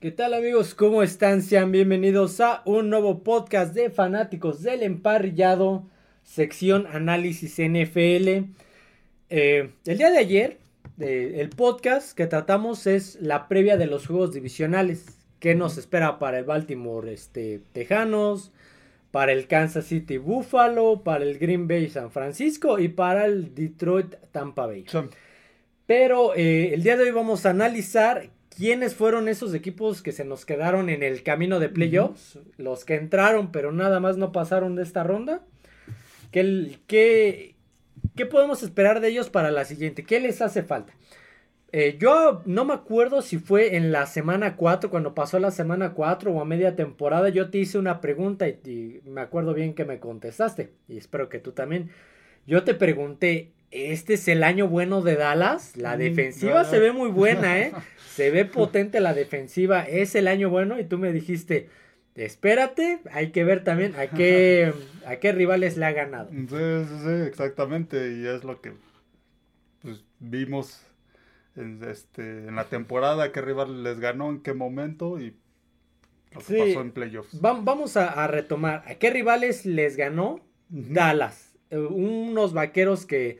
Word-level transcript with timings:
¿Qué 0.00 0.12
tal 0.12 0.32
amigos? 0.32 0.76
¿Cómo 0.76 1.02
están? 1.02 1.42
Sean 1.42 1.72
bienvenidos 1.72 2.40
a 2.40 2.62
un 2.64 2.88
nuevo 2.88 3.24
podcast 3.24 3.74
de 3.74 3.90
fanáticos 3.90 4.62
del 4.62 4.84
emparrillado, 4.84 5.88
sección 6.22 6.86
análisis 6.86 7.58
NFL. 7.58 8.44
Eh, 9.28 9.72
el 9.84 9.98
día 9.98 10.12
de 10.12 10.18
ayer, 10.18 10.58
eh, 11.00 11.38
el 11.40 11.48
podcast 11.48 12.16
que 12.16 12.28
tratamos 12.28 12.86
es 12.86 13.20
la 13.20 13.48
previa 13.48 13.76
de 13.76 13.86
los 13.86 14.06
juegos 14.06 14.32
divisionales. 14.32 15.18
¿Qué 15.40 15.56
nos 15.56 15.76
espera 15.76 16.20
para 16.20 16.38
el 16.38 16.44
Baltimore 16.44 17.12
este, 17.12 17.60
Tejanos? 17.72 18.52
Para 19.10 19.32
el 19.32 19.48
Kansas 19.48 19.86
City 19.86 20.18
Buffalo, 20.18 21.02
para 21.02 21.24
el 21.24 21.40
Green 21.40 21.66
Bay 21.66 21.90
San 21.90 22.12
Francisco 22.12 22.78
y 22.78 22.86
para 22.86 23.26
el 23.26 23.52
Detroit 23.52 24.14
Tampa 24.30 24.66
Bay. 24.66 24.84
Pero 25.86 26.36
eh, 26.36 26.72
el 26.72 26.84
día 26.84 26.96
de 26.96 27.02
hoy 27.02 27.10
vamos 27.10 27.46
a 27.46 27.50
analizar 27.50 28.30
quiénes 28.58 28.96
fueron 28.96 29.28
esos 29.28 29.54
equipos 29.54 30.02
que 30.02 30.10
se 30.10 30.24
nos 30.24 30.44
quedaron 30.44 30.90
en 30.90 31.04
el 31.04 31.22
camino 31.22 31.60
de 31.60 31.68
playoffs, 31.68 32.40
los 32.56 32.84
que 32.84 32.96
entraron 32.96 33.52
pero 33.52 33.70
nada 33.70 34.00
más 34.00 34.16
no 34.16 34.32
pasaron 34.32 34.74
de 34.74 34.82
esta 34.82 35.04
ronda. 35.04 35.42
¿Qué, 36.32 36.76
qué, 36.88 37.54
qué 38.16 38.26
podemos 38.26 38.64
esperar 38.64 39.00
de 39.00 39.10
ellos 39.10 39.30
para 39.30 39.52
la 39.52 39.64
siguiente? 39.64 40.02
¿Qué 40.02 40.18
les 40.18 40.42
hace 40.42 40.64
falta? 40.64 40.92
Eh, 41.70 41.98
yo 42.00 42.42
no 42.46 42.64
me 42.64 42.74
acuerdo 42.74 43.22
si 43.22 43.38
fue 43.38 43.76
en 43.76 43.92
la 43.92 44.06
semana 44.06 44.56
4, 44.56 44.90
cuando 44.90 45.14
pasó 45.14 45.38
la 45.38 45.52
semana 45.52 45.92
4 45.92 46.32
o 46.32 46.40
a 46.40 46.44
media 46.44 46.74
temporada, 46.74 47.28
yo 47.28 47.50
te 47.50 47.58
hice 47.58 47.78
una 47.78 48.00
pregunta 48.00 48.48
y, 48.48 48.58
y 48.64 49.08
me 49.08 49.20
acuerdo 49.20 49.54
bien 49.54 49.74
que 49.74 49.84
me 49.84 50.00
contestaste 50.00 50.72
y 50.88 50.96
espero 50.96 51.28
que 51.28 51.38
tú 51.38 51.52
también. 51.52 51.90
Yo 52.44 52.64
te 52.64 52.74
pregunté, 52.74 53.52
este 53.70 54.14
es 54.14 54.28
el 54.28 54.44
año 54.44 54.68
bueno 54.68 55.02
de 55.02 55.16
Dallas. 55.16 55.76
La 55.76 55.96
mm, 55.96 55.98
defensiva 55.98 56.64
se 56.64 56.78
ve 56.78 56.92
muy 56.92 57.10
buena, 57.10 57.58
¿eh? 57.58 57.72
Se 58.14 58.30
ve 58.32 58.44
potente 58.44 58.98
la 58.98 59.14
defensiva. 59.14 59.82
Es 59.82 60.16
el 60.16 60.26
año 60.26 60.50
bueno. 60.50 60.80
Y 60.80 60.84
tú 60.84 60.98
me 60.98 61.12
dijiste, 61.12 61.68
espérate, 62.16 62.98
hay 63.12 63.30
que 63.30 63.44
ver 63.44 63.62
también 63.62 63.94
a 63.96 64.08
qué, 64.08 64.72
a 65.06 65.16
qué 65.16 65.30
rivales 65.30 65.76
le 65.76 65.86
ha 65.86 65.92
ganado. 65.92 66.28
Sí, 66.30 66.46
sí, 66.48 66.98
sí, 67.04 67.10
exactamente. 67.28 68.16
Y 68.16 68.26
es 68.26 68.42
lo 68.42 68.60
que 68.60 68.72
pues, 69.82 70.04
vimos 70.18 70.82
en, 71.54 71.82
este, 71.84 72.48
en 72.48 72.56
la 72.56 72.64
temporada, 72.64 73.30
qué 73.30 73.40
rival 73.40 73.82
les 73.84 74.00
ganó, 74.00 74.30
en 74.30 74.40
qué 74.40 74.52
momento 74.52 75.20
y 75.20 75.36
lo 76.32 76.40
que 76.40 76.58
pasó 76.58 76.80
en 76.80 76.92
playoffs. 76.92 77.40
vamos 77.40 77.96
a, 77.96 78.26
retomar. 78.26 78.82
¿A 78.86 78.96
qué 78.96 79.10
rivales 79.10 79.64
les 79.64 79.96
ganó 79.96 80.40
Dallas? 80.68 81.56
Eh, 81.70 81.78
unos 81.78 82.52
vaqueros 82.52 83.06
que 83.06 83.38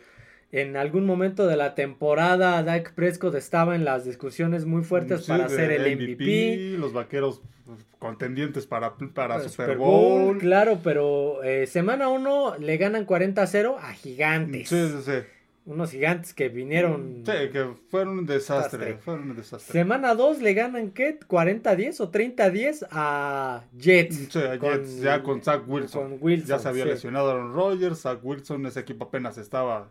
en 0.50 0.76
algún 0.76 1.04
momento 1.04 1.46
de 1.46 1.56
la 1.56 1.74
temporada 1.74 2.62
Dak 2.62 2.94
Prescott 2.94 3.34
estaba 3.34 3.74
en 3.74 3.84
las 3.84 4.04
discusiones 4.04 4.64
muy 4.64 4.82
fuertes 4.82 5.26
para 5.26 5.48
ser 5.48 5.70
el 5.72 5.96
MVP, 5.96 6.78
Los 6.78 6.92
vaqueros 6.92 7.42
pues, 7.66 7.84
contendientes 7.98 8.66
para, 8.66 8.94
para 8.96 9.46
Super, 9.46 9.76
Bowl. 9.76 10.38
Claro, 10.38 10.80
pero 10.82 11.42
eh, 11.42 11.66
semana 11.66 12.08
1 12.08 12.56
le 12.58 12.76
ganan 12.78 13.06
40-0 13.06 13.76
a 13.78 13.92
gigantes. 13.92 14.68
Sí, 14.68 14.88
sí, 14.88 15.02
sí. 15.04 15.26
Unos 15.66 15.90
gigantes 15.90 16.32
que 16.32 16.48
vinieron. 16.48 17.24
Sí, 17.26 17.50
que 17.52 17.66
fueron 17.90 18.20
un 18.20 18.26
desastre. 18.26 18.96
Fueron 18.96 19.32
un 19.32 19.36
desastre. 19.36 19.70
Semana 19.70 20.14
2 20.14 20.40
le 20.40 20.54
ganan, 20.54 20.92
¿qué? 20.92 21.20
¿40-10 21.20 22.00
o 22.00 22.10
30-10 22.10 22.86
a 22.90 23.64
Jets? 23.78 24.28
Sí, 24.30 24.38
a 24.38 24.56
Jets, 24.56 25.02
ya 25.02 25.22
con 25.22 25.42
Zach 25.42 25.64
Wilson. 25.66 26.18
Ya 26.46 26.58
se 26.58 26.68
había 26.68 26.86
lesionado 26.86 27.32
Aaron 27.32 27.52
Rodgers. 27.52 28.00
Zach 28.00 28.18
Wilson, 28.22 28.64
ese 28.64 28.80
equipo 28.80 29.04
apenas 29.04 29.36
estaba 29.36 29.90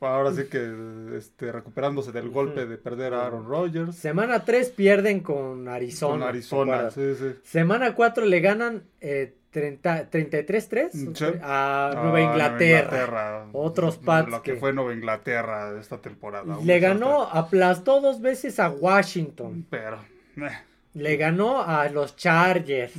Ahora 0.00 0.32
sí 0.32 0.44
que 0.44 1.16
este, 1.16 1.50
recuperándose 1.50 2.12
del 2.12 2.30
golpe 2.30 2.66
de 2.66 2.78
perder 2.78 3.14
a 3.14 3.26
Aaron 3.26 3.46
Rodgers. 3.46 3.96
Semana 3.96 4.44
3 4.44 4.70
pierden 4.70 5.20
con 5.20 5.66
Arizona. 5.68 6.12
Con 6.12 6.22
Arizona, 6.22 6.90
sí, 6.90 7.14
sí. 7.18 7.34
Semana 7.42 7.94
4 7.94 8.26
le 8.26 8.40
ganan 8.40 8.84
eh, 9.00 9.34
33-3 9.52 11.40
a, 11.42 11.92
Nueva 11.94 12.20
Inglaterra. 12.20 13.48
Otros 13.52 13.96
Pats. 13.98 14.30
Lo 14.30 14.42
que, 14.42 14.54
fue 14.56 14.72
Nueva 14.72 14.92
Inglaterra 14.92 15.78
esta 15.80 16.00
temporada. 16.00 16.58
Le 16.62 16.78
ganó, 16.78 17.22
aplastó 17.22 18.00
dos 18.00 18.20
veces 18.20 18.60
a 18.60 18.70
Washington. 18.70 19.66
Pero. 19.68 19.98
Eh. 20.36 20.50
Le 20.94 21.16
ganó 21.16 21.62
a 21.62 21.88
los 21.88 22.16
Chargers. 22.16 22.92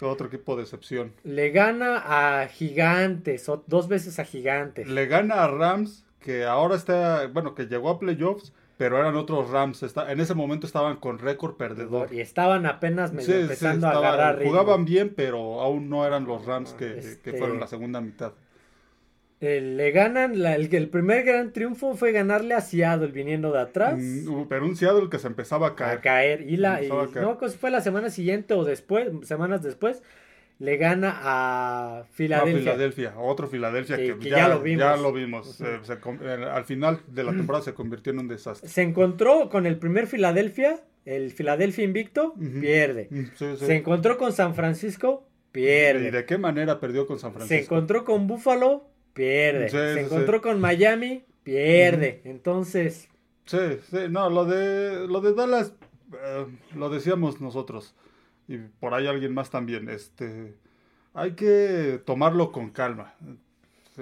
Otro 0.00 0.26
equipo 0.26 0.56
de 0.56 0.62
excepción. 0.62 1.12
Le 1.24 1.50
gana 1.50 2.02
a 2.04 2.46
Gigantes, 2.48 3.50
dos 3.66 3.88
veces 3.88 4.18
a 4.18 4.24
Gigantes. 4.24 4.88
Le 4.88 5.06
gana 5.06 5.44
a 5.44 5.48
Rams, 5.48 6.04
que 6.20 6.44
ahora 6.44 6.76
está, 6.76 7.26
bueno, 7.28 7.54
que 7.54 7.66
llegó 7.66 7.90
a 7.90 7.98
playoffs, 7.98 8.52
pero 8.76 8.98
eran 8.98 9.16
otros 9.16 9.50
Rams. 9.50 9.82
Está, 9.82 10.10
en 10.10 10.20
ese 10.20 10.34
momento 10.34 10.66
estaban 10.66 10.96
con 10.96 11.18
récord 11.18 11.56
perdedor. 11.56 12.12
Y 12.12 12.20
estaban 12.20 12.66
apenas 12.66 13.12
empezando 13.12 13.86
a 13.86 13.92
agarrar 13.92 14.44
Jugaban 14.44 14.84
bien, 14.84 15.14
pero 15.14 15.60
aún 15.60 15.88
no 15.88 16.06
eran 16.06 16.24
los 16.24 16.44
Rams 16.44 16.72
que, 16.72 16.94
que 16.94 16.98
este 16.98 17.32
fueron 17.38 17.60
la 17.60 17.66
segunda 17.66 18.00
mitad. 18.00 18.32
Eh, 19.44 19.60
le 19.60 19.90
ganan, 19.90 20.34
el, 20.46 20.88
primer 20.88 21.22
gran 21.22 21.52
triunfo 21.52 21.94
fue 21.94 22.12
ganarle 22.12 22.54
a 22.54 22.62
Seattle 22.62 23.08
viniendo 23.08 23.52
de 23.52 23.60
atrás. 23.60 23.98
Mm, 23.98 24.44
pero 24.48 24.64
un 24.64 24.74
Seattle 24.74 25.10
que 25.10 25.18
se 25.18 25.26
empezaba 25.26 25.68
a 25.68 25.74
caer. 25.74 25.98
A 25.98 26.00
caer. 26.00 26.40
Y 26.48 26.56
la, 26.56 26.80
no, 26.80 27.36
pues 27.38 27.56
fue 27.56 27.70
la 27.70 27.82
semana 27.82 28.08
siguiente 28.08 28.54
o 28.54 28.64
después, 28.64 29.08
semanas 29.24 29.62
después, 29.62 30.02
le 30.58 30.78
gana 30.78 31.20
a 31.22 32.04
Filadelfia. 32.12 32.56
A 32.56 32.74
Filadelfia, 32.74 33.14
otro 33.18 33.46
Filadelfia 33.48 33.96
que, 33.98 34.16
ya, 34.30 34.48
lo 34.48 35.12
vimos. 35.12 35.60
Eh, 35.60 35.80
eh, 36.22 36.46
al 36.50 36.64
final 36.64 37.00
de 37.08 37.24
la 37.24 37.32
temporada 37.32 37.64
se 37.64 37.74
convirtió 37.74 38.14
en 38.14 38.20
un 38.20 38.28
desastre. 38.28 38.68
Se 38.68 38.80
encontró 38.80 39.50
con 39.50 39.66
el 39.66 39.76
primer 39.76 40.06
Filadelfia, 40.06 40.80
el 41.04 41.32
Filadelfia 41.32 41.84
invicto, 41.84 42.34
pierde. 42.60 43.08
Mm, 43.10 43.24
se 43.36 43.76
encontró 43.76 44.16
con 44.16 44.32
San 44.32 44.54
Francisco, 44.54 45.26
pierde. 45.52 46.08
¿Y 46.08 46.10
de 46.10 46.24
qué 46.24 46.38
manera 46.38 46.80
perdió 46.80 47.06
con 47.06 47.18
San 47.18 47.34
Francisco? 47.34 47.54
Se 47.54 47.62
encontró 47.62 48.04
con 48.04 48.26
Buffalo, 48.26 48.93
pierde. 49.14 49.70
se 49.70 50.00
encontró 50.00 50.42
con 50.42 50.60
Miami, 50.60 51.24
pierde. 51.42 52.20
Entonces. 52.24 53.08
Sí, 53.46 53.78
sí, 53.90 53.98
no, 54.10 54.28
lo 54.28 54.44
de, 54.44 55.06
lo 55.06 55.20
de 55.20 55.34
Dallas, 55.34 55.74
eh, 56.12 56.46
lo 56.74 56.90
decíamos 56.90 57.40
nosotros. 57.40 57.94
Y 58.46 58.58
por 58.58 58.92
ahí 58.92 59.06
alguien 59.06 59.32
más 59.32 59.50
también. 59.50 59.88
Este, 59.88 60.54
hay 61.14 61.32
que 61.32 62.02
tomarlo 62.04 62.52
con 62.52 62.70
calma. 62.70 63.14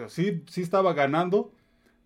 sí, 0.09 0.43
sí 0.49 0.63
estaba 0.63 0.95
ganando, 0.95 1.53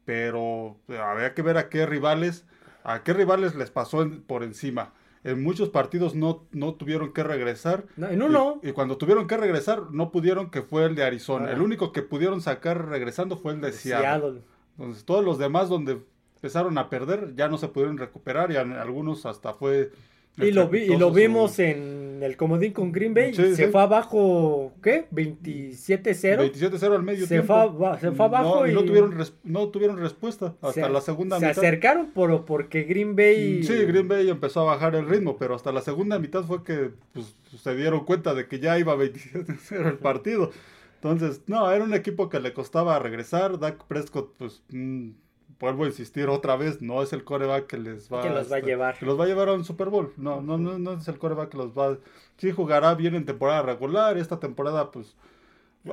pero 0.04 0.76
había 0.88 1.32
que 1.32 1.42
ver 1.42 1.56
a 1.56 1.68
qué 1.68 1.86
rivales, 1.86 2.44
a 2.84 3.02
qué 3.02 3.14
rivales 3.14 3.54
les 3.54 3.70
pasó 3.70 4.06
por 4.26 4.42
encima 4.42 4.92
en 5.26 5.42
muchos 5.42 5.70
partidos 5.70 6.14
no, 6.14 6.44
no 6.52 6.74
tuvieron 6.74 7.12
que 7.12 7.24
regresar. 7.24 7.84
en 7.96 8.22
uno. 8.22 8.60
Y, 8.62 8.70
cuando 8.70 8.96
tuvieron 8.96 9.26
que 9.26 9.36
regresar, 9.36 9.90
no 9.90 10.12
pudieron, 10.12 10.50
que 10.50 10.62
fue 10.62 10.84
el 10.84 10.94
de 10.94 11.02
Arizona. 11.02 11.50
El 11.50 11.60
único 11.60 11.92
que 11.92 12.02
pudieron 12.02 12.40
sacar 12.40 12.88
regresando 12.88 13.36
fue 13.36 13.52
el 13.52 13.60
de, 13.60 13.72
Seattle. 13.72 14.42
Entonces, 14.78 15.04
todos 15.04 15.24
los 15.24 15.38
demás 15.38 15.68
donde 15.68 16.00
empezaron 16.36 16.78
a 16.78 16.88
perder 16.88 17.34
ya 17.34 17.48
no 17.48 17.58
se 17.58 17.66
pudieron 17.66 17.98
recuperar 17.98 18.52
y 18.52 18.56
algunos 18.56 19.26
hasta 19.26 19.52
fue 19.52 19.90
y 20.38 20.50
lo, 20.50 20.68
vi, 20.68 20.80
y 20.80 20.96
lo 20.96 21.10
vimos 21.10 21.58
en 21.58 22.22
el 22.22 22.36
comodín 22.36 22.72
con 22.72 22.92
Green 22.92 23.14
Bay. 23.14 23.34
se 23.34 23.68
fue 23.68 23.80
abajo, 23.80 24.72
¿qué? 24.82 25.06
27-0. 25.10 26.52
27-0 26.52 26.94
al 26.94 27.02
medio 27.02 27.26
se 27.26 27.42
Fue, 27.42 27.56
se 28.00 28.12
fue 28.12 28.26
abajo 28.26 28.60
no, 28.60 28.66
y... 28.66 28.74
No 28.74 28.84
tuvieron, 28.84 29.16
no 29.44 29.68
tuvieron 29.68 29.98
respuesta 29.98 30.54
hasta 30.60 30.88
la 30.88 31.00
segunda 31.00 31.36
mitad. 31.36 31.54
Se 31.54 31.60
acercaron 31.60 32.10
por, 32.12 32.44
porque 32.44 32.84
Green 32.84 33.16
Bay... 33.16 33.62
Sí, 33.62 33.74
Green 33.84 34.08
Bay 34.08 34.28
empezó 34.28 34.60
a 34.60 34.74
bajar 34.74 34.94
el 34.94 35.08
ritmo, 35.08 35.36
pero 35.36 35.54
hasta 35.54 35.72
la 35.72 35.80
segunda 35.80 36.18
mitad 36.18 36.44
fue 36.44 36.62
que 36.64 36.90
pues, 37.12 37.34
se 37.62 37.74
dieron 37.74 38.04
cuenta 38.04 38.34
de 38.34 38.46
que 38.46 38.58
ya 38.60 38.78
iba 38.78 38.94
27-0 38.96 39.86
el 39.86 39.98
partido. 39.98 40.50
Entonces, 40.96 41.42
no, 41.46 41.70
era 41.70 41.84
un 41.84 41.94
equipo 41.94 42.28
que 42.28 42.40
le 42.40 42.52
costaba 42.52 42.98
regresar. 42.98 43.58
Dak 43.58 43.84
Prescott, 43.84 44.34
pues... 44.36 44.62
Mm, 44.70 45.10
vuelvo 45.58 45.84
a 45.84 45.86
insistir 45.86 46.28
otra 46.28 46.56
vez, 46.56 46.82
no 46.82 47.02
es 47.02 47.12
el 47.12 47.24
coreback 47.24 47.66
que 47.66 47.78
les 47.78 48.12
va, 48.12 48.22
que 48.22 48.30
los 48.30 48.50
va 48.50 48.56
a 48.56 48.58
este, 48.58 48.70
llevar. 48.70 48.98
Que 48.98 49.06
los 49.06 49.18
va 49.18 49.24
a 49.24 49.26
llevar 49.26 49.48
a 49.48 49.54
un 49.54 49.64
Super 49.64 49.88
Bowl. 49.88 50.12
No, 50.16 50.40
no, 50.40 50.58
no, 50.58 50.78
no 50.78 50.92
es 50.92 51.08
el 51.08 51.18
coreback 51.18 51.50
que 51.50 51.56
los 51.56 51.76
va. 51.76 51.98
Sí 52.36 52.52
jugará 52.52 52.94
bien 52.94 53.14
en 53.14 53.24
temporada 53.24 53.62
regular. 53.62 54.18
Esta 54.18 54.38
temporada, 54.38 54.90
pues, 54.90 55.16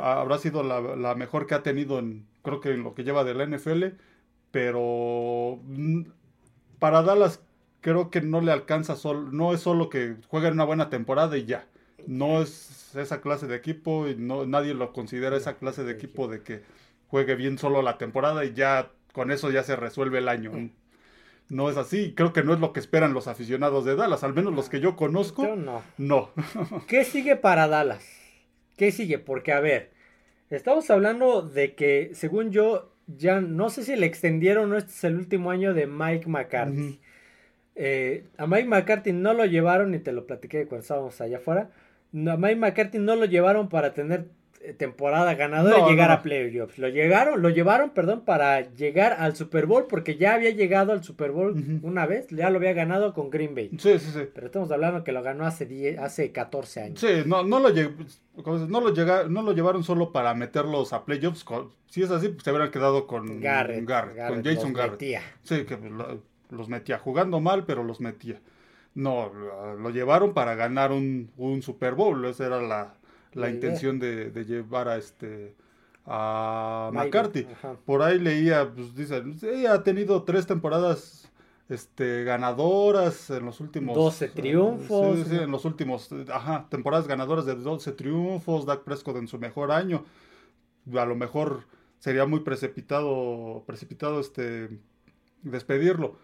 habrá 0.02 0.38
sido 0.38 0.64
la, 0.64 1.16
mejor 1.16 1.48
que 1.48 1.56
ha 1.56 1.64
tenido 1.64 2.00
en, 2.00 2.26
creo 2.42 2.60
que 2.60 2.72
en 2.72 2.84
lo 2.84 2.94
que 2.94 3.04
lleva 3.04 3.24
de 3.24 3.34
la 3.34 3.46
NFL. 3.46 3.86
Pero 4.52 5.60
mm, 5.64 6.04
para 6.80 7.02
Dallas 7.02 7.42
creo 7.82 8.10
que 8.10 8.22
no 8.22 8.42
le 8.42 8.52
alcanza 8.52 8.96
solo, 8.96 9.32
no 9.32 9.54
es 9.54 9.62
solo 9.62 9.90
que 9.90 10.16
juegue 10.28 10.52
una 10.52 10.66
buena 10.66 10.90
temporada 10.90 11.38
y 11.38 11.46
ya. 11.46 11.68
No 12.06 12.42
es 12.42 12.96
esa 12.96 13.22
clase 13.22 13.48
de 13.48 13.56
equipo 13.56 14.08
y 14.08 14.16
no 14.16 14.46
nadie 14.46 14.74
lo 14.74 14.92
considera 14.94 15.38
esa 15.38 15.56
clase 15.56 15.84
de 15.84 15.94
equipo 15.94 16.28
de 16.28 16.44
que 16.44 16.64
juegue 17.08 17.36
bien 17.36 17.58
solo 17.58 17.82
la 17.82 17.98
temporada 17.98 18.44
y 18.46 18.54
ya 18.54 18.92
con 19.14 19.32
eso 19.32 19.50
ya 19.50 19.64
se 19.64 19.78
resuelve 19.78 20.18
el 20.18 20.28
año. 20.28 20.52
No 21.50 21.70
es 21.70 21.78
así, 21.78 22.14
creo 22.16 22.34
que 22.34 22.44
no 22.44 22.54
es 22.54 22.60
lo 22.60 22.74
que 22.74 22.80
esperan 22.80 23.14
los 23.14 23.28
aficionados 23.28 23.86
de 23.86 23.96
Dallas, 23.96 24.24
al 24.24 24.34
menos 24.34 24.54
los 24.54 24.70
que 24.70 24.80
yo 24.80 24.96
conozco. 24.96 25.56
no. 25.56 25.82
No. 25.98 26.32
¿Qué 26.88 27.06
sigue 27.06 27.36
para 27.36 27.68
Dallas? 27.68 28.06
¿Qué 28.76 28.92
sigue? 28.92 29.20
Porque, 29.20 29.54
a 29.54 29.60
ver, 29.60 29.92
estamos 30.50 30.90
hablando 30.90 31.42
de 31.44 31.76
que, 31.76 32.12
según 32.14 32.52
yo, 32.52 32.92
ya 33.08 33.40
no 33.40 33.70
sé 33.70 33.84
si 33.84 33.96
le 33.96 34.06
extendieron 34.08 34.72
o 34.72 34.78
este 34.78 34.92
es 34.92 35.04
el 35.04 35.16
último 35.16 35.52
año 35.52 35.74
de 35.74 35.86
Mike 35.88 36.28
McCarthy. 36.28 37.00
eh, 37.76 38.26
a 38.38 38.48
Mike 38.48 38.68
McCarthy 38.68 39.14
no 39.14 39.34
lo 39.34 39.46
llevaron, 39.46 39.94
y 39.94 40.00
te 40.00 40.12
lo 40.12 40.26
platiqué 40.26 40.66
cuando 40.66 40.82
estábamos 40.82 41.22
allá 41.22 41.38
afuera. 41.38 41.70
a 42.14 42.38
Mike 42.38 42.56
McCarthy 42.56 42.98
no 43.00 43.16
lo 43.16 43.26
llevaron 43.26 43.70
para 43.70 43.94
tener 43.94 44.28
temporada 44.78 45.36
ganadora 45.36 45.80
y 45.80 45.90
llegar 45.92 46.12
a 46.12 46.22
playoffs. 46.22 46.78
Lo 46.78 46.88
llegaron, 46.88 47.42
lo 47.42 47.50
llevaron, 47.50 47.90
perdón, 47.90 48.22
para 48.22 48.62
llegar 48.62 49.18
al 49.20 49.36
Super 49.36 49.66
Bowl 49.66 49.88
porque 49.88 50.16
ya 50.16 50.36
había 50.36 50.52
llegado 50.52 50.94
al 50.94 51.04
Super 51.04 51.32
Bowl 51.32 51.82
una 51.82 52.06
vez, 52.06 52.28
ya 52.30 52.50
lo 52.50 52.58
había 52.58 52.74
ganado 52.74 53.14
con 53.14 53.30
Green 53.30 53.56
Bay. 53.56 53.70
Sí, 53.78 54.00
sí, 54.00 54.12
sí. 54.12 54.22
Pero 54.34 54.48
estamos 54.48 54.72
hablando 54.72 55.04
que 55.04 55.12
lo 55.12 55.22
ganó 55.22 55.46
hace 55.46 55.66
10, 55.66 56.00
hace 56.00 56.32
14 56.32 56.82
años. 56.82 57.00
Sí, 57.00 57.24
no, 57.26 57.44
no 57.44 57.60
lo 57.60 57.70
no 57.70 58.82
lo, 58.82 58.94
llega, 58.94 59.26
no 59.28 59.42
lo 59.42 59.52
llevaron 59.52 59.84
solo 59.84 60.12
para 60.12 60.34
meterlos 60.34 60.94
a 60.94 61.06
playoffs. 61.06 61.46
Si 61.88 62.02
es 62.02 62.10
así, 62.10 62.30
pues 62.30 62.44
se 62.44 62.52
hubieran 62.52 62.72
quedado 62.72 63.06
con 63.06 63.42
Garrett, 63.42 63.86
con 63.86 64.44
Jason 64.44 64.74
Garrett. 64.74 65.22
Sí, 65.44 65.66
que 65.66 65.78
los 66.50 66.70
metía 66.70 66.98
jugando 66.98 67.40
mal, 67.40 67.66
pero 67.66 67.84
los 67.84 68.00
metía. 68.00 68.40
No, 68.96 69.32
lo 69.78 69.90
llevaron 69.90 70.34
para 70.34 70.56
ganar 70.56 70.92
un, 70.92 71.32
un 71.38 71.62
Super 71.62 71.96
Bowl. 71.96 72.26
Esa 72.26 72.46
era 72.46 72.62
la, 72.62 72.94
la 73.36 73.50
intención 73.50 74.00
de, 74.00 74.32
de, 74.32 74.46
llevar 74.46 74.88
a 74.88 74.98
este 74.98 75.56
a 76.06 76.92
McCarthy. 76.94 77.48
Por 77.86 78.02
ahí 78.02 78.20
leía, 78.20 78.70
pues 78.74 78.96
dice, 78.96 79.24
sí, 79.40 79.66
ha 79.66 79.84
tenido 79.84 80.24
tres 80.24 80.46
temporadas 80.46 81.32
este 81.70 82.24
ganadoras 82.24 83.30
en 83.30 83.46
los 83.46 83.60
últimos 83.60 83.96
12 83.96 84.30
triunfos. 84.30 85.20
Sí, 85.20 85.26
sí, 85.30 85.36
en 85.38 85.52
los 85.52 85.66
últimos, 85.66 86.10
ajá, 86.32 86.68
temporadas 86.70 87.08
ganadoras 87.08 87.46
de 87.46 87.56
12 87.56 87.94
triunfos, 87.94 88.66
Dak 88.66 88.84
Prescott 88.84 89.18
en 89.18 89.28
su 89.28 89.40
mejor 89.40 89.72
año. 89.72 90.04
A 90.94 91.06
lo 91.06 91.16
mejor 91.16 91.64
sería 92.00 92.26
muy 92.26 92.42
precipitado 92.42 93.64
precipitado 93.66 94.20
este 94.20 94.70
despedirlo 95.42 96.18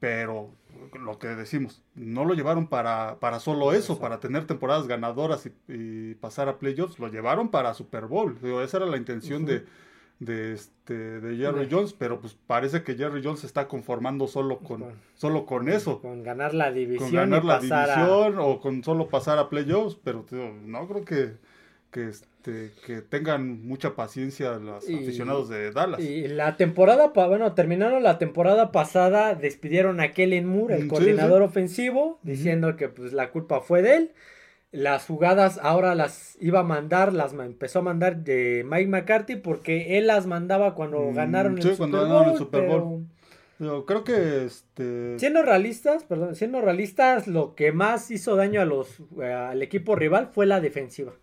pero 0.00 0.50
lo 0.98 1.18
que 1.18 1.28
decimos, 1.28 1.82
no 1.94 2.24
lo 2.24 2.34
llevaron 2.34 2.66
para, 2.66 3.18
para 3.20 3.38
solo 3.38 3.72
eso, 3.72 4.00
para 4.00 4.18
tener 4.18 4.46
temporadas 4.46 4.86
ganadoras 4.86 5.48
y, 5.68 6.14
pasar 6.14 6.48
a 6.48 6.58
playoffs, 6.58 6.98
lo 6.98 7.08
llevaron 7.08 7.50
para 7.50 7.74
Super 7.74 8.06
Bowl. 8.06 8.36
esa 8.62 8.78
era 8.78 8.86
la 8.86 8.96
intención 8.96 9.44
de, 9.44 9.66
de, 10.18 10.54
este, 10.54 11.20
de 11.20 11.36
Jerry 11.36 11.68
Jones, 11.70 11.92
pero 11.92 12.20
pues 12.20 12.36
parece 12.46 12.82
que 12.82 12.94
Jerry 12.94 13.22
Jones 13.22 13.40
se 13.40 13.46
está 13.46 13.68
conformando 13.68 14.26
solo 14.26 14.58
con, 14.58 14.84
solo 15.14 15.44
con 15.44 15.68
eso. 15.68 16.00
Con 16.00 16.22
ganar 16.22 16.54
la 16.54 16.72
división. 16.72 17.10
Con 17.10 17.16
ganar 17.16 17.44
la 17.44 17.58
división 17.58 18.38
o 18.38 18.58
con 18.58 18.82
solo 18.82 19.08
pasar 19.08 19.38
a 19.38 19.50
playoffs, 19.50 19.98
pero 20.02 20.24
no 20.64 20.88
creo 20.88 21.04
que, 21.04 21.36
que, 21.90 22.08
este, 22.08 22.72
que 22.86 23.02
tengan 23.02 23.66
mucha 23.66 23.94
paciencia 23.94 24.52
los 24.58 24.84
aficionados 24.84 25.48
de 25.48 25.72
Dallas. 25.72 26.00
Y 26.00 26.28
la 26.28 26.56
temporada, 26.56 27.08
bueno, 27.08 27.52
terminaron 27.54 28.02
la 28.02 28.18
temporada 28.18 28.72
pasada, 28.72 29.34
despidieron 29.34 30.00
a 30.00 30.12
Kellen 30.12 30.46
Moore, 30.46 30.76
el 30.76 30.84
mm, 30.84 30.88
coordinador 30.88 31.42
ofensivo, 31.42 32.18
diciendo 32.22 32.76
que 32.76 32.88
pues 32.88 33.12
la 33.12 33.30
culpa 33.30 33.60
fue 33.60 33.82
de 33.82 33.96
él. 33.96 34.12
Las 34.72 35.06
jugadas 35.06 35.58
ahora 35.62 35.96
las 35.96 36.36
iba 36.40 36.60
a 36.60 36.62
mandar, 36.62 37.12
las 37.12 37.32
empezó 37.32 37.80
a 37.80 37.82
mandar 37.82 38.18
de 38.18 38.64
Mike 38.64 38.86
McCarthy 38.86 39.34
porque 39.34 39.98
él 39.98 40.06
las 40.06 40.26
mandaba 40.26 40.76
cuando 40.76 41.00
mm, 41.00 41.14
ganaron 41.14 41.58
el, 41.58 41.74
Super 41.74 42.68
Bowl, 42.68 43.04
Yo 43.58 43.84
creo 43.84 44.04
que 44.04 44.44
este... 44.44 45.18
siendo 45.18 45.42
realistas, 45.42 46.04
perdón, 46.04 46.36
siendo 46.36 46.60
realistas, 46.60 47.26
lo 47.26 47.56
que 47.56 47.72
más 47.72 48.12
hizo 48.12 48.36
daño 48.36 48.60
a 48.60 48.64
los 48.64 49.02
al 49.20 49.60
equipo 49.60 49.96
rival 49.96 50.30
fue 50.32 50.46
la 50.46 50.60
defensiva. 50.60 51.14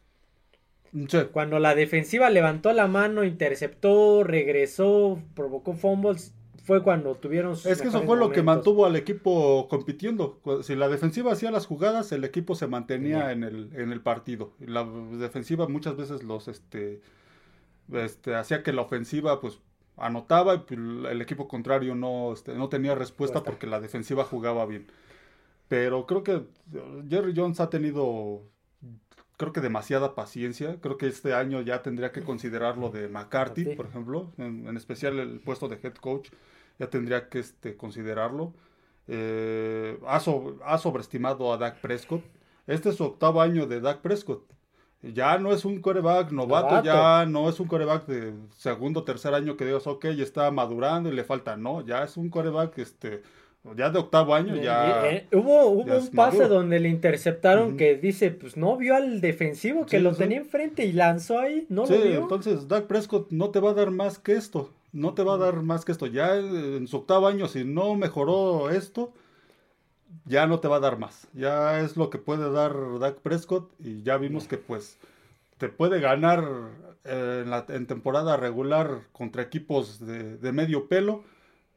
Cuando 1.31 1.59
la 1.59 1.75
defensiva 1.75 2.29
levantó 2.29 2.73
la 2.73 2.87
mano, 2.87 3.23
interceptó, 3.23 4.23
regresó, 4.23 5.19
provocó 5.35 5.73
fumbles, 5.73 6.33
fue 6.67 6.83
cuando 6.83 7.15
tuvieron 7.15 7.53
Es 7.53 7.81
que 7.81 7.87
eso 7.87 8.01
fue 8.03 8.17
lo 8.17 8.29
que 8.29 8.43
mantuvo 8.43 8.85
al 8.85 8.97
equipo 8.97 9.69
compitiendo. 9.69 10.41
Si 10.63 10.75
la 10.75 10.89
defensiva 10.89 11.31
hacía 11.31 11.49
las 11.49 11.65
jugadas, 11.65 12.11
el 12.11 12.25
equipo 12.25 12.55
se 12.55 12.67
mantenía 12.67 13.31
en 13.31 13.45
el, 13.45 13.69
en 13.73 13.93
el 13.93 14.01
partido. 14.01 14.51
La 14.59 14.83
defensiva 14.83 15.69
muchas 15.69 15.95
veces 15.95 16.23
los 16.23 16.49
este, 16.49 16.99
este 17.93 18.35
hacía 18.35 18.63
que 18.63 18.73
la 18.73 18.81
ofensiva 18.81 19.39
pues 19.39 19.61
anotaba 19.95 20.55
y 20.55 20.57
pues, 20.59 20.77
el 20.77 21.21
equipo 21.21 21.47
contrario 21.47 21.95
no, 21.95 22.33
este, 22.33 22.53
no 22.53 22.67
tenía 22.67 22.95
respuesta 22.95 23.43
porque 23.43 23.65
la 23.65 23.79
defensiva 23.79 24.25
jugaba 24.25 24.65
bien. 24.65 24.87
Pero 25.69 26.05
creo 26.05 26.21
que 26.21 26.43
Jerry 27.09 27.33
Jones 27.33 27.61
ha 27.61 27.69
tenido 27.69 28.43
creo 29.37 29.53
que 29.53 29.61
demasiada 29.61 30.15
paciencia. 30.15 30.77
Creo 30.81 30.97
que 30.97 31.07
este 31.07 31.33
año 31.33 31.61
ya 31.61 31.81
tendría 31.81 32.11
que 32.11 32.23
considerarlo 32.23 32.89
de 32.89 33.07
McCarthy, 33.07 33.75
por 33.75 33.85
ejemplo, 33.85 34.31
en, 34.37 34.75
especial 34.75 35.19
el 35.19 35.39
puesto 35.39 35.69
de 35.69 35.79
head 35.81 35.93
coach, 35.95 36.29
ya 36.79 36.89
tendría 36.89 37.29
que 37.29 37.39
este, 37.39 37.77
considerarlo. 37.77 38.53
Eh, 39.07 39.97
ha, 40.05 40.19
sobreestimado 40.79 41.53
a 41.53 41.57
Dak 41.57 41.79
Prescott. 41.79 42.23
Este 42.65 42.89
es 42.89 42.95
su 42.95 43.05
octavo 43.05 43.39
año 43.41 43.67
de 43.67 43.79
Dak 43.79 44.01
Prescott. 44.01 44.43
Ya 45.03 45.37
no 45.37 45.53
es 45.53 45.63
un 45.63 45.79
coreback 45.79 46.31
novato, 46.31 46.83
ya 46.83 47.25
no 47.27 47.47
es 47.47 47.59
un 47.59 47.67
coreback 47.67 48.07
de 48.07 48.33
segundo, 48.57 49.03
tercer 49.03 49.35
año 49.35 49.55
que 49.55 49.63
digas, 49.63 49.85
ok, 49.85 50.07
ya 50.07 50.23
está 50.23 50.49
madurando 50.49 51.09
y 51.09 51.13
le 51.13 51.23
falta. 51.23 51.55
No, 51.55 51.85
ya 51.85 52.03
es 52.03 52.17
un 52.17 52.29
coreback 52.29 52.79
este, 52.79 53.21
ya 53.75 53.89
de 53.89 53.99
octavo 53.99 54.33
año 54.33 54.55
ya. 54.55 55.09
Eh, 55.09 55.27
hubo 55.33 55.67
hubo 55.67 55.97
un 55.97 56.07
pase 56.09 56.47
donde 56.47 56.79
le 56.79 56.89
interceptaron 56.89 57.77
que 57.77 57.95
dice, 57.95 58.31
pues 58.31 58.55
no 58.57 58.77
vio 58.77 58.95
al 58.95 59.21
defensivo 59.21 59.85
que 59.85 59.99
lo 59.99 60.13
tenía 60.13 60.37
enfrente 60.37 60.85
y 60.85 60.93
lanzó 60.93 61.39
ahí, 61.39 61.65
no 61.69 61.85
lo 61.85 62.01
vio. 62.01 62.21
entonces 62.21 62.67
Dak 62.67 62.85
Prescott 62.85 63.31
no 63.31 63.49
te 63.49 63.59
va 63.59 63.71
a 63.71 63.73
dar 63.73 63.91
más 63.91 64.19
que 64.19 64.33
esto, 64.33 64.73
no 64.91 65.13
te 65.13 65.23
va 65.23 65.35
a 65.35 65.37
dar 65.37 65.61
más 65.63 65.85
que 65.85 65.91
esto. 65.91 66.07
Ya 66.07 66.35
en 66.37 66.87
su 66.87 66.97
octavo 66.97 67.27
año, 67.27 67.47
si 67.47 67.65
no 67.65 67.95
mejoró 67.95 68.69
esto, 68.69 69.13
ya 70.25 70.47
no 70.47 70.59
te 70.59 70.67
va 70.67 70.77
a 70.77 70.81
dar 70.81 70.97
más. 70.97 71.27
Ya 71.33 71.81
es 71.81 71.97
lo 71.97 72.09
que 72.09 72.17
puede 72.17 72.51
dar 72.51 72.73
Dak 72.99 73.17
Prescott 73.17 73.69
y 73.79 74.03
ya 74.03 74.17
vimos 74.17 74.47
que 74.47 74.57
pues 74.57 74.97
te 75.57 75.69
puede 75.69 75.99
ganar 75.99 76.43
eh, 77.03 77.41
en, 77.43 77.49
la, 77.49 77.65
en 77.69 77.87
temporada 77.87 78.37
regular 78.37 79.01
contra 79.11 79.41
equipos 79.41 80.05
de, 80.05 80.37
de 80.37 80.51
medio 80.51 80.87
pelo 80.87 81.23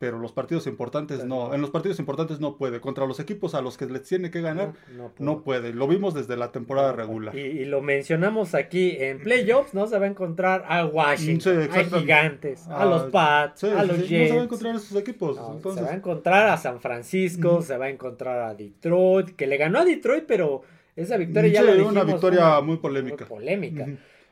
pero 0.00 0.19
los 0.19 0.32
partidos 0.32 0.67
importantes 0.67 1.26
no. 1.26 1.52
En 1.52 1.61
los 1.61 1.69
partidos 1.69 1.99
importantes 1.99 2.41
no 2.41 2.56
puede. 2.56 2.81
Contra 2.81 3.05
los 3.05 3.20
equipos 3.20 3.55
a 3.55 3.61
los 3.61 3.76
que 3.76 3.85
les 3.85 4.02
tiene 4.05 4.31
que 4.31 4.41
ganar, 4.41 4.73
no, 5.19 5.43
puede. 5.43 5.75
Lo 5.75 5.87
vimos 5.87 6.14
desde 6.14 6.38
la 6.38 6.52
temporada 6.52 6.94
regular. 6.94 7.37
Y, 7.37 7.67
lo 7.67 7.82
mencionamos 7.82 8.55
aquí 8.55 8.97
en 8.99 9.23
playoffs, 9.23 9.75
¿no? 9.75 9.87
Se 9.87 9.99
va 9.99 10.06
a 10.06 10.08
encontrar 10.08 10.64
a 10.67 10.87
Washington, 10.87 11.69
a 11.70 11.85
Gigantes, 11.85 12.67
a, 12.69 12.87
los 12.87 13.02
ah, 13.02 13.08
Pats, 13.12 13.64
a 13.64 13.85
los 13.85 14.08
Jets. 14.08 14.11
No 14.11 14.26
se 14.29 14.35
va 14.37 14.41
a 14.41 14.44
encontrar 14.44 14.75
a 14.75 14.76
esos 14.79 14.97
equipos. 14.97 15.37
Se 15.75 15.82
va 15.82 15.91
a 15.91 15.94
encontrar 15.94 16.49
a 16.49 16.56
San 16.56 16.81
Francisco, 16.81 17.61
se 17.61 17.76
va 17.76 17.85
a 17.85 17.91
encontrar 17.91 18.38
a 18.38 18.55
Detroit, 18.55 19.37
que 19.37 19.47
le 19.47 19.58
ganó 19.58 19.81
a 19.81 19.85
Detroit, 19.85 20.25
pero 20.26 20.62
esa 20.97 21.19
victoria 21.19 21.52
ya 21.52 21.62
la 21.62 21.73
dijimos, 21.73 21.92
una 21.92 22.04
victoria 22.04 22.59
muy 22.62 22.78
polémica. 22.78 23.26
Muy 23.28 23.38
polémica. 23.38 23.87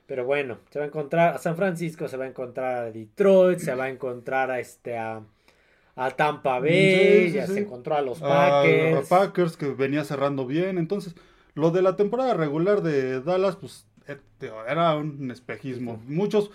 Pero 0.07 0.25
bueno, 0.25 0.61
se 0.71 0.79
va 0.79 0.87
a 0.87 0.89
encontrar 0.89 1.35
a 1.35 1.39
San 1.39 1.57
Francisco, 1.57 2.09
se 2.09 2.17
va 2.17 2.25
a 2.25 2.29
encontrar 2.29 2.87
a 2.87 2.91
Detroit, 2.91 3.59
se 3.59 3.75
va 3.75 3.85
a 3.85 3.91
encontrar 3.91 4.51
a 4.51 4.61
este 4.61 4.97
a 4.97 5.21
a 5.99 6.13
Tampa 6.13 6.61
Bay, 6.61 7.33
ya 7.33 7.47
se 7.49 7.59
encontró 7.59 7.97
a 7.97 8.03
los 8.03 8.21
Packers. 8.21 9.13
A, 9.13 9.19
Packers 9.19 9.57
que 9.57 9.67
venía 9.67 10.05
cerrando 10.05 10.47
bien. 10.47 10.79
Entonces, 10.79 11.17
lo 11.55 11.73
de 11.73 11.83
la 11.83 11.97
temporada 11.97 12.35
regular 12.35 12.83
de 12.83 13.21
Dallas, 13.21 13.57
pues 13.57 13.85
eh, 14.07 14.17
era 14.69 14.95
un 14.97 15.31
espejismo. 15.33 16.01
Muchos 16.07 16.53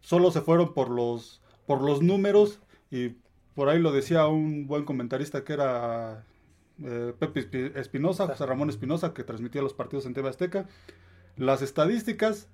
solo 0.00 0.32
se 0.32 0.40
fueron 0.40 0.74
por 0.74 0.90
los, 0.90 1.40
por 1.64 1.80
los 1.80 2.02
números 2.02 2.58
y 2.90 3.10
por 3.54 3.68
ahí 3.68 3.78
lo 3.78 3.92
decía 3.92 4.26
un 4.26 4.66
buen 4.66 4.84
comentarista 4.84 5.44
que 5.44 5.52
era 5.52 6.24
eh, 6.82 7.12
Pepe 7.16 7.70
Espinosa, 7.76 8.26
José 8.26 8.46
Ramón 8.46 8.68
Espinosa, 8.68 9.14
que 9.14 9.22
transmitía 9.22 9.62
los 9.62 9.74
partidos 9.74 10.06
en 10.06 10.14
TV 10.14 10.28
Azteca. 10.28 10.66
Las 11.36 11.62
estadísticas 11.62 12.48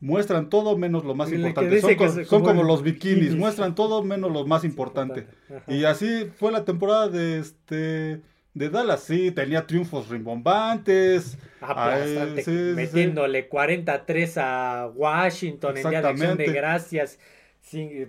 muestran 0.00 0.48
todo 0.48 0.76
menos 0.76 1.04
lo 1.04 1.14
más 1.14 1.32
importante. 1.32 1.80
Son, 2.24 2.42
como, 2.42 2.62
los 2.62 2.82
bikinis, 2.82 3.34
muestran 3.34 3.74
todo 3.74 4.02
menos 4.02 4.32
lo 4.32 4.46
más 4.46 4.64
importante. 4.64 5.26
Y 5.66 5.84
así 5.84 6.26
fue 6.36 6.52
la 6.52 6.64
temporada 6.64 7.08
de 7.08 7.38
este 7.38 8.22
de 8.54 8.70
Dallas, 8.70 9.04
sí, 9.04 9.30
tenía 9.30 9.66
triunfos 9.66 10.08
rimbombantes. 10.08 11.38
metiéndole 12.74 13.46
43 13.46 14.38
a 14.38 14.90
Washington 14.94 15.76
en 15.76 15.90
día 15.90 16.02
de 16.02 16.08
acción 16.08 16.36
de 16.36 16.46
gracias. 16.46 17.18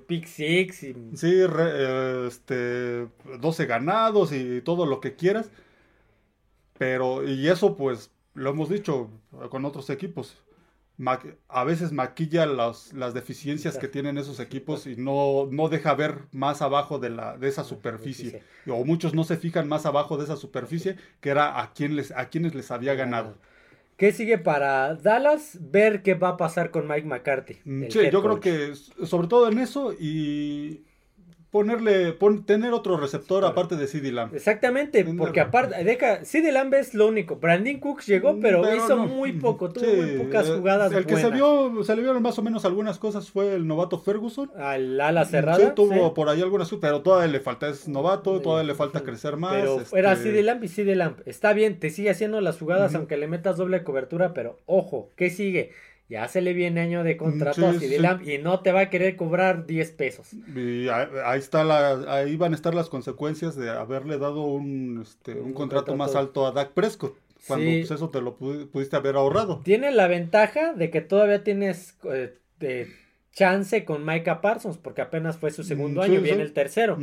Pick 0.08 0.26
six. 0.26 0.78
Sí, 0.78 0.96
eh, 1.24 2.26
este, 2.28 3.08
12 3.40 3.66
ganados 3.66 4.32
y 4.32 4.62
todo 4.62 4.86
lo 4.86 5.00
que 5.02 5.16
quieras. 5.16 5.52
Pero, 6.78 7.28
y 7.28 7.48
eso 7.48 7.76
pues 7.76 8.10
lo 8.34 8.52
hemos 8.52 8.70
dicho 8.70 9.10
con 9.50 9.66
otros 9.66 9.90
equipos 9.90 10.42
a 11.48 11.64
veces 11.64 11.92
maquilla 11.92 12.46
las 12.46 13.14
deficiencias 13.14 13.78
que 13.78 13.88
tienen 13.88 14.18
esos 14.18 14.40
equipos 14.40 14.86
y 14.86 14.96
no, 14.98 15.48
no 15.50 15.70
deja 15.70 15.94
ver 15.94 16.26
más 16.32 16.62
abajo 16.62 17.00
de, 17.00 17.10
la, 17.10 17.38
de 17.38 17.48
esa 17.48 17.64
superficie. 17.64 18.44
O 18.68 18.84
muchos 18.84 19.14
no 19.14 19.24
se 19.24 19.38
fijan 19.38 19.68
más 19.68 19.86
abajo 19.86 20.18
de 20.18 20.26
esa 20.26 20.36
superficie, 20.36 20.98
que 21.22 21.30
era 21.30 21.62
a, 21.62 21.74
quien 21.74 21.96
les, 21.96 22.12
a 22.12 22.30
quienes 22.30 22.54
les 22.54 22.70
había 22.72 22.96
ganado. 22.96 23.36
¿Qué 23.96 24.12
sigue 24.12 24.38
para 24.38 24.96
Dallas? 24.96 25.58
Ver 25.60 26.04
qué 26.04 26.14
va 26.14 26.30
a 26.30 26.38
pasar 26.38 26.72
con 26.72 26.88
Mike 26.88 27.08
McCarthy. 27.08 27.56
Sí, 27.90 28.10
yo 28.12 28.22
creo 28.22 28.40
que 28.40 28.74
sobre 28.76 29.28
todo 29.28 29.50
en 29.50 29.60
eso 29.60 29.94
y 29.94 30.84
ponerle, 31.52 32.14
pon- 32.14 32.46
tener 32.46 32.74
otro 32.74 32.98
receptor 32.98 33.44
aparte 33.44 33.76
de 33.76 33.88
CD 33.88 34.12
Lamb. 34.12 34.36
Exactamente, 34.36 35.04
Tener- 35.04 35.18
porque 35.18 35.40
aparte, 35.40 35.84
deja, 35.84 36.24
CD 36.24 36.52
Lamb 36.52 36.74
es 36.76 36.94
lo 36.94 37.08
único. 37.08 37.38
Brandon 37.38 37.80
Cooks 37.80 38.06
llegó, 38.08 38.40
pero, 38.40 38.62
hizo 38.76 38.96
no. 38.96 39.08
muy 39.08 39.34
poco, 39.34 39.70
tuvo 39.72 39.84
Sí, 39.86 39.92
muy 39.96 40.26
pocas 40.26 40.48
eh, 40.48 40.56
jugadas 40.58 40.92
El 40.94 41.06
que 41.06 41.16
se 41.18 41.30
vio, 41.32 41.84
se 41.84 41.96
le 41.96 42.02
vieron 42.04 42.22
más 42.22 42.38
o 42.38 42.42
menos 42.44 42.66
algunas 42.66 43.00
cosas 43.00 43.30
fue 43.32 43.56
el 43.56 43.66
novato 43.68 43.98
Ferguson. 44.00 44.52
Al 44.58 45.00
ala 45.02 45.26
cerrada. 45.26 45.58
Sí, 45.58 45.72
tuvo 45.76 46.08
sí. 46.08 46.12
por 46.16 46.30
ahí 46.30 46.42
algunas, 46.42 46.70
pero 46.80 47.02
todavía 47.02 47.32
le 47.32 47.40
falta, 47.40 47.68
es 47.70 47.88
novato, 47.88 48.40
todavía 48.42 48.68
le 48.68 48.76
falta 48.76 49.02
crecer 49.02 49.38
más. 49.38 49.54
Pero 49.56 49.82
este, 49.82 49.98
era 50.00 50.16
CD 50.16 50.44
Lamb 50.44 50.64
y 50.64 50.68
CD 50.68 50.96
Lamb. 50.96 51.18
Está 51.26 51.54
bien, 51.54 51.80
te 51.80 51.90
sigue 51.90 52.10
haciendo 52.12 52.42
las 52.42 52.60
jugadas 52.60 52.94
aunque 52.96 53.18
le 53.18 53.28
metas 53.28 53.58
doble 53.58 53.84
cobertura, 53.84 54.34
pero 54.34 54.60
ojo, 54.66 55.10
¿qué 55.16 55.30
sigue? 55.30 55.72
Ya 56.10 56.28
se 56.28 56.42
le 56.42 56.54
viene 56.54 56.82
año 56.82 57.04
de 57.04 57.16
contrato 57.18 57.72
Sí, 57.74 57.78
a 57.78 57.80
sí. 57.80 57.98
Lamb 58.00 58.28
y 58.28 58.40
no 58.40 58.62
te 58.62 58.72
va 58.72 58.82
a 58.82 58.90
querer 58.90 59.16
cobrar 59.16 59.68
10 59.68 59.92
pesos. 59.92 60.34
Y 60.56 60.90
ahí, 60.90 61.08
ahí 61.24 61.38
está 61.40 61.64
la, 61.64 62.04
ahí 62.14 62.36
van 62.36 62.54
a 62.54 62.56
estar 62.56 62.74
las 62.74 62.90
consecuencias 62.90 63.56
de 63.56 63.70
haberle 63.70 64.18
dado 64.18 64.42
un, 64.44 65.02
este, 65.04 65.34
un 65.34 65.48
Un 65.50 65.54
contrato 65.54 65.86
contrato. 65.92 65.96
más 65.98 66.16
alto 66.16 66.48
a 66.48 66.52
Dak 66.52 66.72
Prescott. 66.72 67.16
Cuando 67.48 67.66
Sí. 67.70 67.78
pues, 67.82 67.92
eso 67.92 68.10
te 68.10 68.22
lo 68.22 68.38
pu- 68.40 68.68
pudiste 68.70 68.96
haber 68.96 69.16
ahorrado. 69.16 69.62
Tiene 69.64 69.92
la 69.92 70.08
ventaja 70.08 70.74
de 70.74 70.90
que 70.90 71.02
todavía 71.02 71.44
tienes 71.44 71.96
eh, 72.12 72.88
chance 73.32 73.86
con 73.86 74.04
Micah 74.06 74.42
Parsons, 74.42 74.78
porque 74.78 75.02
apenas 75.02 75.38
fue 75.38 75.52
su 75.52 75.64
segundo 75.64 76.02
Mm, 76.02 76.04
año, 76.06 76.22
viene 76.22 76.42
el 76.42 76.54
tercero. 76.54 76.98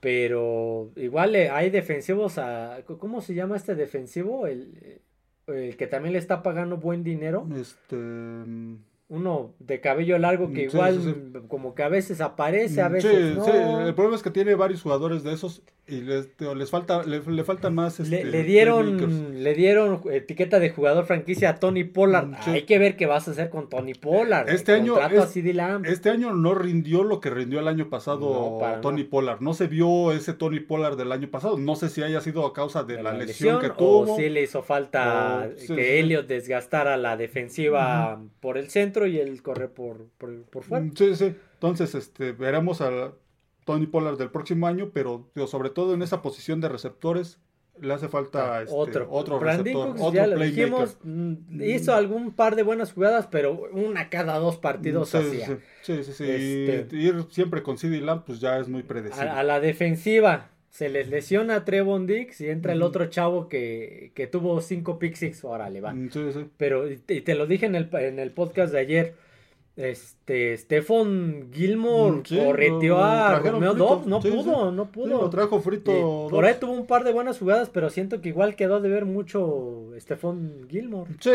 Pero 0.00 0.90
igual 0.96 1.36
eh, 1.36 1.48
hay 1.50 1.70
defensivos 1.70 2.36
a... 2.38 2.80
¿Cómo 2.98 3.20
se 3.20 3.34
llama 3.34 3.56
este 3.56 3.74
defensivo? 3.76 4.46
El, 4.48 5.00
el 5.46 5.76
que 5.76 5.86
también 5.86 6.12
le 6.12 6.18
está 6.18 6.42
pagando 6.42 6.76
buen 6.78 7.02
dinero. 7.04 7.46
Este, 7.56 7.96
mm, 7.96 8.76
Uno 9.08 9.54
de 9.58 9.80
cabello 9.80 10.18
largo 10.18 10.52
que 10.52 10.68
Sí, 10.70 10.76
igual 10.76 11.00
sí, 11.02 11.14
como 11.48 11.74
que 11.74 11.82
a 11.82 11.88
veces 11.88 12.20
aparece, 12.20 12.80
a 12.80 12.88
sí, 12.88 12.92
veces 12.94 13.36
no. 13.36 13.44
sí, 13.44 13.50
el 13.52 13.94
problema 13.94 14.16
es 14.16 14.22
que 14.22 14.30
tiene 14.30 14.54
varios 14.54 14.82
jugadores 14.82 15.22
de 15.22 15.32
esos 15.34 15.62
y 15.84 16.00
les, 16.00 16.28
les 16.56 16.70
falta, 16.70 17.02
le, 17.02 17.20
le 17.20 17.44
faltan 17.44 17.74
más. 17.74 17.98
Le, 17.98 18.18
este, 18.18 18.30
le 18.30 18.44
dieron, 18.44 19.42
le 19.42 19.54
dieron 19.54 20.00
etiqueta 20.10 20.60
de 20.60 20.70
jugador 20.70 21.04
franquicia 21.06 21.50
a 21.50 21.54
Tony 21.56 21.82
Pollard. 21.82 22.28
Mm, 22.28 22.34
sí. 22.44 22.50
Hay 22.50 22.62
que 22.62 22.78
ver 22.78 22.96
qué 22.96 23.06
vas 23.06 23.26
a 23.26 23.32
hacer 23.32 23.50
con 23.50 23.68
Tony 23.68 23.94
Pollard. 23.94 24.48
Este 24.48 24.72
año 24.72 24.94
es-. 24.98 25.36
Este 25.84 26.10
año 26.10 26.32
no 26.34 26.54
rindió 26.54 27.02
lo 27.02 27.20
que 27.20 27.30
rindió 27.30 27.58
el 27.58 27.66
año 27.66 27.90
pasado 27.90 28.20
No, 28.52 28.58
para 28.60 28.80
Tony. 28.80 29.02
Pollard. 29.02 29.40
No 29.40 29.54
se 29.54 29.66
vio 29.66 30.12
ese 30.12 30.34
Tony 30.34 30.60
Pollard 30.60 30.96
del 30.96 31.10
año 31.10 31.28
pasado. 31.28 31.58
No 31.58 31.74
sé 31.74 31.88
si 31.88 32.02
haya 32.02 32.20
sido 32.20 32.46
a 32.46 32.52
causa 32.52 32.84
de, 32.84 32.96
de 32.98 33.02
la, 33.02 33.12
lesión, 33.12 33.60
que 33.60 33.66
o 33.66 33.74
tuvo. 33.74 34.16
si 34.16 34.28
le 34.28 34.42
hizo 34.44 34.62
falta 34.62 35.48
O- 35.52 35.58
sí, 35.58 35.74
que. 35.74 35.98
Elliot 35.98 36.26
desgastara 36.28 36.96
la 36.96 37.16
defensiva 37.16 38.22
por 38.40 38.56
el 38.56 38.70
centro 38.70 39.06
y 39.08 39.18
él 39.18 39.42
corre 39.42 39.68
por, 39.68 40.06
por, 40.16 40.42
por 40.44 40.62
fuera. 40.62 40.84
Mm, 40.84 40.92
Sí, 40.94 41.16
sí. 41.16 41.34
Entonces, 41.54 41.94
este, 41.94 42.32
veremos 42.32 42.80
a 42.80 43.12
Tony 43.64 43.86
Pollard 43.86 44.18
del 44.18 44.30
próximo 44.30 44.66
año, 44.66 44.90
pero 44.92 45.28
digo, 45.34 45.46
sobre 45.46 45.70
todo 45.70 45.94
en 45.94 46.02
esa 46.02 46.22
posición 46.22 46.60
de 46.60 46.68
receptores 46.68 47.38
le 47.80 47.94
hace 47.94 48.08
falta 48.08 48.62
este, 48.62 48.74
otro. 48.76 49.08
otro 49.10 49.38
receptor, 49.38 49.88
Cooks, 49.88 50.00
otro 50.02 50.14
ya 50.14 50.26
lo 50.26 50.38
dijimos, 50.38 50.98
mm, 51.02 51.62
hizo 51.62 51.94
algún 51.94 52.32
par 52.32 52.54
de 52.54 52.62
buenas 52.62 52.92
jugadas, 52.92 53.28
pero 53.30 53.68
una 53.72 54.10
cada 54.10 54.38
dos 54.38 54.58
partidos 54.58 55.08
sí, 55.08 55.16
hacía. 55.16 55.46
sí, 55.46 55.56
sí, 55.82 56.04
sí, 56.04 56.12
sí. 56.12 56.24
Este- 56.68 56.96
ir 56.96 57.24
siempre 57.30 57.62
con 57.62 57.78
CD 57.78 58.00
Lamb, 58.00 58.24
pues 58.24 58.40
ya 58.40 58.58
es 58.58 58.68
muy 58.68 58.82
predecible. 58.82 59.30
a 59.30 59.42
la 59.42 59.58
defensiva 59.58 60.50
se 60.68 60.88
les 60.88 61.08
lesiona 61.08 61.56
a 61.56 61.64
Trevon 61.66 62.06
Dix 62.06 62.40
y 62.40 62.48
entra 62.48 62.72
el 62.72 62.82
otro 62.82 63.04
chavo 63.06 63.48
que, 63.48 64.12
que 64.14 64.26
tuvo 64.26 64.58
cinco 64.62 64.98
pick 64.98 65.16
six. 65.16 65.44
Órale, 65.44 65.82
va. 65.82 65.92
Mm, 65.92 66.10
Sí, 66.10 66.32
sí. 66.32 66.46
Pero, 66.56 66.90
y 66.90 66.96
te, 66.96 67.14
y 67.14 67.20
te 67.20 67.34
lo 67.34 67.46
dije 67.46 67.66
en 67.66 67.74
el, 67.74 67.90
en 67.94 68.18
el 68.18 68.30
podcast 68.32 68.72
de 68.72 68.78
ayer. 68.78 69.14
Este, 69.74 70.54
Stephon 70.58 71.48
Gilmore 71.50 72.16
Mm, 72.18 72.24
sí, 72.26 72.36
correteó 72.38 72.96
lo 72.98 73.02
a 73.04 73.38
Romeo. 73.38 73.72
Dobbs, 73.72 74.06
no 74.06 74.20
Sí, 74.20 74.30
pudo, 74.30 74.68
sí. 74.70 74.76
no 74.76 74.92
pudo. 74.92 75.06
lo 75.22 75.30
trajo 75.30 75.60
frito. 75.60 76.26
Y 76.26 76.30
por 76.30 76.44
ahí 76.44 76.56
tuvo 76.60 76.72
un 76.72 76.86
par 76.86 77.04
de 77.04 77.12
buenas 77.12 77.38
jugadas, 77.38 77.70
pero 77.70 77.88
siento 77.88 78.20
que 78.20 78.28
igual 78.28 78.54
quedó 78.54 78.80
de 78.82 78.90
ver 78.90 79.06
mucho 79.06 79.88
Stephon 79.98 80.66
Gilmore. 80.68 81.10
Sí, 81.20 81.30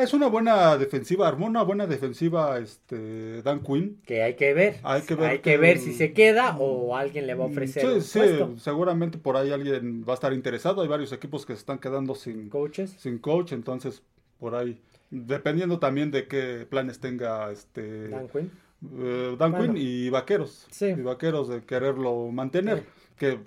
es 0.00 0.12
una 0.12 0.26
buena 0.26 0.76
defensiva, 0.78 1.28
armó 1.28 1.46
una 1.46 1.62
buena 1.62 1.86
defensiva 1.86 2.58
este 2.58 3.40
Dan 3.42 3.60
Quinn. 3.60 4.00
Que 4.04 4.22
hay 4.24 4.34
que 4.34 4.52
ver. 4.52 4.76
Hay 4.82 5.02
que 5.02 5.14
ver 5.14 5.30
Hay 5.30 5.36
que 5.38 5.52
que- 5.52 5.56
ver 5.58 5.78
si 5.78 5.92
se 5.94 6.12
queda 6.12 6.56
o 6.58 6.96
alguien 6.96 7.28
le 7.28 7.34
va 7.34 7.44
a 7.44 7.48
ofrecer 7.48 7.82
Sí, 7.82 8.00
sí, 8.00 8.18
puesto. 8.18 8.58
seguramente 8.58 9.16
por 9.16 9.36
ahí 9.36 9.52
alguien 9.52 10.04
va 10.08 10.12
a 10.12 10.14
estar 10.14 10.32
interesado. 10.32 10.82
Hay 10.82 10.88
varios 10.88 11.12
equipos 11.12 11.46
que 11.46 11.52
se 11.52 11.60
están 11.60 11.78
quedando 11.78 12.16
sin, 12.16 12.48
Coaches. 12.48 12.96
sin 12.98 13.18
coach, 13.18 13.52
entonces 13.52 14.02
por 14.40 14.54
ahí, 14.56 14.80
dependiendo 15.10 15.78
también 15.78 16.10
de 16.10 16.26
qué 16.28 16.66
planes 16.68 17.00
tenga 17.00 17.50
este 17.50 18.08
Dan 18.08 18.28
Quinn. 18.28 18.50
eh, 18.98 19.36
Dan 19.38 19.52
Bueno. 19.52 19.74
Quinn 19.74 19.76
y 19.76 20.10
Vaqueros. 20.10 20.66
Sí. 20.70 20.86
Y 20.86 21.02
Vaqueros 21.02 21.48
de 21.48 21.64
quererlo 21.64 22.28
mantener. 22.32 22.78
Sí. 22.80 22.84
Que 23.16 23.38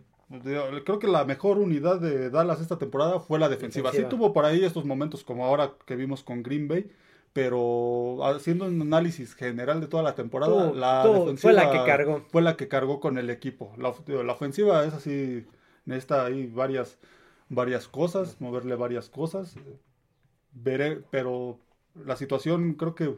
creo 0.86 1.00
que 1.00 1.08
la 1.08 1.25
mejor 1.25 1.58
unidad 1.60 2.00
de 2.00 2.29
Dallas 2.29 2.60
esta 2.62 2.77
temporada 2.77 3.20
fue 3.20 3.39
la 3.39 3.50
defensiva. 3.50 3.89
Defensiva. 3.89 4.10
Sí 4.10 4.15
tuvo 4.15 4.34
por 4.34 4.46
ahí 4.46 4.63
estos 4.63 4.86
momentos 4.86 5.24
como 5.24 5.46
ahora 5.46 5.74
que 5.86 5.96
vimos 5.96 6.24
con 6.24 6.43
Green 6.43 6.67
Bay. 6.67 6.89
Pero 7.34 8.24
haciendo 8.25 8.65
un 8.65 8.79
análisis 8.79 9.34
general 9.34 9.82
de 9.82 9.88
toda 9.88 10.03
la 10.03 10.13
temporada, 10.13 10.72
la 10.72 11.03
defensiva 11.03 11.38
fue 11.38 11.53
la 11.53 11.72
que 11.72 11.77
cargó. 11.84 12.22
fue 12.29 12.41
la 12.43 12.55
que 12.55 12.67
cargó 12.67 13.00
con 13.00 13.17
el 13.17 13.32
equipo. 13.32 13.74
La, 13.77 13.91
la 14.24 14.34
ofensiva 14.34 14.86
es 14.86 14.93
así, 14.93 15.43
necesita 15.86 16.25
ahí 16.25 16.46
varias, 16.46 17.00
varias 17.50 17.88
cosas, 17.88 18.39
moverle 18.39 18.75
varias 18.75 19.10
cosas. 19.10 19.55
Veré, 20.53 21.01
pero 21.10 21.60
la 22.05 22.15
situación 22.15 22.74
creo 22.74 22.95
que 22.95 23.15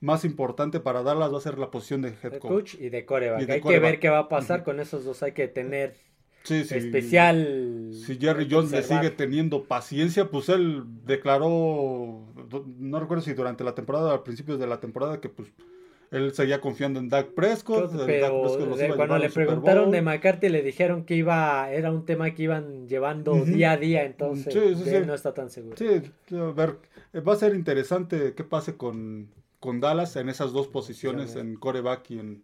más 0.00 0.24
importante 0.24 0.80
para 0.80 1.02
Dallas 1.02 1.32
va 1.32 1.38
a 1.38 1.42
ser 1.42 1.58
la 1.58 1.70
posición 1.70 2.02
de 2.02 2.14
head 2.22 2.38
coach. 2.38 2.74
y 2.74 2.88
de 2.88 3.04
coreback. 3.04 3.42
Y 3.42 3.46
de 3.46 3.52
Hay 3.54 3.60
que 3.60 3.78
ver 3.78 4.00
qué 4.00 4.08
va 4.08 4.20
a 4.20 4.28
pasar 4.28 4.64
con 4.64 4.80
esos 4.80 5.04
dos. 5.04 5.22
Hay 5.22 5.32
que 5.32 5.46
tener 5.48 5.94
Sí, 6.42 6.64
sí. 6.64 6.74
especial. 6.74 7.90
Si 7.92 8.16
Jerry 8.18 8.48
Jones 8.50 8.70
le 8.70 8.82
sigue 8.82 9.10
teniendo 9.10 9.64
paciencia, 9.64 10.30
pues 10.30 10.48
él 10.48 10.84
declaró, 11.04 12.26
no 12.78 13.00
recuerdo 13.00 13.22
si 13.22 13.34
durante 13.34 13.62
la 13.62 13.74
temporada, 13.74 14.14
a 14.14 14.24
principios 14.24 14.58
de 14.58 14.66
la 14.66 14.80
temporada, 14.80 15.20
que 15.20 15.28
pues 15.28 15.52
él 16.10 16.32
seguía 16.34 16.60
confiando 16.60 16.98
en 16.98 17.08
Dak 17.08 17.28
Prescott. 17.34 17.92
Dak 17.92 18.06
Pero 18.06 18.42
Prescott 18.42 18.76
de- 18.78 18.94
cuando 18.96 19.18
le 19.18 19.30
preguntaron 19.30 19.90
de 19.90 20.02
McCarthy 20.02 20.48
le 20.48 20.62
dijeron 20.62 21.04
que 21.04 21.14
iba 21.14 21.70
era 21.70 21.92
un 21.92 22.04
tema 22.04 22.34
que 22.34 22.42
iban 22.44 22.88
llevando 22.88 23.34
día 23.44 23.72
a 23.72 23.76
día, 23.76 24.04
entonces 24.04 24.52
Sí, 24.52 24.58
él 24.60 24.76
sí. 24.76 25.06
no 25.06 25.14
está 25.14 25.32
tan 25.34 25.50
seguro. 25.50 25.76
Sí, 25.76 25.86
a 26.34 26.50
ver, 26.52 26.76
eh, 27.12 27.20
va 27.20 27.34
a 27.34 27.36
ser 27.36 27.54
interesante 27.54 28.34
qué 28.34 28.42
pase 28.44 28.76
con, 28.76 29.28
con 29.60 29.78
Dallas 29.80 30.16
en 30.16 30.28
esas 30.28 30.52
dos 30.52 30.66
posiciones, 30.68 31.36
en 31.36 31.54
coreback 31.56 32.10
y 32.10 32.18
en, 32.18 32.42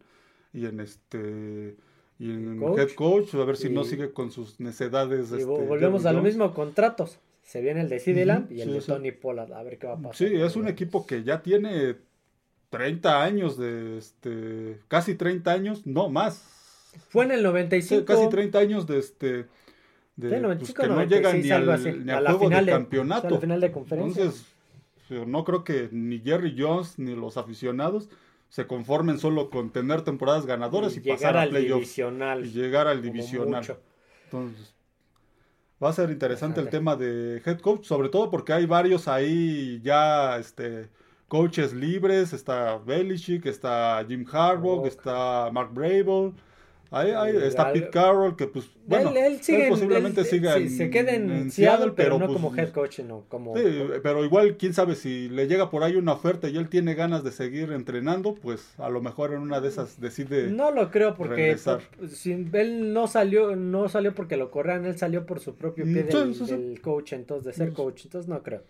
y 0.52 0.66
en 0.66 0.80
este 0.80 1.76
y 2.18 2.30
en 2.30 2.58
Coach. 2.60 2.78
head 2.78 2.90
coach, 2.94 3.34
a 3.34 3.44
ver 3.44 3.56
si 3.58 3.68
no 3.68 3.84
sigue 3.84 4.12
con 4.12 4.30
sus 4.30 4.58
necedades. 4.58 5.30
Y 5.32 5.34
este, 5.34 5.46
vo- 5.46 5.66
volvemos 5.66 6.02
Jerry 6.02 6.08
a 6.08 6.12
lo 6.12 6.18
Jones. 6.20 6.34
mismo, 6.34 6.54
contratos. 6.54 7.18
Se 7.42 7.60
viene 7.60 7.82
el 7.82 7.88
de 7.90 7.98
CD 8.00 8.24
y 8.50 8.60
el 8.62 8.72
de 8.72 8.80
sí. 8.80 8.86
Tony 8.86 9.12
Pollard, 9.12 9.52
a 9.52 9.62
ver 9.62 9.78
qué 9.78 9.86
va 9.86 9.92
a 9.92 9.96
pasar. 9.98 10.14
Sí, 10.16 10.34
es 10.34 10.56
un 10.56 10.66
equipo 10.66 11.06
que 11.06 11.22
ya 11.24 11.42
tiene 11.42 11.94
30 12.70 13.22
años 13.22 13.56
de 13.58 13.98
este 13.98 14.80
casi 14.88 15.14
30 15.14 15.52
años, 15.52 15.86
no 15.86 16.08
más. 16.08 16.92
Fue 17.10 17.24
en 17.24 17.32
el 17.32 17.38
Sí, 17.40 17.44
95. 17.44 18.04
casi 18.04 18.28
30 18.28 18.58
años 18.58 18.86
de 18.86 18.98
este 18.98 19.26
de, 20.16 20.28
Sí, 20.30 20.30
pues, 20.30 20.42
95, 20.42 20.82
que 20.82 20.88
no 20.88 20.94
96, 20.94 21.10
llegan 21.34 21.42
ni 21.42 21.50
al, 21.50 21.70
así, 21.70 21.92
ni 22.04 22.10
a 22.10 22.16
al 22.18 22.24
la 22.24 22.30
juego 22.30 22.46
final 22.46 22.64
de 22.66 22.72
de- 22.72 22.78
campeonato. 22.78 23.30
la 23.30 23.40
final 23.40 23.60
de 23.60 23.72
conferencia. 23.72 24.22
Entonces, 24.24 24.46
no 25.26 25.44
creo 25.44 25.62
que 25.62 25.88
ni 25.92 26.18
Jerry 26.20 26.54
Jones 26.58 26.98
ni 26.98 27.14
los 27.14 27.36
aficionados 27.36 28.08
se 28.48 28.66
conformen 28.66 29.18
solo 29.18 29.50
con 29.50 29.70
tener 29.70 30.02
temporadas 30.02 30.46
ganadoras 30.46 30.96
y, 30.96 31.00
llegar 31.00 31.18
pasar 31.18 31.36
al 31.36 31.50
playoffs 31.50 31.98
y 31.98 32.50
llegar 32.52 32.86
al 32.88 33.02
divisional. 33.02 33.60
mucho. 33.60 33.80
Entonces, 34.24 34.74
va 35.82 35.90
a 35.90 35.92
ser 35.92 36.10
interesante 36.10 36.60
el 36.60 36.70
tema 36.70 36.96
de 36.96 37.42
head 37.44 37.58
coach, 37.60 37.84
sobre 37.84 38.08
todo 38.08 38.30
porque 38.30 38.52
hay 38.54 38.64
varios 38.66 39.08
ahí 39.08 39.80
ya 39.82 40.38
este 40.38 40.88
coaches 41.28 41.72
libres, 41.72 42.32
está 42.32 42.78
Belichick, 42.78 43.46
está 43.46 44.04
Jim 44.06 44.24
Harbaugh, 44.30 44.76
Rock. 44.78 44.86
está 44.86 45.50
Mark 45.52 45.70
Brable, 45.74 46.32
ahí, 46.92 47.10
ahí 47.10 47.34
Y 47.34 47.42
está 47.42 47.72
Pete 47.72 47.90
Carroll 47.90 48.36
que 48.36 48.46
pues 48.46 48.70
bueno, 48.86 49.10
él, 49.10 49.16
él 49.16 49.42
sigue 49.42 49.64
en- 49.64 49.70
posiblemente 49.70 50.20
él- 50.20 50.26
siga 50.28 50.54
sí, 50.54 50.62
en, 50.62 50.70
se 50.70 50.88
queda 50.90 51.12
en, 51.14 51.28
en 51.32 51.50
Seattle, 51.50 51.92
pero, 51.96 52.16
no 52.20 52.26
pues, 52.26 52.36
como 52.40 52.54
head 52.56 52.70
coach, 52.70 53.00
no 53.00 53.24
como 53.28 53.56
Sí, 53.56 53.64
pero 54.04 54.24
igual, 54.24 54.56
quién 54.56 54.72
sabe 54.72 54.94
si 54.94 55.28
le 55.28 55.48
llega 55.48 55.68
por 55.68 55.82
ahí 55.82 55.96
una 55.96 56.12
oferta 56.12 56.48
y 56.48 56.56
él 56.56 56.68
tiene 56.68 56.94
ganas 56.94 57.24
de 57.24 57.32
seguir 57.32 57.72
entrenando, 57.72 58.36
pues 58.36 58.74
a 58.78 58.88
lo 58.88 59.02
mejor 59.02 59.32
en 59.32 59.40
una 59.40 59.60
de 59.60 59.66
esas 59.68 60.00
decide. 60.00 60.46
No 60.52 60.70
lo 60.70 60.92
creo 60.92 61.16
porque 61.16 61.56
por- 61.64 62.08
si 62.08 62.30
él 62.52 62.92
no 62.92 63.08
salió, 63.08 63.56
no 63.56 63.88
salió 63.88 64.14
porque 64.14 64.36
lo 64.36 64.52
corran, 64.52 64.84
él 64.86 64.96
salió 64.96 65.26
por 65.26 65.40
su 65.40 65.56
propio 65.56 65.84
pie 65.84 66.04
Mm, 66.04 66.34
sí, 66.34 66.44
del, 66.46 66.80
coach, 66.80 67.12
entonces 67.14 67.46
de 67.46 67.52
ser 67.52 67.68
Sí. 67.70 67.74
coach, 67.74 68.04
entonces 68.04 68.28
no 68.28 68.40
creo. 68.44 68.62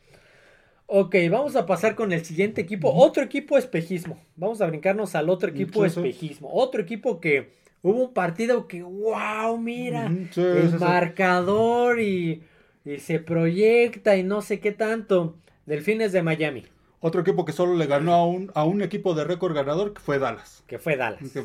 Ok, 0.88 1.16
vamos 1.30 1.56
a 1.56 1.66
pasar 1.66 1.96
con 1.96 2.12
el 2.12 2.24
siguiente 2.24 2.60
equipo, 2.60 2.92
otro 2.94 3.22
equipo 3.24 3.58
espejismo. 3.58 4.18
Vamos 4.36 4.60
a 4.60 4.66
brincarnos 4.66 5.14
al 5.16 5.28
otro 5.28 5.50
equipo 5.50 5.84
espejismo, 5.84 6.48
otro 6.52 6.80
equipo 6.80 7.20
que 7.20 7.50
hubo 7.82 8.04
un 8.04 8.12
partido 8.14 8.68
que, 8.68 8.82
wow, 8.82 9.58
mira, 9.58 10.08
sí, 10.32 10.40
el 10.40 10.70
sí, 10.70 10.78
sí. 10.78 10.84
marcador 10.84 12.00
y, 12.00 12.42
y 12.84 12.98
se 12.98 13.18
proyecta 13.18 14.16
y 14.16 14.22
no 14.22 14.42
sé 14.42 14.60
qué 14.60 14.72
tanto. 14.72 15.36
Delfines 15.66 16.12
de 16.12 16.22
Miami, 16.22 16.64
Otro 17.00 17.20
equipo 17.22 17.44
que 17.44 17.52
solo 17.52 17.74
le 17.74 17.86
ganó 17.86 18.14
a 18.14 18.24
un, 18.24 18.52
a 18.54 18.64
un 18.64 18.80
equipo 18.82 19.14
de 19.14 19.24
récord 19.24 19.54
ganador 19.54 19.92
que 19.92 20.00
fue 20.00 20.20
Dallas. 20.20 20.62
que 20.68 20.78
fue 20.78 20.96
Dallas. 20.96 21.32
Que- 21.32 21.44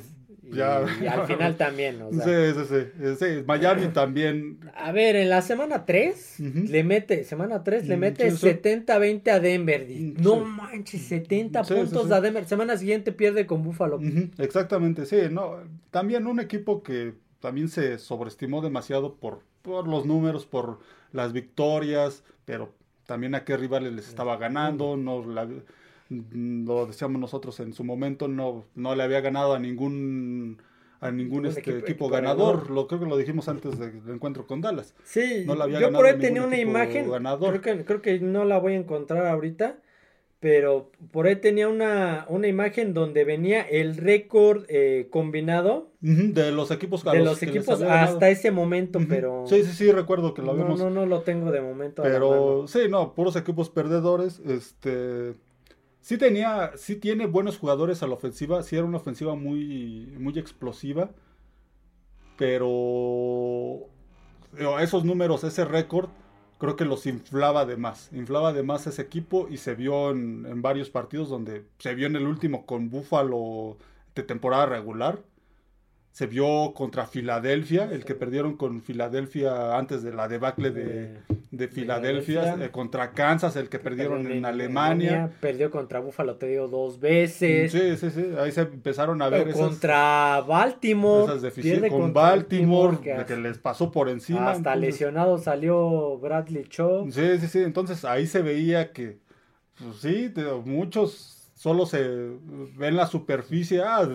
y, 0.51 0.59
al 0.61 1.27
final 1.27 1.55
también. 1.55 2.01
O 2.01 2.11
sea. 2.13 2.53
sí, 2.53 2.59
sí, 2.67 3.15
sí, 3.19 3.43
Miami 3.45 3.87
también. 3.87 4.59
A 4.75 4.91
ver, 4.91 5.15
en 5.15 5.29
la 5.29 5.41
semana 5.41 5.85
3 5.85 6.39
le 6.39 6.83
mete, 6.83 7.23
semana 7.23 7.63
3 7.63 7.87
le 7.87 7.97
mete 7.97 8.31
70-20 8.31 9.29
a 9.29 9.39
Denver. 9.39 9.87
No 10.19 10.37
manches, 10.43 11.01
70 11.03 11.63
puntos 11.63 12.11
a 12.11 12.21
Denver. 12.21 12.45
Semana 12.45 12.77
siguiente 12.77 13.11
pierde 13.11 13.45
con 13.45 13.63
Buffalo. 13.63 13.99
Exactamente, 14.37 15.05
sí, 15.05 15.17
no. 15.29 15.57
También 15.89 16.27
un 16.27 16.39
equipo 16.39 16.83
que 16.83 17.13
también 17.39 17.69
se 17.69 17.97
sobreestimó 17.97 18.61
demasiado 18.61 19.15
por, 19.15 19.41
por 19.61 19.87
los 19.87 20.05
números, 20.05 20.45
por 20.45 20.79
las 21.11 21.33
victorias, 21.33 22.23
pero 22.45 22.73
también 23.05 23.35
a 23.35 23.43
qué 23.43 23.57
rivales 23.57 23.91
les 23.93 24.07
estaba 24.07 24.37
ganando, 24.37 24.95
no 24.95 25.23
lo 26.31 26.85
decíamos 26.85 27.21
nosotros 27.21 27.59
en 27.59 27.73
su 27.73 27.83
momento, 27.83 28.27
no, 28.27 28.65
no 28.75 28.95
le 28.95 29.03
había 29.03 29.21
ganado 29.21 29.53
a 29.53 29.59
ningún 29.59 30.61
a 30.99 31.09
ningún 31.11 31.47
este, 31.47 31.79
equipo, 31.79 32.09
ganador. 32.09 32.69
Lo 32.69 32.87
creo 32.87 32.99
que 32.99 33.07
lo 33.07 33.17
dijimos 33.17 33.49
antes 33.49 33.79
del 33.79 34.01
encuentro 34.07 34.45
con 34.45 34.61
Dallas. 34.61 34.93
Sí, 35.03 35.43
no 35.47 35.67
yo 35.67 35.91
por 35.91 36.05
ahí 36.05 36.19
tenía 36.19 36.43
una 36.43 36.59
imagen, 36.59 37.09
creo 37.09 37.61
que, 37.61 37.85
creo 37.85 38.01
que 38.01 38.19
no 38.19 38.45
la 38.45 38.59
voy 38.59 38.73
a 38.73 38.77
encontrar 38.77 39.25
ahorita, 39.25 39.77
pero 40.39 40.91
por 41.11 41.25
ahí 41.25 41.37
tenía 41.37 41.69
una, 41.69 42.25
una 42.27 42.47
imagen 42.47 42.93
donde 42.93 43.23
venía 43.25 43.61
el 43.61 43.97
récord 43.97 44.65
eh, 44.69 45.07
combinado 45.09 45.89
de 46.01 46.51
los 46.51 46.69
equipos 46.71 47.03
de 47.03 47.19
los, 47.19 47.41
equipos 47.41 47.81
hasta 47.81 48.29
ese 48.29 48.51
momento, 48.51 48.99
pero 49.07 49.45
sí 49.47 49.63
sí 49.63 49.71
sí 49.71 49.91
recuerdo 49.91 50.33
que 50.33 50.41
lo 50.41 50.55
vimos 50.55 50.79
no 50.79 50.89
no 50.89 51.05
lo 51.05 51.21
tengo 51.21 51.51
de 51.51 51.61
momento 51.61 52.01
pero 52.01 52.65
sí 52.67 52.79
no 52.89 53.13
puros 53.13 53.35
equipos 53.35 53.69
perdedores 53.69 54.39
este 54.39 55.35
sí 56.01 56.17
tenía 56.17 56.71
sí 56.75 56.95
tiene 56.97 57.27
buenos 57.27 57.57
jugadores 57.57 58.03
a 58.03 58.07
la 58.07 58.15
ofensiva 58.15 58.63
sí 58.63 58.75
era 58.75 58.85
una 58.85 58.97
ofensiva 58.97 59.35
muy 59.35 60.13
muy 60.19 60.37
explosiva 60.37 61.11
pero 62.37 63.87
esos 64.79 65.05
números 65.05 65.43
ese 65.43 65.65
récord 65.65 66.09
creo 66.61 66.75
que 66.75 66.85
los 66.85 67.07
inflaba 67.07 67.65
de 67.65 67.75
más. 67.75 68.11
Inflaba 68.13 68.53
de 68.53 68.61
más 68.61 68.85
ese 68.85 69.01
equipo 69.01 69.47
y 69.49 69.57
se 69.57 69.73
vio 69.73 70.11
en, 70.11 70.61
varios 70.61 70.91
partidos 70.91 71.27
donde 71.27 71.65
se 71.79 71.95
vio 71.95 72.05
en 72.05 72.15
el 72.15 72.27
último 72.27 72.67
con 72.67 72.91
Buffalo 72.91 73.77
de 74.13 74.21
temporada 74.21 74.67
regular. 74.67 75.23
Se 76.11 76.27
vio 76.27 76.73
contra 76.73 77.05
Filadelfia, 77.05 77.89
el 77.91 78.03
que 78.03 78.15
perdieron 78.15 78.57
con 78.57 78.81
Filadelfia 78.81 79.77
antes 79.77 80.03
de 80.03 80.13
la 80.13 80.27
debacle 80.27 80.71
de, 80.71 81.17
de 81.51 81.67
Filadelfia, 81.67 82.57
eh, 82.61 82.69
contra 82.69 83.11
Kansas, 83.11 83.55
el 83.55 83.69
que 83.69 83.79
perdieron 83.79 84.29
en, 84.29 84.45
Alemania. 84.45 85.31
Perdió 85.39 85.71
contra 85.71 85.99
Buffalo, 85.99 86.35
te 86.35 86.47
digo, 86.47 86.67
dos 86.67 86.99
veces. 86.99 87.71
Sí, 87.71 87.97
sí, 87.97 88.09
sí, 88.09 88.25
ahí 88.37 88.51
se 88.51 88.61
empezaron 88.61 89.21
a 89.21 89.29
ver. 89.29 89.49
Esas, 89.49 89.61
contra 89.61 90.41
Baltimore. 90.45 91.33
Esas 91.35 91.89
con 91.89 92.13
Baltimore, 92.13 92.97
que, 93.25 93.37
les 93.37 93.57
pasó 93.57 93.91
por 93.91 94.09
encima. 94.09 94.51
Hasta 94.51 94.75
lesionado 94.75 95.37
salió 95.37 96.17
Bradley 96.17 96.65
Cho. 96.69 97.05
Sí, 97.09 97.37
sí, 97.39 97.47
sí, 97.47 97.59
entonces 97.59 98.05
ahí 98.05 98.27
se 98.27 98.41
veía 98.41 98.91
que, 98.91 99.19
pues 99.77 99.97
sí, 99.97 100.33
muchos 100.65 101.51
solo 101.55 101.85
se 101.85 102.01
ven 102.77 102.95
la 102.95 103.07
superficie, 103.07 103.81
ah, 103.81 104.07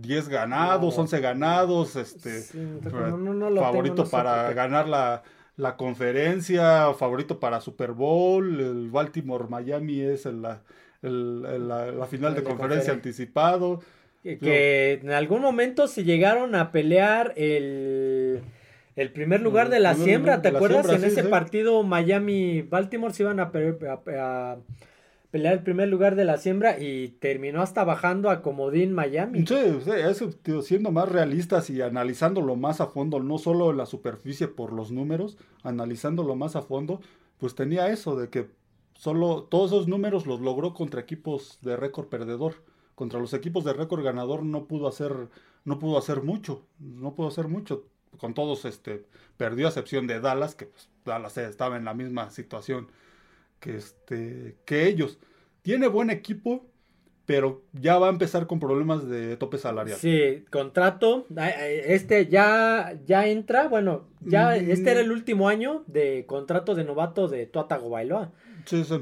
10 0.00 0.28
ganados, 0.28 0.98
11 0.98 1.20
ganados, 1.20 1.96
este, 1.96 2.42
favorito 2.90 4.08
para 4.08 4.52
ganar 4.52 4.88
la 4.88 5.22
la 5.58 5.76
conferencia, 5.76 6.94
favorito 6.94 7.40
para 7.40 7.60
Super 7.60 7.90
Bowl, 7.90 8.60
el 8.60 8.90
Baltimore 8.90 9.46
Miami 9.48 10.00
es 10.00 10.24
la, 10.24 10.62
la, 11.02 12.06
final 12.08 12.34
de, 12.36 12.44
conferencia, 12.44 12.92
anticipado. 12.92 13.82
Que, 14.22 15.00
en 15.02 15.10
algún 15.10 15.42
momento 15.42 15.88
se 15.88 16.04
llegaron 16.04 16.54
a 16.54 16.70
pelear 16.70 17.34
el, 17.36 18.40
el 18.94 19.10
primer 19.10 19.40
lugar 19.40 19.68
de 19.68 19.80
la 19.80 19.94
siembra, 19.94 20.42
¿te 20.42 20.48
acuerdas? 20.48 20.88
en 20.90 21.02
ese 21.02 21.24
partido 21.24 21.82
Miami-Baltimore 21.82 23.12
se 23.12 23.24
iban 23.24 23.40
a, 23.40 23.50
a 23.50 24.56
pelear 25.30 25.54
el 25.54 25.62
primer 25.62 25.88
lugar 25.88 26.16
de 26.16 26.24
la 26.24 26.38
siembra 26.38 26.78
y 26.78 27.08
terminó 27.20 27.60
hasta 27.60 27.84
bajando 27.84 28.30
a 28.30 28.40
Comodín 28.40 28.92
Miami. 28.92 29.46
Sí, 29.46 29.54
eso, 29.86 30.30
siendo 30.62 30.90
más 30.90 31.08
realistas 31.08 31.68
y 31.70 31.82
analizándolo 31.82 32.56
más 32.56 32.80
a 32.80 32.86
fondo, 32.86 33.20
no 33.20 33.38
solo 33.38 33.72
la 33.72 33.86
superficie 33.86 34.48
por 34.48 34.72
los 34.72 34.90
números, 34.90 35.36
analizándolo 35.62 36.34
más 36.34 36.56
a 36.56 36.62
fondo, 36.62 37.00
pues 37.38 37.54
tenía 37.54 37.88
eso 37.88 38.16
de 38.16 38.30
que 38.30 38.48
solo 38.94 39.44
todos 39.44 39.72
esos 39.72 39.88
números 39.88 40.26
los 40.26 40.40
logró 40.40 40.72
contra 40.72 41.00
equipos 41.00 41.58
de 41.62 41.76
récord 41.76 42.06
perdedor. 42.08 42.54
Contra 42.94 43.20
los 43.20 43.32
equipos 43.32 43.64
de 43.64 43.74
récord 43.74 44.02
ganador 44.02 44.42
no 44.42 44.64
pudo 44.64 44.88
hacer 44.88 45.28
no 45.64 45.78
pudo 45.78 45.98
hacer 45.98 46.22
mucho, 46.22 46.66
no 46.78 47.14
pudo 47.14 47.28
hacer 47.28 47.46
mucho. 47.46 47.84
Con 48.18 48.34
todos 48.34 48.64
este 48.64 49.04
perdió 49.36 49.66
a 49.66 49.68
excepción 49.68 50.06
de 50.06 50.18
Dallas, 50.18 50.54
que 50.54 50.66
pues, 50.66 50.88
Dallas 51.04 51.36
estaba 51.36 51.76
en 51.76 51.84
la 51.84 51.94
misma 51.94 52.30
situación 52.30 52.88
que, 53.60 53.76
este, 53.76 54.56
que 54.64 54.86
ellos. 54.86 55.18
Tiene 55.62 55.88
buen 55.88 56.10
equipo, 56.10 56.66
pero 57.26 57.62
ya 57.72 57.98
va 57.98 58.06
a 58.06 58.10
empezar 58.10 58.46
con 58.46 58.58
problemas 58.58 59.06
de 59.08 59.36
tope 59.36 59.58
salarial. 59.58 59.98
Sí, 59.98 60.44
contrato, 60.50 61.26
este 61.86 62.26
ya, 62.26 62.98
ya 63.06 63.26
entra, 63.26 63.68
bueno, 63.68 64.08
ya 64.20 64.50
mm. 64.50 64.70
este 64.70 64.92
era 64.92 65.00
el 65.00 65.12
último 65.12 65.48
año 65.48 65.84
de 65.86 66.24
contrato 66.26 66.74
de 66.74 66.84
novato 66.84 67.28
de 67.28 67.46
Tuatago 67.46 67.90
Bailoa. 67.90 68.32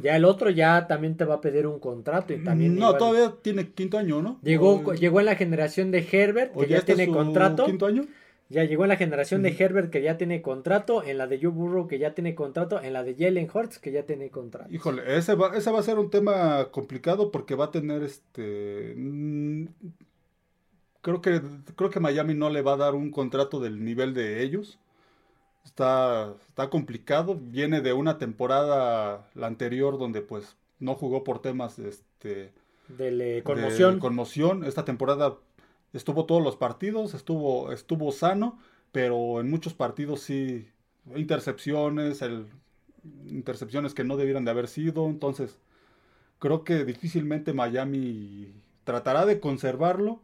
Ya 0.02 0.16
el 0.16 0.24
otro 0.24 0.50
ya 0.50 0.86
también 0.86 1.16
te 1.16 1.24
va 1.24 1.36
a 1.36 1.40
pedir 1.40 1.66
un 1.66 1.80
contrato 1.80 2.32
y 2.32 2.42
también... 2.42 2.76
No, 2.76 2.94
todavía 2.94 3.34
tiene 3.42 3.70
quinto 3.70 3.98
año, 3.98 4.22
¿no? 4.22 4.38
Llegó, 4.42 4.94
llegó 4.94 5.20
en 5.20 5.26
la 5.26 5.34
generación 5.34 5.90
de 5.90 6.06
Herbert, 6.10 6.54
que 6.54 6.66
ya, 6.68 6.78
este 6.78 6.94
tiene 6.94 7.12
contrato. 7.12 7.64
¿Quinto 7.66 7.86
año? 7.86 8.06
Ya 8.48 8.64
llegó 8.64 8.84
en 8.84 8.90
la 8.90 8.96
generación 8.96 9.42
de 9.42 9.56
Herbert 9.58 9.90
que 9.90 10.02
ya 10.02 10.16
tiene 10.16 10.40
contrato, 10.40 11.02
en 11.02 11.18
la 11.18 11.26
de 11.26 11.40
Joe 11.40 11.50
Burrow 11.50 11.88
que 11.88 11.98
ya 11.98 12.14
tiene 12.14 12.34
contrato, 12.34 12.80
en 12.80 12.92
la 12.92 13.02
de 13.02 13.16
Jalen 13.16 13.50
Hurts 13.52 13.78
que 13.78 13.90
ya 13.90 14.04
tiene 14.04 14.30
contrato. 14.30 14.72
Híjole, 14.72 15.16
ese 15.16 15.34
va, 15.34 15.56
ese 15.56 15.70
va 15.70 15.80
a 15.80 15.82
ser 15.82 15.98
un 15.98 16.10
tema 16.10 16.68
complicado 16.70 17.32
porque 17.32 17.56
va 17.56 17.66
a 17.66 17.70
tener 17.72 18.04
este... 18.04 18.94
Mm, 18.96 19.66
creo 21.02 21.20
que, 21.20 21.40
creo 21.74 21.90
que 21.90 22.00
Miami 22.00 22.34
no 22.34 22.48
le 22.48 22.62
va 22.62 22.74
a 22.74 22.76
dar 22.76 22.94
un 22.94 23.10
contrato 23.10 23.58
del 23.58 23.84
nivel 23.84 24.14
de 24.14 24.42
ellos. 24.42 24.78
Está, 25.64 26.32
está 26.48 26.70
complicado. 26.70 27.36
Viene 27.40 27.80
de 27.80 27.92
una 27.92 28.18
temporada, 28.18 29.28
la 29.34 29.48
anterior, 29.48 29.98
donde 29.98 30.20
pues 30.20 30.56
no 30.78 30.94
jugó 30.94 31.24
por 31.24 31.40
temas 31.40 31.80
este, 31.80 32.52
de 32.88 33.42
conmoción. 33.44 33.94
De 33.94 34.00
conmoción. 34.00 34.64
Esta 34.64 34.84
temporada 34.84 35.36
estuvo 35.92 36.26
todos 36.26 36.42
los 36.42 36.56
partidos, 36.56 37.14
estuvo, 37.14 37.72
estuvo 37.72 38.12
sano, 38.12 38.58
pero 38.92 39.40
en 39.40 39.50
muchos 39.50 39.74
partidos 39.74 40.20
sí, 40.20 40.68
intercepciones, 41.14 42.22
el, 42.22 42.46
intercepciones 43.26 43.94
que 43.94 44.04
no 44.04 44.16
debieran 44.16 44.44
de 44.44 44.50
haber 44.50 44.68
sido, 44.68 45.06
entonces 45.06 45.58
creo 46.38 46.64
que 46.64 46.84
difícilmente 46.84 47.52
Miami 47.52 48.52
tratará 48.84 49.26
de 49.26 49.40
conservarlo, 49.40 50.20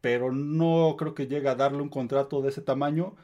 pero 0.00 0.32
no 0.32 0.96
creo 0.98 1.14
que 1.14 1.26
llegue 1.26 1.48
a 1.48 1.54
darle 1.54 1.82
un 1.82 1.88
contrato 1.88 2.42
de 2.42 2.50
ese 2.50 2.62
tamaño, 2.62 3.14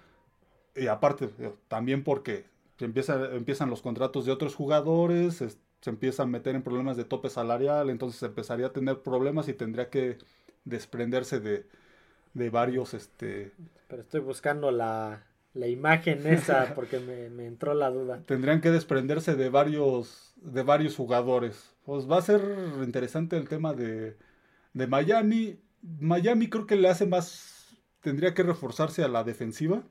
y 0.74 0.88
aparte 0.88 1.30
eh, 1.38 1.52
también 1.68 2.04
porque 2.04 2.44
empieza, 2.78 3.34
empiezan 3.34 3.70
los 3.70 3.82
contratos 3.82 4.26
de 4.26 4.32
otros 4.32 4.54
jugadores, 4.54 5.36
se 5.80 5.90
empieza 5.90 6.24
a 6.24 6.26
meter 6.26 6.54
en 6.54 6.62
problemas 6.62 6.96
de 6.96 7.04
tope 7.04 7.30
salarial, 7.30 7.90
entonces 7.90 8.22
empezaría 8.22 8.66
a 8.66 8.72
tener 8.72 9.02
problemas 9.02 9.48
y 9.48 9.54
tendría 9.54 9.88
que 9.90 10.18
desprenderse 10.66 11.40
de, 11.40 11.64
de 12.34 12.50
varios, 12.50 12.92
este... 12.92 13.52
Pero 13.88 14.02
estoy 14.02 14.20
buscando 14.20 14.70
la, 14.70 15.24
la 15.54 15.68
imagen 15.68 16.26
esa 16.26 16.72
porque 16.74 17.00
me, 17.00 17.46
entró 17.46 17.72
la 17.72 17.90
duda. 17.90 18.22
Tendrían 18.26 18.60
que 18.60 18.70
desprenderse 18.70 19.34
de 19.34 19.48
varios, 19.48 20.34
de 20.36 20.62
varios 20.62 20.94
jugadores. 20.96 21.74
Pues 21.84 22.10
va 22.10 22.18
a 22.18 22.22
ser 22.22 22.42
interesante 22.82 23.36
el 23.36 23.48
tema 23.48 23.72
de, 23.72 24.16
de 24.74 24.86
Miami. 24.86 25.58
Miami 26.00 26.50
creo 26.50 26.66
que 26.66 26.76
le 26.76 26.88
hace 26.88 27.06
más, 27.06 27.74
tendría 28.02 28.34
que 28.34 28.42
reforzarse 28.42 29.02
a 29.02 29.08
la 29.08 29.24
defensiva. 29.24 29.82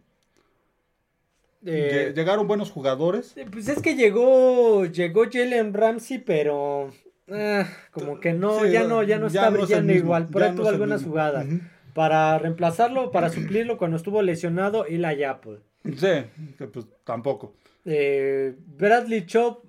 Eh, 1.65 2.13
Llegaron 2.15 2.47
buenos 2.47 2.69
jugadores. 2.69 3.35
Eh, 3.37 3.47
pues 3.51 3.67
es 3.69 3.81
que 3.81 3.95
llegó, 3.95 4.85
llegó 4.85 5.23
Jalen 5.31 5.73
Ramsey, 5.73 6.19
pero 6.19 6.91
Ah, 7.29 7.67
como 7.91 8.19
que 8.19 8.33
no, 8.33 8.65
ya 8.65 8.83
no, 8.83 9.01
ya 9.03 9.17
no 9.17 9.27
está 9.27 9.49
brillando 9.49 9.93
igual. 9.93 10.27
Por 10.27 10.43
ahí 10.43 10.55
tuvo 10.55 10.69
algunas 10.69 11.03
jugadas. 11.03 11.47
Para 11.93 12.37
reemplazarlo, 12.37 13.11
para 13.11 13.29
suplirlo 13.29 13.77
cuando 13.77 13.97
estuvo 13.97 14.21
lesionado, 14.21 14.85
y 14.87 14.97
la 14.97 15.15
Apple. 15.29 15.59
Sí, 15.83 16.65
pues 16.71 16.87
tampoco. 17.03 17.53
Eh, 17.85 18.55
Bradley 18.65 19.25
Chop, 19.25 19.63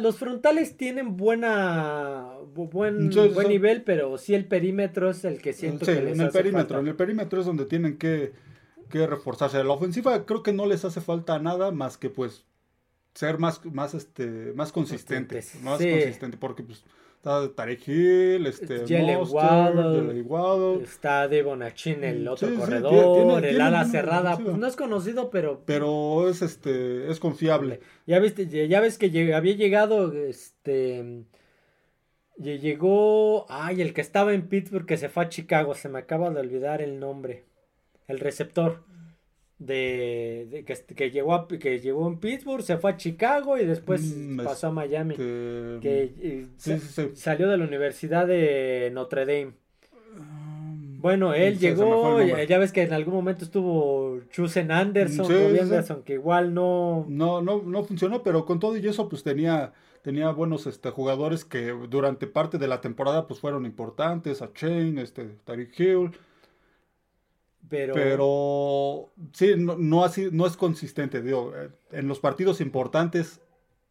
los 0.00 0.16
frontales 0.16 0.76
tienen 0.76 1.16
buena 1.16 2.34
buen, 2.54 3.10
buen 3.10 3.48
nivel, 3.48 3.82
pero 3.82 4.18
sí 4.18 4.34
el 4.34 4.46
perímetro 4.46 5.10
es 5.10 5.24
el 5.24 5.40
que 5.40 5.52
siento 5.52 5.86
que 5.86 6.00
les 6.02 6.18
en 6.18 6.20
el 6.20 6.30
perímetro, 6.30 6.80
en 6.80 6.88
el 6.88 6.96
perímetro 6.96 7.40
es 7.40 7.46
donde 7.46 7.66
tienen 7.66 7.98
que, 7.98 8.32
que 8.90 9.06
reforzarse. 9.06 9.62
La 9.62 9.72
ofensiva 9.72 10.26
creo 10.26 10.42
que 10.42 10.52
no 10.52 10.66
les 10.66 10.84
hace 10.84 11.00
falta 11.00 11.38
nada 11.38 11.70
más 11.70 11.96
que 11.96 12.10
pues 12.10 12.44
ser 13.14 13.38
más, 13.38 13.64
más, 13.66 13.94
este, 13.94 14.52
más 14.54 14.72
consistente. 14.72 15.42
Más 15.62 15.78
consistente, 15.80 16.36
porque 16.36 16.62
pues, 16.62 16.84
Está 17.16 17.50
Tarek 17.54 17.88
Hill, 17.88 18.46
este, 18.46 18.80
Jalen 18.86 19.16
Monster, 19.20 20.22
Waddle. 20.26 20.82
Está 20.84 21.26
Devon 21.26 21.62
Achin, 21.62 22.04
el 22.04 22.28
otro 22.28 22.48
sí, 22.48 22.52
sí, 22.54 22.60
corredor, 22.60 22.90
tiene- 23.14 23.32
tiene- 23.40 23.48
el 23.48 23.60
ala 23.62 23.84
cerrada. 23.86 24.36
pues, 24.36 24.58
no 24.58 24.66
es 24.66 24.76
conocido, 24.76 25.30
pero 25.30 25.62
Pero 25.64 26.28
es 26.28 26.42
este, 26.42 27.10
es 27.10 27.18
confiable. 27.20 27.80
ya 28.06 28.18
viste, 28.18 28.46
ya 28.68 28.78
ves 28.82 28.98
que 28.98 29.10
lleg- 29.10 29.32
había 29.34 29.54
llegado, 29.54 30.12
este, 30.12 31.24
lle- 32.38 32.58
llegó, 32.60 33.46
ay, 33.48 33.80
el 33.80 33.94
que 33.94 34.02
estaba 34.02 34.34
en 34.34 34.46
Pittsburgh 34.48 34.84
que 34.84 34.98
se 34.98 35.08
fue 35.08 35.24
a 35.24 35.28
Chicago, 35.30 35.74
se 35.74 35.88
me 35.88 36.00
acaba 36.00 36.28
de 36.28 36.40
olvidar 36.40 36.82
el 36.82 37.00
nombre, 37.00 37.44
el 38.06 38.20
receptor 38.20 38.84
de, 39.58 40.46
de- 40.50 40.64
que, 40.64 40.74
que 40.94 41.10
llegó 41.10 41.34
a- 41.34 41.46
que 41.48 41.80
llegó 41.80 42.06
en 42.08 42.18
Pittsburgh, 42.18 42.62
se 42.62 42.76
fue 42.78 42.90
a 42.92 42.96
Chicago 42.96 43.56
y 43.58 43.64
después 43.64 44.02
Mm, 44.16 44.40
pasó 44.44 44.66
a 44.68 44.70
Miami, 44.72 45.14
Este, 45.14 45.78
que 45.80 46.02
eh, 46.20 46.46
sí, 46.56 46.70
sa- 46.72 46.78
sí, 46.78 46.88
sí. 46.88 47.10
salió 47.14 47.48
de 47.48 47.56
la 47.58 47.64
Universidad 47.64 48.26
de 48.26 48.90
Notre 48.92 49.24
Dame. 49.26 49.52
Um, 50.18 51.00
Bueno, 51.00 51.34
él 51.34 51.54
se- 51.58 51.68
llegó, 51.68 52.20
ya, 52.22 52.44
ya 52.44 52.58
ves 52.58 52.72
que 52.72 52.82
en 52.82 52.92
algún 52.92 53.14
momento 53.14 53.44
estuvo 53.44 54.20
Chusen 54.30 54.70
Anderson, 54.70 55.26
Sí, 55.26 55.32
Robbie 55.32 55.48
sí, 55.50 55.54
sí. 55.56 55.60
Anderson, 55.62 56.02
que 56.02 56.14
igual 56.14 56.54
no, 56.54 57.04
No, 57.08 57.42
no, 57.42 57.62
no 57.62 57.84
funcionó, 57.84 58.22
pero 58.22 58.44
con 58.46 58.58
todo 58.58 58.76
y 58.76 58.86
eso, 58.86 59.08
pues 59.08 59.22
tenía, 59.22 59.72
tenía 60.02 60.30
buenos 60.30 60.66
este, 60.66 60.90
jugadores 60.90 61.44
que 61.44 61.74
durante 61.88 62.26
parte 62.26 62.58
de 62.58 62.68
la 62.68 62.80
temporada 62.80 63.26
pues 63.26 63.38
fueron 63.40 63.66
importantes, 63.66 64.40
a 64.42 64.52
Chain, 64.52 64.98
este, 64.98 65.24
Tariq 65.44 65.78
Hill, 65.78 66.10
pero, 67.68 67.94
pero 67.94 69.12
sí, 69.32 69.54
no, 69.56 69.76
no, 69.76 70.04
así, 70.04 70.28
no 70.32 70.46
es 70.46 70.56
consistente, 70.56 71.22
digo, 71.22 71.52
eh, 71.56 71.70
en 71.92 72.08
los 72.08 72.20
partidos 72.20 72.60
importantes 72.60 73.40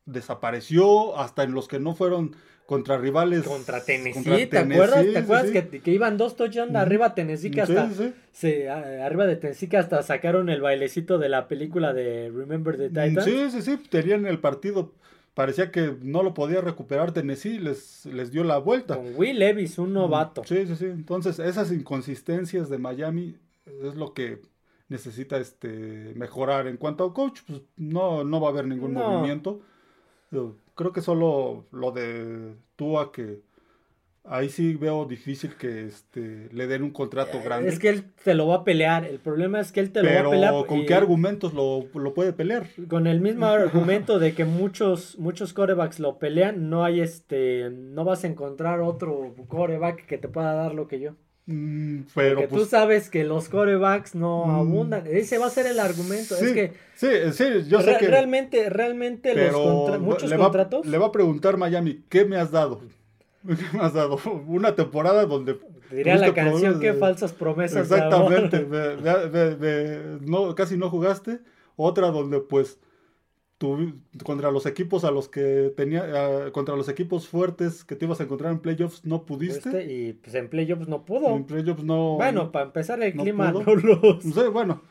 desapareció, 0.05 1.17
hasta 1.17 1.43
en 1.43 1.53
los 1.53 1.67
que 1.67 1.79
no 1.79 1.95
fueron 1.95 2.35
contra 2.65 2.97
rivales. 2.97 3.43
contra 3.43 3.83
Tennessee, 3.83 4.13
contra 4.13 4.35
¿te 4.37 4.47
Tennessee, 4.47 4.73
acuerdas? 4.73 5.05
¿Te 5.13 5.17
acuerdas 5.19 5.47
sí. 5.47 5.53
Que, 5.53 5.81
que 5.81 5.91
iban 5.91 6.17
dos 6.17 6.35
touchdowns 6.35 6.75
arriba 6.75 7.13
Tennessee 7.13 7.51
que 7.51 7.61
hasta 7.61 7.89
sí, 7.89 7.95
sí. 7.97 8.13
se, 8.31 8.69
a- 8.69 9.05
arriba 9.05 9.25
de 9.25 9.35
Tennessee 9.35 9.67
que 9.67 9.77
hasta 9.77 10.01
sacaron 10.03 10.49
el 10.49 10.61
bailecito 10.61 11.17
de 11.19 11.29
la 11.29 11.47
película 11.47 11.93
de 11.93 12.31
Remember 12.33 12.77
the 12.77 12.87
Titans? 12.89 13.23
Sí, 13.25 13.51
sí, 13.51 13.61
sí, 13.61 13.77
tenían 13.89 14.25
el 14.25 14.39
partido, 14.39 14.93
parecía 15.33 15.71
que 15.71 15.95
no 16.01 16.23
lo 16.23 16.33
podía 16.33 16.61
recuperar 16.61 17.11
Tennessee, 17.11 17.59
les, 17.59 18.05
les 18.05 18.31
dio 18.31 18.43
la 18.43 18.57
vuelta. 18.59 18.95
Con 18.95 19.13
Will 19.15 19.39
Levis, 19.39 19.77
un 19.77 19.93
novato. 19.93 20.43
Sí, 20.45 20.65
sí, 20.65 20.75
sí. 20.75 20.85
Entonces, 20.85 21.39
esas 21.39 21.71
inconsistencias 21.71 22.69
de 22.69 22.77
Miami 22.77 23.35
es 23.65 23.95
lo 23.95 24.13
que 24.13 24.41
necesita 24.89 25.37
este 25.37 26.13
mejorar. 26.15 26.67
En 26.67 26.77
cuanto 26.77 27.03
a 27.05 27.13
coach, 27.13 27.41
pues 27.47 27.61
no, 27.77 28.23
no 28.23 28.41
va 28.41 28.49
a 28.49 28.51
haber 28.51 28.67
ningún 28.67 28.93
No. 28.93 29.09
movimiento. 29.09 29.61
Yo 30.31 30.55
creo 30.75 30.91
que 30.91 31.01
solo 31.01 31.65
lo 31.71 31.91
de 31.91 32.55
Tua 32.75 33.11
que 33.11 33.41
ahí 34.25 34.49
sí 34.49 34.75
veo 34.75 35.05
difícil 35.05 35.55
que 35.55 35.85
este 35.85 36.49
le 36.51 36.65
den 36.67 36.83
un 36.83 36.91
contrato 36.91 37.39
grande. 37.43 37.69
Es 37.69 37.77
que 37.77 37.89
él 37.89 38.05
te 38.23 38.33
lo 38.33 38.47
va 38.47 38.55
a 38.57 38.63
pelear. 38.63 39.05
El 39.05 39.19
problema 39.19 39.59
es 39.59 39.71
que 39.71 39.79
él 39.79 39.91
te 39.91 40.01
lo 40.01 40.07
va 40.09 40.13
a 40.13 40.17
pero 40.17 40.29
pelear. 40.31 40.65
¿con 40.65 40.79
y- 40.79 40.85
qué 40.85 40.93
argumentos 40.95 41.53
lo, 41.53 41.85
lo 41.93 42.13
puede 42.13 42.33
pelear? 42.33 42.67
Con 42.89 43.05
el 43.07 43.19
mismo 43.21 43.45
argumento 43.47 44.19
de 44.19 44.33
que 44.33 44.45
muchos, 44.45 45.17
muchos 45.19 45.53
corebacks 45.53 45.99
lo 45.99 46.19
pelean, 46.19 46.69
no 46.69 46.83
hay 46.83 47.01
este, 47.01 47.69
no 47.69 48.05
vas 48.05 48.23
a 48.23 48.27
encontrar 48.27 48.79
otro 48.81 49.35
coreback 49.47 50.05
que 50.05 50.17
te 50.17 50.27
pueda 50.29 50.53
dar 50.53 50.73
lo 50.73 50.87
que 50.87 50.99
yo. 50.99 51.15
Mm, 51.45 52.03
pero 52.15 52.35
Porque 52.35 52.47
tú 52.47 52.55
pues 52.55 52.69
sabes 52.69 53.09
que 53.09 53.25
los 53.25 53.49
corebacks 53.49 54.15
no 54.15 54.45
Mm, 54.45 54.55
abundan. 54.59 55.03
Ese 55.07 55.37
va 55.37 55.47
a 55.47 55.49
ser 55.49 55.65
el 55.67 55.79
argumento. 55.79 56.35
sí, 56.35 56.45
Es 56.45 56.51
que 56.53 56.71
sí, 56.95 57.07
sí, 57.33 57.67
yo 57.67 57.81
sé 57.81 57.97
que 57.99 58.07
realmente, 58.07 58.69
realmente 58.69 59.35
los 59.35 59.51
contra- 59.53 59.99
muchos 59.99 60.29
le 60.29 60.37
va, 60.37 60.45
contratos. 60.45 60.85
le 60.85 60.97
va 60.97 61.07
a 61.07 61.11
preguntar 61.11 61.57
Miami, 61.57 62.03
¿qué 62.07 62.23
me 62.23 62.37
has 62.37 62.49
dado? 62.51 62.79
¿Qué 63.45 63.77
me 63.77 63.83
has 63.83 63.93
dado? 63.93 64.17
Una 64.47 64.73
temporada 64.75 65.25
donde 65.25 65.59
Diría 65.91 66.15
la 66.17 66.33
canción, 66.33 66.79
qué 66.79 66.93
de- 66.93 66.97
falsas 66.97 67.33
promesas. 67.33 67.89
de 67.89 67.99
amor". 68.01 68.33
Exactamente, 68.33 68.59
ve- 69.29 69.55
ve- 69.55 70.17
no, 70.21 70.55
casi 70.55 70.77
no 70.77 70.89
jugaste. 70.89 71.39
Otra 71.75 72.07
donde 72.11 72.39
pues 72.39 72.79
contra 74.23 74.51
los 74.51 74.65
equipos 74.65 75.03
a 75.03 75.11
los 75.11 75.27
que 75.29 75.73
tenía, 75.75 76.51
contra 76.51 76.75
los 76.75 76.89
equipos 76.89 77.27
fuertes 77.27 77.83
que 77.83 77.95
te 77.95 78.05
ibas 78.05 78.19
a 78.19 78.23
encontrar 78.23 78.51
en 78.51 78.59
playoffs 78.59 79.05
no 79.05 79.25
pudiste. 79.25 79.69
Este, 79.69 79.93
y 79.93 80.13
pues 80.13 80.35
en 80.35 80.49
playoffs 80.49 80.87
no 80.87 81.05
pudo. 81.05 81.35
En 81.35 81.45
playoffs 81.45 81.83
no. 81.83 82.15
Bueno, 82.15 82.51
para 82.51 82.65
empezar 82.65 83.01
el 83.01 83.15
no 83.15 83.23
clima 83.23 83.51
pudo. 83.51 83.63
no 83.75 83.75
los... 83.75 84.23
Sí, 84.23 84.41
bueno, 84.51 84.81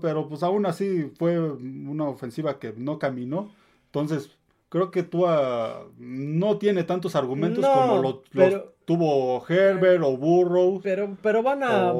pero 0.00 0.28
pues 0.28 0.42
aún 0.42 0.66
así 0.66 1.10
fue 1.18 1.38
una 1.40 2.08
ofensiva 2.08 2.58
que 2.58 2.74
no 2.76 2.98
caminó. 2.98 3.50
Entonces, 3.86 4.30
creo 4.68 4.90
que 4.90 5.02
Tua 5.02 5.86
no 5.98 6.58
tiene 6.58 6.84
tantos 6.84 7.16
argumentos 7.16 7.62
No, 7.62 7.72
como 7.72 7.96
lo, 7.96 8.02
los 8.02 8.14
pero- 8.32 8.74
tuvo 8.90 9.46
Herbert 9.48 10.02
o 10.02 10.16
Burrow. 10.16 10.80
Pero, 10.82 11.16
pero 11.22 11.44
van 11.44 11.62
a, 11.62 11.92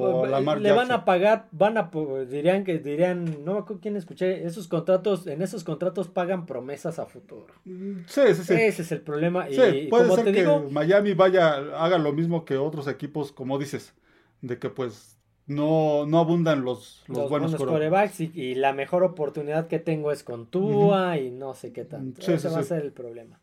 le 0.57 0.72
van 0.72 0.90
a 0.90 1.05
pagar, 1.05 1.46
van 1.53 1.79
a, 1.79 1.88
dirían 2.29 2.64
que, 2.64 2.81
dirían, 2.81 3.44
no 3.44 3.53
me 3.53 3.59
acuerdo 3.61 3.81
quién 3.81 3.94
escuché, 3.94 4.44
esos 4.44 4.66
contratos, 4.66 5.24
en 5.29 5.40
esos 5.40 5.62
contratos 5.62 6.09
pagan 6.09 6.46
promesas 6.46 6.98
a 6.98 7.07
futuro. 7.07 7.55
Sí, 7.64 8.22
sí, 8.35 8.42
sí. 8.42 8.55
Ese 8.55 8.83
es 8.83 8.90
el 8.90 9.03
problema. 9.03 9.48
Y, 9.48 9.55
Sí, 9.55 9.87
puede 9.88 10.05
como 10.05 10.16
ser 10.16 10.24
te 10.24 10.33
que 10.33 10.40
digo, 10.40 10.66
Miami 10.68 11.14
vaya, 11.14 11.55
haga 11.81 11.96
lo 11.96 12.12
mismo 12.12 12.44
que 12.44 12.57
otros 12.57 12.88
equipos, 12.88 13.31
como 13.31 13.57
dices, 13.57 13.94
de 14.40 14.59
que 14.59 14.68
pues 14.68 15.16
no, 15.46 16.07
no 16.07 16.18
abundan 16.18 16.64
los, 16.64 17.05
los, 17.07 17.18
los 17.18 17.31
buenos 17.31 17.53
buenos 17.53 17.72
corebacks 17.72 18.20
y, 18.20 18.33
y 18.35 18.57
la 18.57 18.72
mejor 18.72 19.05
oportunidad 19.05 19.68
que 19.68 19.79
tengo 19.79 20.11
es 20.11 20.24
con 20.24 20.46
Tua 20.46 21.18
y 21.18 21.31
no 21.31 21.55
sé 21.55 21.72
qué 21.72 21.85
tanto. 21.85 22.20
Sí, 22.20 22.33
Ese 22.33 22.48
sí, 22.48 22.55
va 22.55 22.61
a 22.61 22.64
ser 22.64 22.83
el 22.83 22.90
problema. 22.90 23.38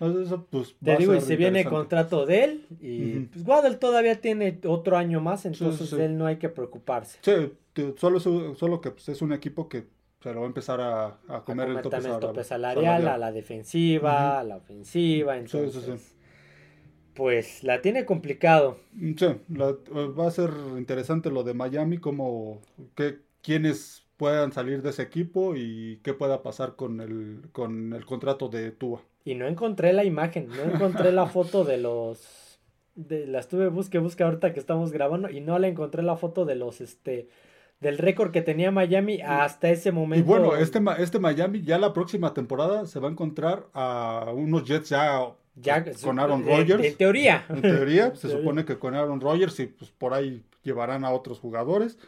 Eso, 0.00 0.46
pues, 0.50 0.76
Te 0.82 0.96
digo, 0.96 1.14
y 1.14 1.20
se 1.20 1.36
viene 1.36 1.60
interesante. 1.60 1.76
contrato 1.76 2.26
de 2.26 2.44
él 2.44 2.66
y 2.80 3.16
Ujú. 3.18 3.26
pues 3.32 3.46
Waddle 3.46 3.76
todavía 3.76 4.20
tiene 4.20 4.58
otro 4.64 4.96
año 4.96 5.20
más, 5.20 5.44
entonces 5.44 5.88
sí. 5.88 5.96
él 5.96 6.16
no 6.16 6.26
hay 6.26 6.36
que 6.36 6.48
preocuparse. 6.48 7.18
Sí, 7.22 7.52
solo, 7.96 8.20
solo 8.20 8.80
que 8.80 8.90
pues, 8.92 9.08
es 9.08 9.22
un 9.22 9.32
equipo 9.32 9.68
que 9.68 9.86
se 10.22 10.32
lo 10.32 10.40
va 10.40 10.46
a 10.46 10.48
empezar 10.48 10.80
a, 10.80 11.04
a 11.28 11.36
A 11.38 11.44
comer 11.44 11.68
el 11.68 11.74
comer 11.74 11.82
tope, 11.82 11.96
el 11.96 12.02
salarial- 12.02 12.20
tope 12.20 12.44
salarial, 12.44 13.08
a 13.08 13.18
la 13.18 13.32
defensiva, 13.32 14.40
a 14.40 14.44
la 14.44 14.56
ofensiva, 14.56 15.34
Sí, 15.34 15.48
sí, 15.48 15.56
entonces 15.56 16.00
sí. 16.00 16.14
pues 17.14 17.64
la 17.64 17.80
tiene 17.82 18.04
complicado. 18.04 18.78
Sí, 19.16 19.26
la- 19.48 19.72
va 20.18 20.28
a 20.28 20.30
ser 20.30 20.50
interesante 20.76 21.30
lo 21.30 21.42
de 21.42 21.54
Miami, 21.54 21.98
como 21.98 22.60
que 22.94 23.18
quienes 23.42 24.04
puedan 24.16 24.52
salir 24.52 24.82
de 24.82 24.90
ese 24.90 25.02
equipo 25.02 25.54
y 25.56 26.00
qué 26.02 26.14
pueda 26.14 26.42
pasar 26.42 26.76
con 26.76 27.00
el, 27.00 27.42
con 27.52 27.92
el 27.92 28.04
contrato 28.04 28.48
de 28.48 28.70
Tua. 28.72 29.02
Y 29.28 29.34
no 29.34 29.46
encontré 29.46 29.92
la 29.92 30.04
imagen, 30.04 30.48
no 30.48 30.62
encontré 30.72 31.12
la 31.12 31.26
foto 31.26 31.62
de 31.62 31.76
los 31.76 32.58
de 32.94 33.26
la 33.26 33.40
estuve 33.40 33.68
busque 33.68 33.98
busque 33.98 34.24
ahorita 34.24 34.54
que 34.54 34.58
estamos 34.58 34.90
grabando 34.90 35.28
y 35.28 35.42
no 35.42 35.58
la 35.58 35.68
encontré 35.68 36.02
la 36.02 36.16
foto 36.16 36.46
de 36.46 36.54
los 36.54 36.80
este 36.80 37.28
del 37.78 37.98
récord 37.98 38.30
que 38.30 38.40
tenía 38.40 38.70
Miami 38.70 39.20
hasta 39.20 39.68
ese 39.68 39.90
Y 39.90 39.92
momento. 39.92 40.24
bueno, 40.24 40.56
este, 40.56 40.80
este 40.98 41.18
Miami 41.18 41.60
ya 41.60 41.78
la 41.78 41.92
próxima 41.92 42.32
temporada 42.32 42.86
se 42.86 43.00
va 43.00 43.08
a 43.08 43.10
encontrar 43.10 43.66
a 43.74 44.32
unos 44.34 44.64
Jets 44.64 44.88
ya, 44.88 45.30
ya 45.56 45.84
con 46.02 46.18
Aaron 46.18 46.46
Rodgers. 46.46 46.82
En, 46.82 46.96
teoría. 46.96 47.44
En 47.50 47.60
teoría, 47.60 48.14
se 48.16 48.30
supone 48.30 48.64
que 48.64 48.78
con 48.78 48.94
Aaron 48.94 49.20
Rodgers 49.20 49.60
y 49.60 49.66
pues 49.66 49.90
por 49.90 50.14
ahí 50.14 50.42
llevarán 50.62 51.04
a 51.04 51.10
otros 51.10 51.38
jugadores. 51.38 51.98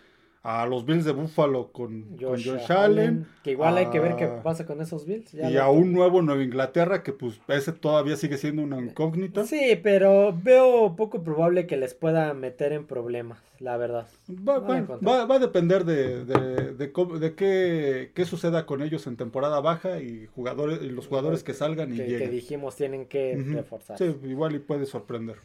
A 0.42 0.64
los 0.64 0.86
Bills 0.86 1.04
de 1.04 1.12
Buffalo 1.12 1.70
con, 1.70 2.02
con 2.16 2.18
Josh 2.18 2.48
Josh 2.50 2.72
Allen. 2.72 3.26
que 3.44 3.50
igual 3.50 3.76
hay 3.76 3.86
que 3.90 4.00
ver 4.00 4.16
qué 4.16 4.24
a- 4.24 4.42
pasa 4.42 4.64
con 4.64 4.80
esos 4.80 5.04
Bills. 5.04 5.30
ya 5.32 5.50
Y 5.50 5.58
a 5.58 5.68
un 5.68 5.92
nuevo 5.92 6.22
Nueva 6.22 6.42
Inglaterra 6.42 7.02
que 7.02 7.12
pues 7.12 7.38
ese 7.48 7.72
todavía 7.72 8.16
sigue 8.16 8.38
siendo 8.38 8.62
una 8.62 8.80
incógnita. 8.80 9.44
Sí, 9.44 9.78
pero 9.82 10.34
veo 10.34 10.96
poco 10.96 11.22
probable 11.22 11.66
que 11.66 11.76
les 11.76 11.92
pueda 11.92 12.32
meter 12.32 12.72
en 12.72 12.86
problemas, 12.86 13.38
la 13.58 13.76
verdad. 13.76 14.06
Va, 14.30 14.54
a 14.74 14.78
encontrar. 14.78 15.02
va- 15.14 15.26
va 15.26 15.34
a 15.34 15.38
depender 15.40 15.84
de, 15.84 16.24
de, 16.24 16.72
de 16.72 16.90
cómo- 16.92 17.18
de 17.18 17.34
qué, 17.34 18.10
qué 18.14 18.24
suceda 18.24 18.64
con 18.64 18.80
ellos 18.80 19.06
en 19.06 19.16
temporada 19.18 19.60
baja 19.60 20.00
y 20.00 20.26
jugadores 20.34 20.80
y 20.82 20.88
los 20.88 21.06
jugadores 21.06 21.44
que 21.44 21.52
salgan 21.52 21.92
y 21.92 21.98
que, 21.98 22.04
que 22.06 22.10
lleguen. 22.12 22.30
dijimos 22.30 22.76
tienen 22.76 23.04
que 23.04 23.36
Ujú. 23.38 23.52
reforzar. 23.56 23.98
Sí, 23.98 24.16
igual 24.24 24.54
y 24.54 24.58
puede 24.60 24.86
sorprender. 24.86 25.36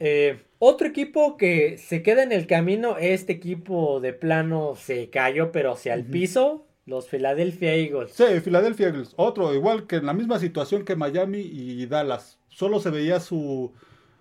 Eh, 0.00 0.40
otro 0.58 0.86
equipo 0.88 1.36
que 1.36 1.78
se 1.78 2.02
queda 2.02 2.22
en 2.22 2.32
el 2.32 2.46
camino, 2.46 2.96
este 2.98 3.32
equipo 3.32 4.00
de 4.00 4.12
plano 4.12 4.74
se 4.76 5.10
cayó 5.10 5.52
pero 5.52 5.72
hacia 5.72 5.94
el 5.94 6.04
piso, 6.04 6.66
los 6.86 7.08
Philadelphia 7.08 7.74
Eagles. 7.74 8.12
Sí, 8.12 8.24
Philadelphia 8.42 8.88
Eagles, 8.88 9.12
otro, 9.16 9.54
igual 9.54 9.86
que 9.86 9.96
en 9.96 10.06
la 10.06 10.14
misma 10.14 10.38
situación 10.38 10.84
que 10.84 10.96
Miami 10.96 11.40
y 11.40 11.86
Dallas. 11.86 12.38
Solo 12.48 12.80
se 12.80 12.90
veía 12.90 13.20
su. 13.20 13.72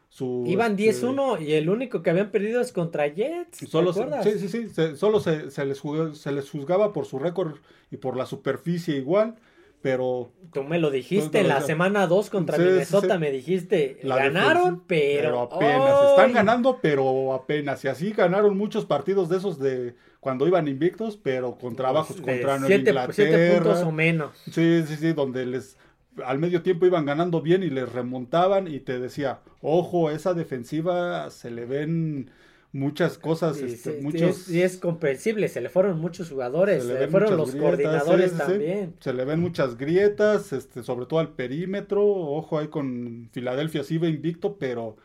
su 0.10 0.44
Iban 0.48 0.78
este, 0.80 1.08
10-1 1.08 1.42
y 1.42 1.54
el 1.54 1.70
único 1.70 2.04
que 2.04 2.10
habían 2.12 2.30
perdido 2.30 2.62
es 2.62 2.72
contra 2.72 3.08
Jets. 3.08 3.60
¿te 3.60 3.66
Solo 3.68 3.94
se, 3.94 4.04
sí, 4.24 4.40
sí, 4.40 4.48
sí, 4.50 4.70
se- 4.70 4.96
solo 4.96 5.20
se, 5.20 5.50
se 5.50 5.66
les 5.66 5.80
jugó- 5.80 6.14
se 6.14 6.32
les 6.32 6.50
juzgaba 6.50 6.94
por 6.94 7.06
su 7.06 7.18
récord 7.20 7.56
y 7.90 7.98
por 7.98 8.16
la 8.16 8.26
superficie 8.28 8.96
igual, 8.98 9.36
pero 9.82 10.32
Tú 10.54 10.64
me 10.64 10.80
lo 10.80 10.90
dijiste 10.90 11.44
lo 11.44 11.50
la 11.50 11.62
semana 11.62 12.08
2 12.08 12.30
contra 12.30 12.58
Sí, 12.58 12.64
Minnesota, 12.64 13.16
sí. 13.16 13.20
me 13.20 13.32
dijiste, 13.32 14.00
La 14.04 14.16
ganaron, 14.18 14.64
defensa- 14.64 14.84
pero, 14.88 15.42
apenas. 15.42 16.10
Están 16.12 16.34
ganando, 16.34 16.80
pero 16.82 17.34
apenas. 17.34 17.84
Y 17.86 17.88
así 17.90 18.12
ganaron 18.12 18.58
muchos 18.58 18.86
partidos 18.86 19.30
de 19.30 19.38
esos 19.38 19.60
de 19.60 19.96
cuando 20.20 20.48
iban 20.48 20.68
invictos, 20.68 21.18
pero 21.22 21.58
con 21.58 21.76
trabajos 21.76 22.16
De 22.18 22.22
contra 22.24 22.54
Nueva 22.58 22.68
siete- 22.68 22.90
Inglaterra. 22.90 23.14
siete 23.14 23.52
puntos 23.56 23.84
o 23.84 23.92
menos. 23.92 24.32
Sí, 24.52 24.84
sí, 24.88 24.96
sí, 24.96 25.14
donde 25.14 25.46
les 25.46 25.78
al 26.26 26.40
medio 26.40 26.64
tiempo 26.64 26.88
iban 26.88 27.06
ganando 27.06 27.42
bien 27.44 27.62
y 27.62 27.70
les 27.70 27.92
remontaban 27.94 28.68
y 28.68 28.80
te 28.80 28.98
decía, 29.00 29.42
ojo, 29.62 30.10
esa 30.10 30.34
defensiva 30.34 31.30
se 31.30 31.52
le 31.52 31.66
ven 31.66 32.32
muchas 32.72 33.18
cosas, 33.18 33.60
Y, 33.62 33.66
este, 33.66 33.98
sí, 33.98 34.04
muchos... 34.04 34.50
y 34.50 34.62
es, 34.62 34.78
comprensible, 34.78 35.48
se 35.48 35.62
le 35.62 35.70
fueron 35.70 36.00
muchos 36.00 36.30
jugadores, 36.30 36.84
se 36.84 36.94
se 36.94 37.00
le 37.00 37.08
fueron 37.08 37.38
los 37.38 37.52
grietas, 37.56 37.64
coordinadores 38.04 38.32
sí, 38.32 38.38
sí, 38.38 38.44
sí. 38.44 38.52
también. 38.52 38.94
Se 39.00 39.14
le 39.14 39.26
ven 39.26 39.40
muchas 39.40 39.78
grietas, 39.78 40.54
este, 40.54 40.84
sobre 40.84 41.06
todo 41.06 41.20
al 41.20 41.30
perímetro. 41.34 42.06
Ojo 42.06 42.60
ahí 42.60 42.68
con 42.68 43.30
Filadelfia, 43.32 43.84
sí 43.84 43.98
va 43.98 44.08
invicto, 44.08 44.58
pero 44.58 44.98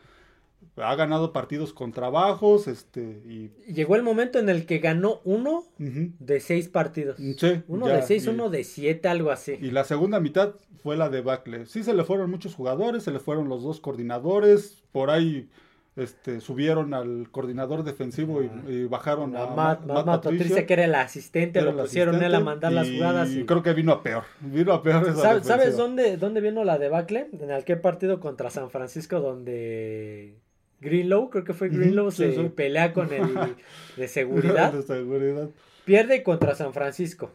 ha 0.77 0.95
ganado 0.95 1.33
partidos 1.33 1.71
con 1.73 1.91
trabajos, 1.91 2.67
este, 2.67 3.01
y... 3.27 3.51
Llegó 3.71 3.95
el 3.95 4.01
momento 4.03 4.39
en 4.39 4.49
el 4.49 4.65
que 4.65 4.79
ganó 4.79 5.21
uno 5.23 5.65
de 5.77 6.39
seis 6.39 6.67
partidos. 6.67 7.17
sí, 7.17 7.61
Uno 7.67 7.87
ya, 7.87 7.97
de 7.97 8.01
seis, 8.01 8.25
y- 8.25 8.29
uno 8.29 8.49
de 8.49 8.63
siete, 8.63 9.07
algo 9.07 9.29
así. 9.29 9.53
Y 9.61 9.69
la 9.71 9.83
segunda 9.83 10.19
mitad 10.19 10.55
fue 10.81 10.97
la 10.97 11.09
debacle. 11.09 11.65
Sí 11.67 11.83
se 11.83 11.93
le 11.93 12.03
fueron 12.03 12.31
muchos 12.31 12.55
jugadores, 12.55 13.03
se 13.03 13.11
le 13.11 13.19
fueron 13.19 13.49
los 13.49 13.61
dos 13.63 13.79
coordinadores, 13.81 14.81
por 14.91 15.11
ahí 15.11 15.47
este, 15.95 16.41
subieron 16.41 16.93
al 16.93 17.29
coordinador 17.29 17.83
defensivo 17.83 18.41
y, 18.41 18.49
y 18.67 18.85
bajaron 18.85 19.35
a, 19.35 19.43
A 19.43 19.47
Ma- 19.47 19.55
Matt, 19.55 19.85
Matt 19.85 20.05
Matt 20.05 20.23
Patricia, 20.23 20.65
que 20.65 20.73
era 20.73 20.85
el 20.85 20.95
asistente, 20.95 21.59
era 21.59 21.71
lo 21.71 21.77
el 21.77 21.85
pusieron 21.85 22.15
él 22.15 22.33
a 22.33 22.37
asistente, 22.39 22.43
mandar 22.45 22.71
las 22.73 22.89
jugadas. 22.89 23.29
Y... 23.31 23.45
creo 23.45 23.61
que 23.61 23.73
vino 23.73 23.91
a 23.91 24.01
peor, 24.01 24.23
vino 24.41 24.73
a 24.73 24.81
peor 24.81 25.03
esa 25.07 25.21
¿Sabes, 25.21 25.45
sabes 25.45 25.77
dónde, 25.77 26.17
dónde 26.17 26.41
vino 26.41 26.63
la 26.63 26.79
debacle? 26.79 27.29
En 27.39 27.51
aquel 27.51 27.79
partido 27.79 28.19
contra 28.19 28.49
San 28.49 28.71
Francisco 28.71 29.19
donde 29.19 30.39
Greenlow, 30.81 31.29
creo 31.29 31.43
que 31.43 31.53
fue 31.53 31.69
Greenlow, 31.69 32.11
sí, 32.11 32.23
se 32.23 32.35
sí. 32.35 32.49
pelea 32.49 32.91
con 32.93 33.13
el 33.13 33.23
de 33.97 34.07
seguridad. 34.07 34.73
De 34.73 34.81
seguridad. 34.81 35.49
Pierde 35.85 36.23
contra 36.23 36.55
San 36.55 36.73
Francisco. 36.73 37.31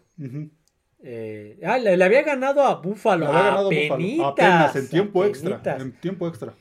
Eh, 1.00 1.60
ah, 1.64 1.78
le, 1.78 1.96
le 1.96 2.04
había 2.04 2.22
ganado 2.22 2.62
a 2.64 2.74
Buffalo. 2.76 3.26
Le 3.26 3.30
había 3.30 3.50
ganado 3.50 3.66
apenitas, 3.68 3.98
Buffalo. 3.98 4.28
Apenas 4.32 4.76
en 4.76 4.88
tiempo 4.88 5.24
extra. 5.24 5.76
En 5.78 5.92
tiempo 5.92 6.26
extra. 6.26 6.54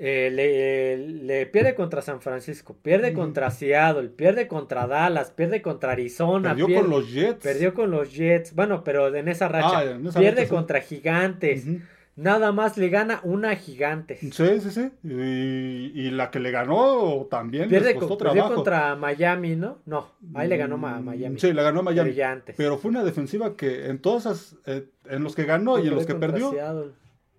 Eh, 0.00 0.30
le, 0.32 0.96
le 1.24 1.46
pierde 1.46 1.74
contra 1.74 2.02
San 2.02 2.20
Francisco, 2.20 2.76
pierde 2.80 3.08
Ujú. 3.10 3.18
contra 3.20 3.50
Seattle, 3.50 4.08
pierde 4.10 4.46
contra 4.46 4.86
Dallas, 4.86 5.32
pierde 5.32 5.60
contra 5.60 5.90
Arizona, 5.92 6.50
Perdió 6.50 6.66
pierde- 6.68 6.80
con 6.82 6.90
los 6.90 7.12
Jets. 7.12 7.42
perdió 7.42 7.74
con 7.74 7.90
los 7.90 8.12
Jets. 8.14 8.54
Bueno, 8.54 8.84
pero 8.84 9.12
en 9.14 9.26
esa 9.26 9.48
racha. 9.48 9.78
Ah, 9.78 9.84
en 9.84 10.06
esa 10.06 10.20
pierde 10.20 10.42
racha, 10.42 10.48
sí. 10.50 10.54
contra 10.54 10.80
Gigantes. 10.80 11.66
Ujú. 11.66 11.80
Nada 12.14 12.50
más 12.52 12.76
le 12.76 12.88
gana 12.88 13.20
una 13.24 13.54
Gigantes. 13.56 14.18
Sí, 14.20 14.30
sí, 14.60 14.70
sí. 14.70 14.90
Y, 15.04 15.92
y 16.00 16.10
la 16.10 16.30
que 16.32 16.40
le 16.40 16.50
ganó 16.52 17.26
también 17.30 17.68
Pierde 17.68 17.86
les 17.86 17.94
co- 17.94 18.00
costó 18.00 18.18
perdió 18.18 18.34
trabajo. 18.34 18.54
contra 18.56 18.96
Miami, 18.96 19.54
¿no? 19.56 19.78
No, 19.86 20.10
ahí 20.34 20.48
le 20.48 20.56
ganó 20.56 20.74
a 20.86 21.00
Mm, 21.00 21.04
Miami. 21.04 21.38
Sí, 21.40 21.52
le 21.52 21.62
ganó 21.62 21.80
a 21.80 21.82
Miami. 21.84 22.10
Brillantes. 22.10 22.54
Pero 22.56 22.76
fue 22.78 22.90
una 22.90 23.02
defensiva 23.04 23.56
que 23.56 23.86
en 23.86 23.98
todas 24.00 24.26
esas, 24.26 24.56
eh, 24.66 24.86
en 25.08 25.22
los 25.24 25.34
que 25.36 25.44
ganó 25.44 25.78
y 25.78 25.86
en 25.88 25.94
los 25.94 26.06
que 26.06 26.14
perdió, 26.16 26.50
Seattle. 26.50 26.90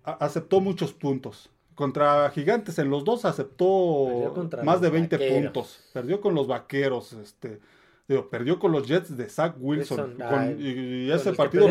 aceptó 0.04 0.60
muchos 0.60 0.92
puntos. 0.94 1.50
Contra 1.74 2.30
Gigantes 2.30 2.78
en 2.78 2.90
los 2.90 3.04
dos 3.04 3.24
aceptó 3.24 4.34
más 4.64 4.80
de 4.80 4.90
20 4.90 5.16
Vaqueros. 5.16 5.42
puntos. 5.42 5.90
Perdió 5.92 6.20
con 6.20 6.34
los 6.34 6.46
Vaqueros, 6.46 7.14
este, 7.14 7.60
digo, 8.06 8.28
perdió 8.28 8.58
con 8.58 8.72
los 8.72 8.86
Jets 8.86 9.16
de 9.16 9.28
Zach 9.28 9.54
Wilson. 9.58 10.00
Wilson, 10.00 10.28
con- 10.28 10.38
ay, 10.38 10.56
y, 10.58 11.10
ese 11.10 11.32
partido 11.32 11.68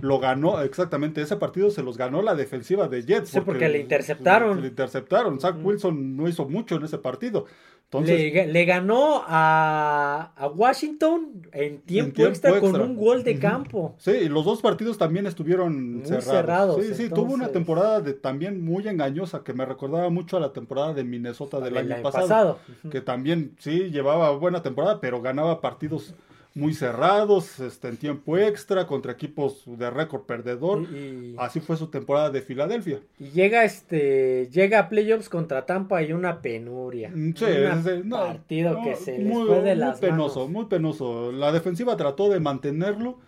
lo, 0.00 0.18
ganó, 0.20 0.60
exactamente, 0.60 1.22
ese 1.22 1.36
partido 1.36 1.70
se 1.70 1.82
los 1.82 1.96
ganó 1.96 2.22
la 2.22 2.34
defensiva 2.34 2.88
de 2.88 3.02
Jets. 3.04 3.30
Sí, 3.30 3.40
porque 3.40 3.68
le 3.68 3.80
interceptaron. 3.80 4.60
Le 4.60 4.68
interceptaron. 4.68 5.40
Zach. 5.40 5.56
Wilson 5.60 6.16
no 6.16 6.28
hizo 6.28 6.48
mucho 6.48 6.76
en 6.76 6.84
ese 6.84 6.98
partido. 6.98 7.46
Entonces, 7.92 8.32
le, 8.32 8.46
le 8.46 8.64
ganó 8.64 9.22
a, 9.26 10.32
a 10.34 10.46
Washington 10.48 11.42
en 11.52 11.82
tiempo, 11.82 12.14
tiempo 12.14 12.30
extra, 12.30 12.58
con 12.58 12.80
un 12.80 12.96
gol 12.96 13.22
de 13.22 13.38
campo. 13.38 13.94
Sí, 13.98 14.12
y 14.12 14.28
los 14.30 14.46
dos 14.46 14.62
partidos 14.62 14.96
también 14.96 15.26
estuvieron 15.26 15.96
Muy 15.98 16.06
cerrados. 16.06 16.24
cerrados, 16.24 16.86
Sí, 16.86 16.94
sí, 16.94 17.08
tuvo 17.10 17.34
una 17.34 17.48
temporada 17.48 18.00
de, 18.00 18.14
también 18.14 18.64
muy 18.64 18.88
engañosa 18.88 19.44
que 19.44 19.52
me 19.52 19.66
recordaba 19.66 20.08
mucho 20.08 20.38
a 20.38 20.40
la 20.40 20.54
temporada 20.54 20.94
de 20.94 21.04
Minnesota 21.04 21.60
del 21.60 21.76
El 21.76 21.92
año 21.92 22.02
pasado, 22.02 22.58
que 22.90 23.02
también 23.02 23.56
sí 23.58 23.90
llevaba 23.90 24.30
buena 24.30 24.62
temporada, 24.62 24.98
pero 24.98 25.20
ganaba 25.20 25.60
partidos 25.60 26.14
muy 26.54 26.74
cerrados, 26.74 27.60
este, 27.60 27.88
en 27.88 27.96
tiempo 27.96 28.36
extra 28.36 28.86
contra 28.86 29.12
equipos 29.12 29.62
de 29.66 29.88
récord 29.90 30.22
perdedor. 30.22 30.82
Y, 30.92 30.96
y- 30.96 31.34
Así 31.38 31.60
fue 31.60 31.76
su 31.76 31.86
temporada 31.88 32.30
de 32.30 32.42
Filadelfia. 32.42 33.00
y 33.18 33.30
llega 33.30 33.64
este 33.64 34.48
llega 34.50 34.78
a 34.80 34.88
playoffs 34.88 35.28
contra 35.28 35.64
Tampa 35.66 36.02
y 36.02 36.12
una 36.12 36.42
penuria. 36.42 37.10
Mm, 37.14 37.34
Sí, 37.34 37.44
Un 37.44 38.08
no, 38.08 38.16
partido 38.18 38.74
no, 38.74 38.82
que 38.84 38.96
se 38.96 39.18
les 39.18 39.26
muy, 39.26 39.46
fue 39.46 39.62
de 39.62 39.70
muy 39.70 39.76
las 39.76 39.98
penoso, 40.00 40.40
manos. 40.40 40.50
muy 40.52 40.64
penoso. 40.66 41.32
La 41.32 41.52
defensiva 41.52 41.96
trató 41.96 42.28
de 42.28 42.40
mantenerlo, 42.40 43.18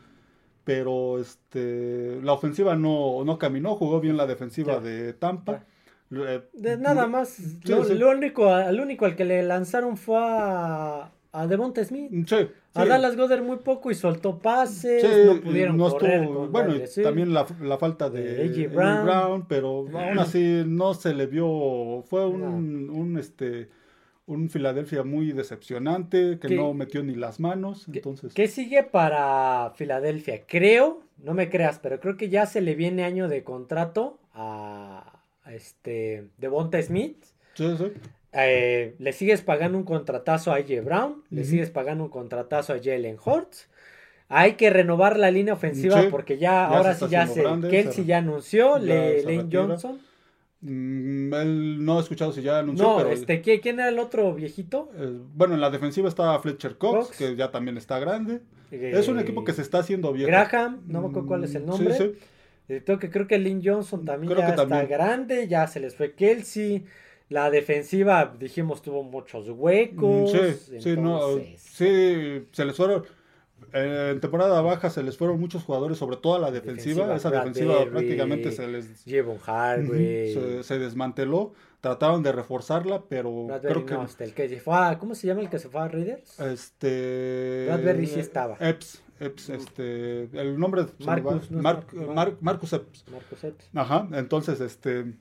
pero 0.64 1.18
este 1.18 2.20
la 2.22 2.32
ofensiva 2.32 2.76
no, 2.76 3.24
no 3.24 3.38
caminó, 3.38 3.76
jugó 3.76 4.00
bien 4.00 4.16
la 4.16 4.26
defensiva 4.26 4.80
de 4.80 5.12
Tampa. 5.14 5.64
Eh, 6.10 6.42
De 6.52 6.76
nada 6.76 7.06
más. 7.06 7.38
lo 7.64 8.10
único, 8.10 8.48
al 8.50 8.78
único 8.80 9.04
al 9.06 9.16
que 9.16 9.24
le 9.24 9.42
lanzaron 9.42 9.96
fue 9.96 10.18
a, 10.20 11.10
a 11.36 11.46
Devonta 11.46 11.84
Smith. 11.84 12.10
Sí, 12.28 12.36
A. 12.74 12.84
Dallas 12.84 13.16
Goddard 13.16 13.42
muy 13.42 13.56
poco 13.56 13.90
y 13.90 13.94
soltó 13.94 14.38
pases, 14.38 15.02
Sí, 15.02 15.08
no 15.26 15.40
pudieron 15.40 15.76
no 15.76 15.90
correr 15.90 16.22
estuvo- 16.22 16.34
con 16.42 16.52
bueno, 16.52 16.74
también 17.02 17.34
la, 17.34 17.46
la 17.60 17.76
falta 17.78 18.08
de 18.10 18.42
A.J. 18.44 18.74
Brown. 18.74 19.04
Brown, 19.04 19.46
pero 19.48 19.78
aún 19.94 20.18
así 20.18 20.62
no 20.66 20.94
se 20.94 21.12
le 21.12 21.26
vio, 21.26 22.02
fue 22.08 22.26
un, 22.26 22.88
un 22.90 23.18
este 23.18 23.68
un 24.26 24.48
Filadelfia 24.48 25.02
muy 25.02 25.32
decepcionante, 25.32 26.38
que 26.40 26.48
¿Qué- 26.48 26.56
no 26.56 26.72
metió 26.72 27.02
ni 27.02 27.14
las 27.14 27.40
manos, 27.40 27.86
¿Qué- 27.92 27.98
entonces 27.98 28.32
¿Qué 28.32 28.48
sigue 28.48 28.82
para 28.82 29.72
Filadelfia? 29.76 30.44
Creo, 30.46 31.02
no 31.22 31.34
me 31.34 31.50
creas, 31.50 31.78
pero 31.78 32.00
creo 32.00 32.16
que 32.16 32.28
ya 32.30 32.46
se 32.46 32.60
le 32.62 32.74
viene 32.74 33.04
año 33.04 33.28
de 33.28 33.44
contrato 33.44 34.18
a, 34.32 35.20
a 35.44 35.52
este 35.54 36.28
Devonta 36.38 36.80
Smith. 36.80 37.22
sí, 37.54 37.74
sí. 37.76 37.92
Eh, 38.36 38.94
le 38.98 39.12
sigues 39.12 39.42
pagando 39.42 39.78
un 39.78 39.84
contratazo 39.84 40.52
a 40.52 40.56
AJ 40.56 40.80
Brown, 40.84 41.22
le 41.30 41.44
sigues 41.44 41.70
pagando 41.70 42.04
un 42.04 42.10
contratazo 42.10 42.72
a 42.72 42.78
Jalen 42.82 43.16
Hurts. 43.24 43.68
Hay 44.28 44.54
que 44.54 44.70
renovar 44.70 45.18
la 45.18 45.30
línea 45.30 45.54
ofensiva 45.54 46.00
Sí, 46.00 46.08
porque 46.10 46.38
ya, 46.38 46.50
ya 46.50 46.66
ahora 46.68 46.94
sí 46.94 47.06
ya 47.08 47.26
se. 47.26 47.42
grande, 47.42 47.68
Kelsey 47.68 47.92
se- 47.92 48.04
ya 48.06 48.18
anunció, 48.18 48.78
ya 48.78 48.84
Le- 48.84 49.22
Lane. 49.22 49.48
Johnson. 49.52 50.00
Mm, 50.62 51.34
él 51.34 51.84
no 51.84 51.98
ha 51.98 52.00
escuchado 52.00 52.32
si 52.32 52.40
ya 52.40 52.58
anunció, 52.60 52.86
No, 52.86 52.96
pero 52.96 53.10
este, 53.10 53.42
¿quién, 53.42 53.60
quién 53.60 53.78
era 53.78 53.90
el 53.90 53.98
otro 53.98 54.32
viejito? 54.34 54.90
eh, 54.96 55.18
bueno, 55.34 55.54
en 55.54 55.60
la 55.60 55.68
defensiva 55.70 56.08
está 56.08 56.38
Fletcher 56.38 56.78
Cox, 56.78 57.06
Cox. 57.08 57.18
que 57.18 57.36
ya 57.36 57.50
también 57.50 57.76
está 57.76 57.98
grande. 57.98 58.40
es 58.70 59.06
un 59.08 59.18
Eh, 59.18 59.22
equipo 59.22 59.44
que 59.44 59.52
se 59.52 59.60
está 59.62 59.78
haciendo 59.80 60.12
viejo. 60.12 60.26
Graham, 60.28 60.80
no 60.86 61.02
me 61.02 61.08
acuerdo 61.08 61.28
cuál 61.28 61.44
es 61.44 61.54
el 61.54 61.62
Mm, 61.64 61.66
nombre. 61.66 61.94
Sí, 61.94 62.02
sí. 62.14 62.18
Eh, 62.70 62.80
Tengo 62.80 62.98
que 62.98 63.10
creo 63.10 63.26
que 63.28 63.38
Lynn 63.38 63.60
Johnson 63.62 64.04
también 64.06 64.32
Creo 64.32 64.40
ya 64.40 64.46
que 64.46 64.50
está 64.52 64.66
también. 64.66 64.88
grande, 64.88 65.46
ya 65.48 65.66
se 65.66 65.80
les 65.80 65.94
fue 65.94 66.14
Kelsey. 66.14 66.84
La 67.28 67.50
defensiva, 67.50 68.34
dijimos, 68.38 68.82
tuvo 68.82 69.02
muchos 69.02 69.48
huecos. 69.48 70.30
Sí, 70.30 70.78
sí, 70.80 70.96
no, 70.96 71.30
entonces- 71.38 71.60
sí, 71.60 72.46
se 72.52 72.64
les 72.64 72.76
fueron. 72.76 73.04
eh, 73.72 74.10
en 74.12 74.20
temporada 74.20 74.60
baja 74.60 74.90
se 74.90 75.02
les 75.02 75.16
fueron 75.16 75.40
muchos 75.40 75.64
jugadores, 75.64 75.96
sobre 75.98 76.16
todo 76.18 76.34
a 76.34 76.38
la 76.38 76.50
defensiva. 76.50 77.06
Defensiva, 77.06 77.16
Esa 77.16 77.30
defensiva 77.30 77.78
Berry, 77.78 77.90
prácticamente 77.90 78.52
se 78.52 78.68
les 78.68 79.02
Javon 79.06 79.36
Ujú, 79.36 79.50
Hargrave. 79.50 80.32
se, 80.34 80.62
se 80.62 80.78
desmanteló. 80.78 81.54
Trataron 81.80 82.22
de 82.22 82.32
reforzarla, 82.32 83.02
pero 83.08 83.44
Bradbury 83.46 83.72
creo 83.72 83.86
que 83.86 83.94
no, 83.94 84.04
este, 84.04 84.24
el 84.24 84.32
que 84.34 84.48
se 84.48 84.60
fue 84.60 84.74
a- 84.76 84.98
¿cómo 84.98 85.14
se 85.14 85.26
llama 85.26 85.40
el 85.42 85.50
que 85.50 85.58
se 85.58 85.68
fue 85.68 85.80
a 85.82 85.88
Raiders? 85.88 86.38
este 86.40 87.64
Bradbury 87.66 88.06
sí 88.06 88.20
estaba. 88.20 88.56
Epps, 88.60 89.02
Epps, 89.20 89.48
este, 89.50 90.22
el 90.32 90.58
nombre. 90.58 90.86
Marcus, 91.04 91.50
no 91.50 91.62
Marcus, 91.62 91.94
Marcus 92.40 92.72
Epps. 92.72 93.04
Marcos 93.10 93.44
Epps. 93.44 93.68
Ajá, 93.74 94.08
entonces 94.12 94.60
este 94.60 95.14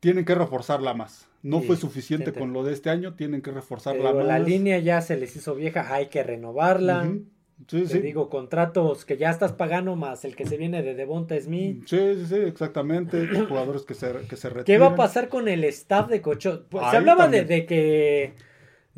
tienen 0.00 0.24
que 0.24 0.34
reforzarla 0.34 0.94
más. 0.94 1.26
No 1.42 1.60
Sí, 1.60 1.66
fue 1.66 1.76
suficiente 1.76 2.32
con 2.32 2.52
lo 2.52 2.64
de 2.64 2.72
este 2.72 2.90
año, 2.90 3.14
tienen 3.14 3.42
que 3.42 3.50
reforzarla 3.52 4.12
más. 4.12 4.26
la 4.26 4.38
línea 4.38 4.78
ya 4.78 5.00
se 5.00 5.16
les 5.16 5.34
hizo 5.36 5.54
vieja, 5.54 5.92
hay 5.94 6.06
que 6.06 6.22
renovarla. 6.22 7.04
Ujú, 7.04 7.24
Sí, 7.66 7.86
Te 7.86 7.94
sí. 7.94 7.98
digo, 7.98 8.28
contratos 8.30 9.04
que 9.04 9.16
ya 9.16 9.30
estás 9.30 9.52
pagando 9.52 9.96
más 9.96 10.24
el 10.24 10.36
que 10.36 10.46
se 10.46 10.56
viene 10.56 10.80
de 10.82 10.94
Devonta 10.94 11.38
Smith. 11.40 11.86
Sí, 11.88 11.98
sí, 12.16 12.26
sí, 12.26 12.34
exactamente. 12.36 13.26
Jugadores 13.48 13.82
que 13.82 13.94
se, 13.94 14.12
que 14.28 14.36
se 14.36 14.48
retiran. 14.48 14.64
¿Qué 14.64 14.78
va 14.78 14.86
a 14.86 14.94
pasar 14.96 15.28
con 15.28 15.48
el 15.48 15.64
staff 15.64 16.08
de 16.08 16.22
cocho? 16.22 16.66
Pues, 16.68 16.88
se 16.90 16.96
hablaba 16.96 17.26
de, 17.28 17.44
de 17.44 17.66
que 17.66 18.32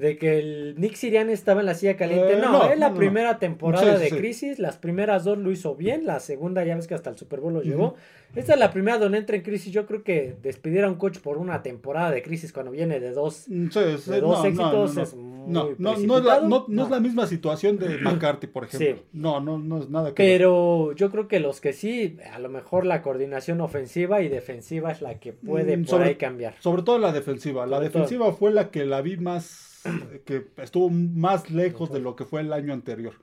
de 0.01 0.19
que 0.19 0.39
el 0.39 0.75
Nick 0.79 0.95
Sirianni 0.95 1.33
estaba 1.33 1.61
en 1.61 1.67
la 1.67 1.75
silla 1.75 1.97
caliente. 1.97 2.33
Eh, 2.35 2.39
no, 2.41 2.53
no, 2.53 2.71
es 2.71 2.79
la 2.79 2.89
no, 2.89 2.95
no. 2.95 2.99
primera 2.99 3.39
temporada 3.39 3.97
Sí, 3.97 4.03
de 4.05 4.11
sí. 4.11 4.17
crisis. 4.17 4.59
Las 4.59 4.77
primeras 4.79 5.25
dos 5.25 5.39
lo 5.39 5.51
hizo 5.53 5.75
bien. 5.77 6.07
La 6.07 6.21
segunda 6.21 6.65
ya 6.65 6.75
ves 6.77 6.87
que 6.87 6.95
hasta 6.95 7.11
el 7.11 7.17
Super 7.17 7.41
Bowl 7.41 7.53
lo 7.55 7.63
llevó. 7.63 7.95
Esta 8.35 8.53
es 8.55 8.61
la 8.61 8.73
primera 8.73 8.97
donde 8.99 9.19
entra 9.19 9.35
en 9.37 9.43
crisis. 9.43 9.73
Yo 9.73 9.87
creo 9.87 10.03
que 10.05 10.37
despedir 10.43 10.85
a 10.85 10.89
un 10.89 10.95
coach 10.95 11.19
por 11.19 11.37
una 11.39 11.63
temporada 11.63 12.11
de 12.13 12.23
crisis 12.23 12.53
cuando 12.53 12.71
viene 12.73 13.01
de 13.01 13.11
dos 13.11 13.35
Sí, 13.35 13.69
de 13.71 14.21
dos 14.21 14.45
éxitos 14.45 14.95
no, 14.95 15.03
es 15.03 15.15
no. 15.15 15.23
muy 15.23 15.49
No, 15.53 15.65
no, 15.79 15.97
no, 15.99 16.19
es 16.19 16.25
la, 16.25 16.41
no, 16.41 16.85
es 16.85 16.91
la 16.91 17.01
misma 17.01 17.27
situación 17.27 17.77
de 17.79 17.99
McCarthy, 18.03 18.47
por 18.47 18.65
ejemplo. 18.65 19.03
No, 19.13 19.41
no, 19.41 19.59
no 19.59 19.79
es 19.79 19.91
nada 19.91 20.15
que 20.15 20.23
ver. 20.23 20.33
Pero 20.39 20.93
yo 20.93 21.11
creo 21.11 21.27
que 21.27 21.41
los 21.41 21.61
que 21.61 21.73
sí, 21.73 22.19
a 22.33 22.39
lo 22.39 22.49
mejor 22.49 22.87
la 22.87 23.03
coordinación 23.03 23.61
ofensiva 23.61 24.23
y 24.23 24.29
defensiva 24.29 24.93
es 24.93 25.03
la 25.03 25.19
que 25.19 25.33
puede 25.33 25.77
Mm, 25.77 25.81
por 25.83 25.91
sobre- 25.91 26.09
ahí 26.11 26.15
cambiar. 26.15 26.55
Sobre 26.61 26.83
todo 26.83 26.99
la 27.01 27.13
defensiva. 27.13 27.67
La 27.67 27.79
Sobre 27.79 27.89
todo. 27.91 28.03
defensiva 28.03 28.33
fue 28.33 28.53
la 28.53 28.71
que 28.71 28.85
la 28.85 29.01
vi 29.03 29.17
más, 29.17 29.70
que 30.25 30.47
estuvo 30.59 30.89
más 30.91 31.51
lejos 31.51 31.93
de 31.93 32.01
lo 32.01 32.17
que 32.17 32.25
fue 32.25 32.41
el 32.41 32.53
año 32.53 32.73
anterior. 32.73 33.15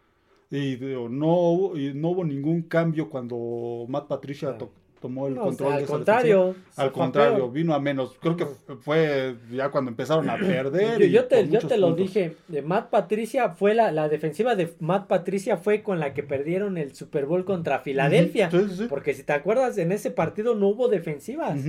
Y 0.49 0.75
digo, 0.77 1.09
no, 1.09 1.77
y 1.77 1.93
no 1.93 2.09
hubo 2.11 2.23
ningún 2.23 2.61
cambio 2.63 3.09
cuando 3.09 3.85
Matt 3.89 4.07
Patricia 4.07 4.57
to- 4.57 4.71
tomó 5.01 5.27
el 5.27 5.35
No, 5.35 5.41
o 5.41 5.45
control 5.47 5.67
sea, 5.69 5.75
de 5.77 5.77
al 5.77 5.83
esa 5.83 5.93
contrario. 5.93 6.45
defensiva. 6.47 6.83
Al 6.83 6.91
contrario, 6.93 7.37
peor. 7.37 7.51
vino 7.51 7.73
a 7.73 7.79
menos. 7.79 8.15
Creo 8.21 8.37
que 8.37 8.45
fu- 8.45 8.77
fue 8.77 9.35
ya 9.51 9.69
cuando 9.69 9.91
empezaron 9.91 10.29
a 10.29 10.37
perder. 10.39 10.99
Yo, 11.01 11.05
y 11.05 11.11
yo 11.11 11.25
te, 11.25 11.49
yo 11.49 11.59
te 11.59 11.77
lo 11.77 11.87
puntos. 11.89 12.05
dije, 12.13 12.35
de 12.47 12.61
Matt 12.61 12.89
Patricia 12.89 13.49
fue 13.49 13.73
la, 13.75 13.91
la 13.91 14.07
defensiva 14.07 14.55
de 14.55 14.73
Matt 14.79 15.07
Patricia 15.07 15.57
fue 15.57 15.83
con 15.83 15.99
la 15.99 16.13
que 16.13 16.23
perdieron 16.23 16.77
el 16.77 16.95
Super 16.95 17.25
Bowl 17.25 17.43
contra 17.43 17.79
Filadelfia. 17.79 18.47
Ujú, 18.47 18.59
sí, 18.61 18.69
sí, 18.69 18.75
sí. 18.77 18.85
Porque 18.89 19.13
si 19.13 19.23
te 19.23 19.33
acuerdas, 19.33 19.77
en 19.77 19.91
ese 19.91 20.11
partido 20.11 20.55
no 20.55 20.69
hubo 20.69 20.87
defensivas. 20.87 21.59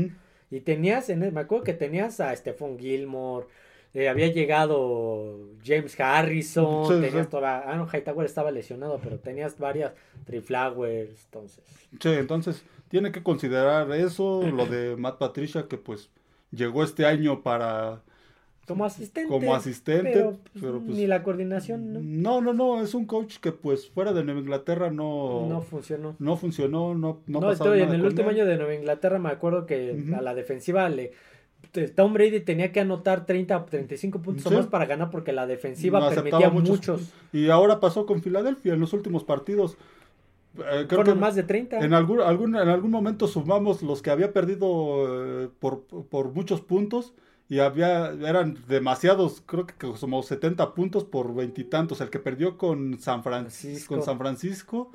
Y 0.53 0.61
tenías, 0.61 1.11
en 1.11 1.25
el- 1.25 1.33
me 1.33 1.41
acuerdo 1.41 1.65
que 1.65 1.75
tenías 1.75 2.21
a 2.21 2.35
Stephon 2.35 2.79
Gilmore, 2.79 3.47
eh, 3.95 4.09
había 4.09 4.29
llegado 4.29 5.39
James 5.65 5.99
Harrison, 5.99 6.87
Sí, 6.87 7.01
tenías 7.01 7.27
sí. 7.27 7.31
toda, 7.31 7.71
ah 7.71 7.77
no, 7.77 7.87
Hightower 7.87 8.27
estaba 8.27 8.51
lesionado, 8.51 9.01
pero 9.03 9.19
tenías 9.19 9.59
varias 9.59 9.93
Trey 10.25 10.41
Flowers, 10.41 11.25
entonces. 11.25 11.65
Sí, 12.01 12.09
entonces 12.11 12.63
tiene 12.89 13.13
que 13.13 13.23
considerar 13.23 13.91
eso, 13.93 14.43
lo 14.51 14.67
de 14.67 14.97
Matt 14.99 15.19
Patricia, 15.19 15.67
que 15.69 15.77
pues 15.79 16.11
llegó 16.51 16.83
este 16.85 17.05
año 17.07 17.43
para 17.43 18.01
Como 18.67 18.85
asistente. 18.85 19.29
como 19.31 19.55
asistente, 19.55 20.11
Pero, 20.13 20.31
pues, 20.53 20.63
pero, 20.63 20.81
pues, 20.81 20.97
ni 20.97 21.07
la 21.07 21.23
coordinación 21.23 21.93
no, 22.23 22.41
no, 22.41 22.53
no, 22.53 22.77
no, 22.77 22.83
es 22.83 22.93
un 22.95 23.07
coach 23.07 23.39
que 23.39 23.53
pues 23.53 23.89
fuera 23.89 24.13
de 24.13 24.23
Nueva 24.25 24.41
Inglaterra 24.41 24.91
no 24.91 25.47
no, 25.49 25.61
funcionó. 25.63 26.15
no 26.19 26.37
funcionó, 26.37 26.95
no, 26.95 27.21
no, 27.27 27.41
No, 27.41 27.47
pasaba 27.47 27.75
estoy- 27.77 27.81
en 27.89 27.95
el 27.95 28.05
último 28.05 28.29
él. 28.31 28.37
año 28.37 28.47
de 28.47 28.57
Nueva 28.57 28.75
Inglaterra 28.75 29.19
me 29.19 29.31
acuerdo 29.31 29.65
que 29.67 29.97
a 30.15 30.21
la 30.23 30.35
defensiva 30.35 30.89
le 30.91 31.13
Tom 31.95 32.13
Brady 32.15 32.41
tenía 32.41 32.73
que 32.73 32.81
anotar 32.81 33.27
30 33.27 33.65
35 33.67 34.21
puntos 34.21 34.47
o 34.47 34.51
más 34.51 34.67
para 34.67 34.87
ganar 34.87 35.11
porque 35.11 35.33
la 35.33 35.47
defensiva 35.47 36.01
No 36.01 36.09
permitía 36.11 36.51
muchos- 36.51 36.71
muchos. 36.71 37.13
Y 37.33 37.51
ahora 37.51 37.79
pasó 37.81 38.07
con 38.07 38.23
Filadelfia 38.23 38.75
en 38.75 38.81
los 38.81 38.93
últimos 38.93 39.25
partidos. 39.25 39.77
Eh, 40.57 40.87
creo 40.87 40.87
Fueron 40.89 41.15
que 41.15 41.21
más 41.21 41.35
de 41.37 41.43
30. 41.45 41.79
en 41.81 41.93
algún, 41.95 42.21
algún, 42.21 42.57
en 42.57 42.69
algún 42.69 42.91
momento 42.91 43.29
sumamos 43.29 43.83
los 43.83 44.03
que 44.03 44.11
había 44.11 44.33
perdido 44.33 45.45
eh, 45.45 45.49
por, 45.61 45.83
por 45.85 46.33
muchos 46.33 46.61
puntos 46.63 47.13
y 47.51 47.61
había 47.61 48.09
eran 48.13 48.59
demasiados, 48.67 49.43
creo 49.47 49.67
que 49.67 49.75
como 49.75 50.23
70 50.23 50.75
puntos 50.75 51.05
por 51.05 51.35
veintitantos. 51.35 52.01
El 52.01 52.11
que 52.11 52.19
perdió 52.19 52.57
con 52.59 52.99
San, 52.99 53.23
Fran- 53.23 53.43
Francisco. 53.43 53.95
con 53.95 54.05
San 54.05 54.19
Francisco 54.19 54.91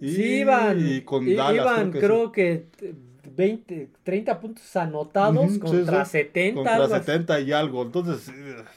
y, 0.00 0.14
sí, 0.14 0.22
iban, 0.40 0.78
y 0.84 1.00
con 1.02 1.24
Dallas. 1.34 1.54
iban, 1.54 1.90
creo 1.92 1.92
que 1.92 2.00
creo 2.00 2.26
sí. 2.26 2.32
que, 2.32 2.94
20, 3.24 3.90
30 4.02 4.40
puntos 4.40 4.76
anotados 4.76 5.58
contra 5.58 6.04
sí. 6.04 6.12
70. 6.12 6.54
Contra 6.54 6.74
algo 6.74 6.94
así. 6.94 7.06
70 7.06 7.40
y 7.40 7.52
algo. 7.52 7.82
Entonces, 7.82 8.32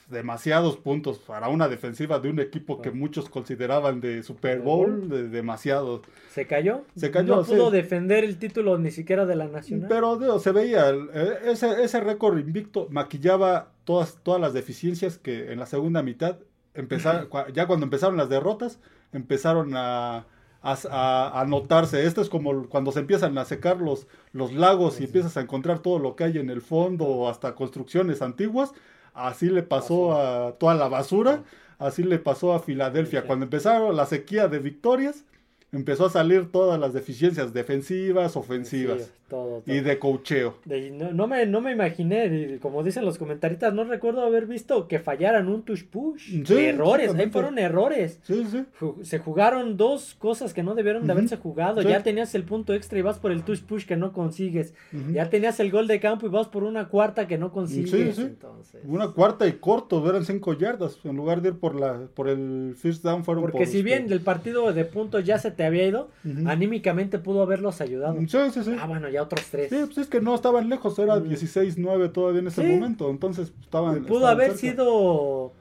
demasiados 0.09 0.77
puntos 0.77 1.19
para 1.19 1.49
una 1.49 1.67
defensiva 1.67 2.19
de 2.19 2.29
un 2.29 2.39
equipo 2.39 2.81
que 2.81 2.91
muchos 2.91 3.29
consideraban 3.29 4.01
de 4.01 4.23
Super 4.23 4.59
Bowl, 4.59 5.09
de 5.09 5.29
demasiados. 5.29 6.01
¿Se 6.29 6.45
cayó? 6.45 6.83
Se 6.95 7.11
cayó, 7.11 7.37
No 7.37 7.43
pudo 7.43 7.71
defender 7.71 8.23
el 8.23 8.37
título 8.37 8.77
ni 8.77 8.91
siquiera 8.91 9.25
de 9.25 9.35
la 9.35 9.47
Nacional. 9.47 9.87
Pero 9.89 10.17
digo, 10.17 10.39
se 10.39 10.51
veía, 10.51 10.89
eh, 10.89 11.39
ese, 11.45 11.83
ese 11.83 11.99
récord 11.99 12.37
invicto 12.37 12.87
maquillaba 12.89 13.71
todas, 13.83 14.19
todas 14.23 14.41
las 14.41 14.53
deficiencias 14.53 15.17
que 15.17 15.51
en 15.51 15.59
la 15.59 15.65
segunda 15.65 16.03
mitad, 16.03 16.37
empezar, 16.73 17.27
ya 17.53 17.67
cuando 17.67 17.85
empezaron 17.85 18.17
las 18.17 18.29
derrotas, 18.29 18.79
empezaron 19.13 19.71
a, 19.75 20.25
a, 20.65 20.77
a- 20.89 21.41
a 21.41 21.45
notarse. 21.45 22.05
Esto 22.05 22.21
es 22.21 22.29
como 22.29 22.67
cuando 22.67 22.91
se 22.91 22.99
empiezan 22.99 23.37
a 23.37 23.45
secar 23.45 23.77
los, 23.81 24.07
los 24.33 24.53
lagos 24.53 24.99
y 24.99 25.05
empiezas 25.05 25.37
a 25.37 25.41
encontrar 25.41 25.79
todo 25.79 25.99
lo 25.99 26.15
que 26.15 26.23
hay 26.25 26.37
en 26.37 26.49
el 26.49 26.61
fondo 26.61 27.05
o 27.05 27.29
hasta 27.29 27.55
construcciones 27.55 28.21
antiguas. 28.21 28.71
Así 29.13 29.47
le 29.49 29.63
pasó 29.63 30.19
a 30.19 30.53
toda 30.53 30.75
la 30.75 30.89
basura, 30.89 31.43
así 31.79 32.03
le 32.03 32.19
pasó 32.19 32.53
a 32.53 32.59
Filadelfia. 32.59 33.25
Cuando 33.27 33.45
empezaron 33.45 33.95
la 33.95 34.05
sequía 34.05 34.47
de 34.49 34.59
victorias, 34.59 35.23
empezó 35.71 36.05
a 36.07 36.09
salir 36.09 36.51
todas 36.51 36.79
las 36.79 36.93
deficiencias 36.93 37.53
defensivas, 37.53 38.35
ofensivas 38.35 39.11
todo, 39.29 39.61
todo. 39.61 39.75
y 39.75 39.79
de 39.81 39.97
cocheo. 39.99 40.55
No, 40.93 41.11
no 41.11 41.27
me, 41.27 41.45
no 41.45 41.61
me 41.61 41.71
imaginé, 41.71 42.57
como 42.61 42.83
dicen 42.83 43.05
los 43.05 43.17
comentaristas, 43.17 43.73
no 43.73 43.83
recuerdo 43.83 44.21
haber 44.21 44.45
visto 44.45 44.87
que 44.87 44.99
fallaran 44.99 45.47
un 45.47 45.63
touch 45.63 45.83
push. 45.85 46.43
Sí, 46.45 46.65
errores, 46.65 47.13
ahí 47.13 47.29
fueron 47.29 47.57
errores. 47.59 48.19
Sí, 48.23 48.45
sí. 48.49 48.65
Se 49.03 49.19
jugaron 49.19 49.77
dos 49.77 50.15
cosas 50.19 50.53
que 50.53 50.63
no 50.63 50.75
debieron 50.75 51.05
de 51.05 51.13
haberse 51.13 51.37
jugado. 51.37 51.81
Ya 51.81 52.03
tenías 52.03 52.35
el 52.35 52.43
punto 52.43 52.73
extra 52.73 52.99
y 52.99 53.01
vas 53.01 53.19
por 53.19 53.31
el 53.31 53.43
touch 53.43 53.61
push 53.61 53.85
que 53.85 53.95
no 53.95 54.13
consigues. 54.13 54.73
Ya 55.11 55.29
tenías 55.29 55.59
el 55.59 55.71
gol 55.71 55.87
de 55.87 55.99
campo 55.99 56.25
y 56.25 56.29
vas 56.29 56.47
por 56.47 56.63
una 56.63 56.87
cuarta 56.87 57.27
que 57.27 57.37
no 57.37 57.51
consigues. 57.51 58.15
sí. 58.15 58.21
Entonces. 58.21 58.81
Una 58.85 59.09
cuarta 59.09 59.47
y 59.47 59.53
corto, 59.53 60.07
eran 60.09 60.25
cinco 60.25 60.53
yardas. 60.53 60.99
En 61.03 61.15
lugar 61.15 61.41
de 61.41 61.49
ir 61.49 61.55
por 61.55 61.75
la 61.75 62.07
por 62.13 62.29
el 62.29 62.75
first 62.77 63.03
down, 63.03 63.23
fueron 63.23 63.43
Porque 63.43 63.57
por 63.59 63.67
si 63.67 63.81
bien 63.83 64.03
este- 64.03 64.13
el 64.13 64.21
partido 64.21 64.71
de 64.73 64.85
puntos 64.85 65.23
ya 65.23 65.37
se 65.37 65.51
te 65.51 65.63
había 65.65 65.87
ido, 65.87 66.09
anímicamente 66.45 67.19
pudo 67.19 67.41
haberlos 67.41 67.81
ayudado. 67.81 68.19
Sí, 68.27 68.37
sí, 68.51 68.63
sí. 68.63 68.75
Ah, 68.79 68.87
bueno, 68.87 69.09
ya 69.15 69.23
otros 69.23 69.45
tres. 69.51 69.69
Sí, 69.69 69.77
pues 69.85 69.97
es 69.97 70.07
que 70.07 70.21
no 70.21 70.33
estaban 70.35 70.69
lejos, 70.69 70.97
era 70.99 71.15
Mm. 71.19 71.27
16-9 71.29 72.09
todavía 72.13 72.39
en 72.41 72.47
ese 72.47 72.61
Sí. 72.61 72.67
momento. 72.73 73.09
Entonces 73.09 73.49
pues, 73.51 73.63
estaban. 73.65 74.03
Pudo 74.05 74.17
estaban 74.19 74.35
haber 74.35 74.51
cerca. 74.57 74.75
sido 74.75 75.53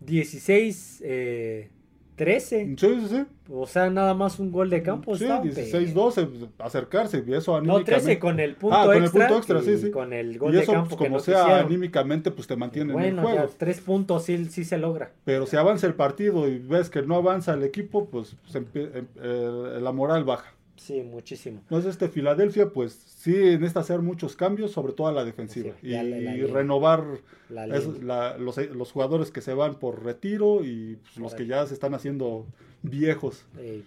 16, 0.00 1.00
eh, 1.04 1.70
13. 2.16 2.74
Sí, 2.78 3.00
sí, 3.00 3.06
sí. 3.10 3.24
O 3.52 3.66
sea, 3.66 3.90
nada 3.90 4.14
más 4.14 4.40
un 4.40 4.50
gol 4.50 4.70
de 4.70 4.82
campo. 4.82 5.14
Sí, 5.16 5.24
estaba 5.24 5.42
16-12, 5.44 6.26
pues, 6.26 6.50
acercarse. 6.58 7.22
Y 7.26 7.32
eso 7.34 7.52
No, 7.52 7.58
anímicamente. 7.58 7.92
13 7.92 8.18
con 8.18 8.40
el 8.40 8.56
punto 8.56 8.74
Ah, 8.76 8.86
con 8.86 8.96
el 8.96 9.02
extra. 9.04 9.26
punto 9.26 9.36
extra, 9.38 9.62
sí, 9.62 9.78
sí. 9.78 9.90
Con 9.90 10.12
el 10.12 10.38
gol 10.38 10.54
Y 10.54 10.58
eso, 10.58 10.72
de 10.72 10.76
campo 10.78 10.88
pues, 10.90 10.98
que 10.98 11.04
como 11.04 11.16
no 11.18 11.22
sea, 11.22 11.40
quisieron. 11.44 11.66
anímicamente, 11.66 12.30
pues 12.30 12.46
te 12.48 12.56
mantiene 12.56 12.92
en 12.94 12.98
el 12.98 13.12
Bueno, 13.14 13.28
ya 13.28 13.40
juego. 13.42 13.52
tres 13.58 13.80
puntos 13.80 14.24
sí, 14.24 14.46
sí 14.46 14.64
se 14.64 14.78
logra. 14.78 15.12
Pero 15.24 15.46
si 15.46 15.56
avanza 15.56 15.86
el 15.86 15.94
partido 15.94 16.48
y 16.48 16.58
ves 16.58 16.88
que 16.90 17.02
no 17.02 17.16
avanza 17.16 17.52
el 17.54 17.62
equipo, 17.62 18.06
pues 18.06 18.34
empie- 18.54 18.90
em- 18.96 19.06
eh, 19.22 19.78
la 19.80 19.92
moral 19.92 20.24
baja. 20.24 20.52
Sí, 20.76 21.02
muchísimo. 21.02 21.60
Entonces, 21.60 21.92
este 21.92 22.08
Filadelfia, 22.08 22.68
pues 22.70 22.92
sí 22.92 23.32
necesita 23.32 23.80
hacer 23.80 24.00
muchos 24.00 24.36
cambios, 24.36 24.72
sobre 24.72 24.92
todo 24.92 25.08
a 25.08 25.12
la 25.12 25.24
defensiva. 25.24 25.72
Sí, 25.80 25.88
y 25.88 25.90
la- 25.92 26.02
la 26.02 26.46
renovar 26.52 27.04
La 27.48 27.66
es- 27.66 27.86
línea. 27.86 28.02
la- 28.04 28.38
los, 28.38 28.56
los 28.58 28.92
jugadores 28.92 29.30
que 29.30 29.40
se 29.40 29.54
van 29.54 29.78
por 29.78 30.04
retiro 30.04 30.64
y 30.64 30.96
pues, 31.02 31.16
los 31.16 31.34
que 31.34 31.46
ya 31.46 31.66
se 31.66 31.74
están 31.74 31.94
haciendo 31.94 32.46
viejos. 32.82 33.44
Eh, 33.58 33.82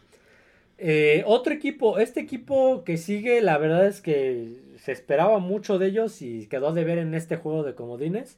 eh, 0.78 1.23
otro 1.25 1.54
equipo, 1.54 1.99
este 1.99 2.21
equipo 2.21 2.84
que 2.84 2.97
sigue, 2.97 3.41
la 3.41 3.58
verdad 3.58 3.86
es 3.86 4.02
que 4.02 4.56
se 4.78 4.91
esperaba 4.91 5.39
mucho 5.39 5.78
de 5.78 5.88
ellos 5.88 6.21
y 6.21 6.47
quedó 6.47 6.73
de 6.73 6.86
ver 6.86 6.97
en 6.99 7.13
este 7.13 7.36
juego 7.36 7.63
de 7.63 7.75
comodines, 7.75 8.38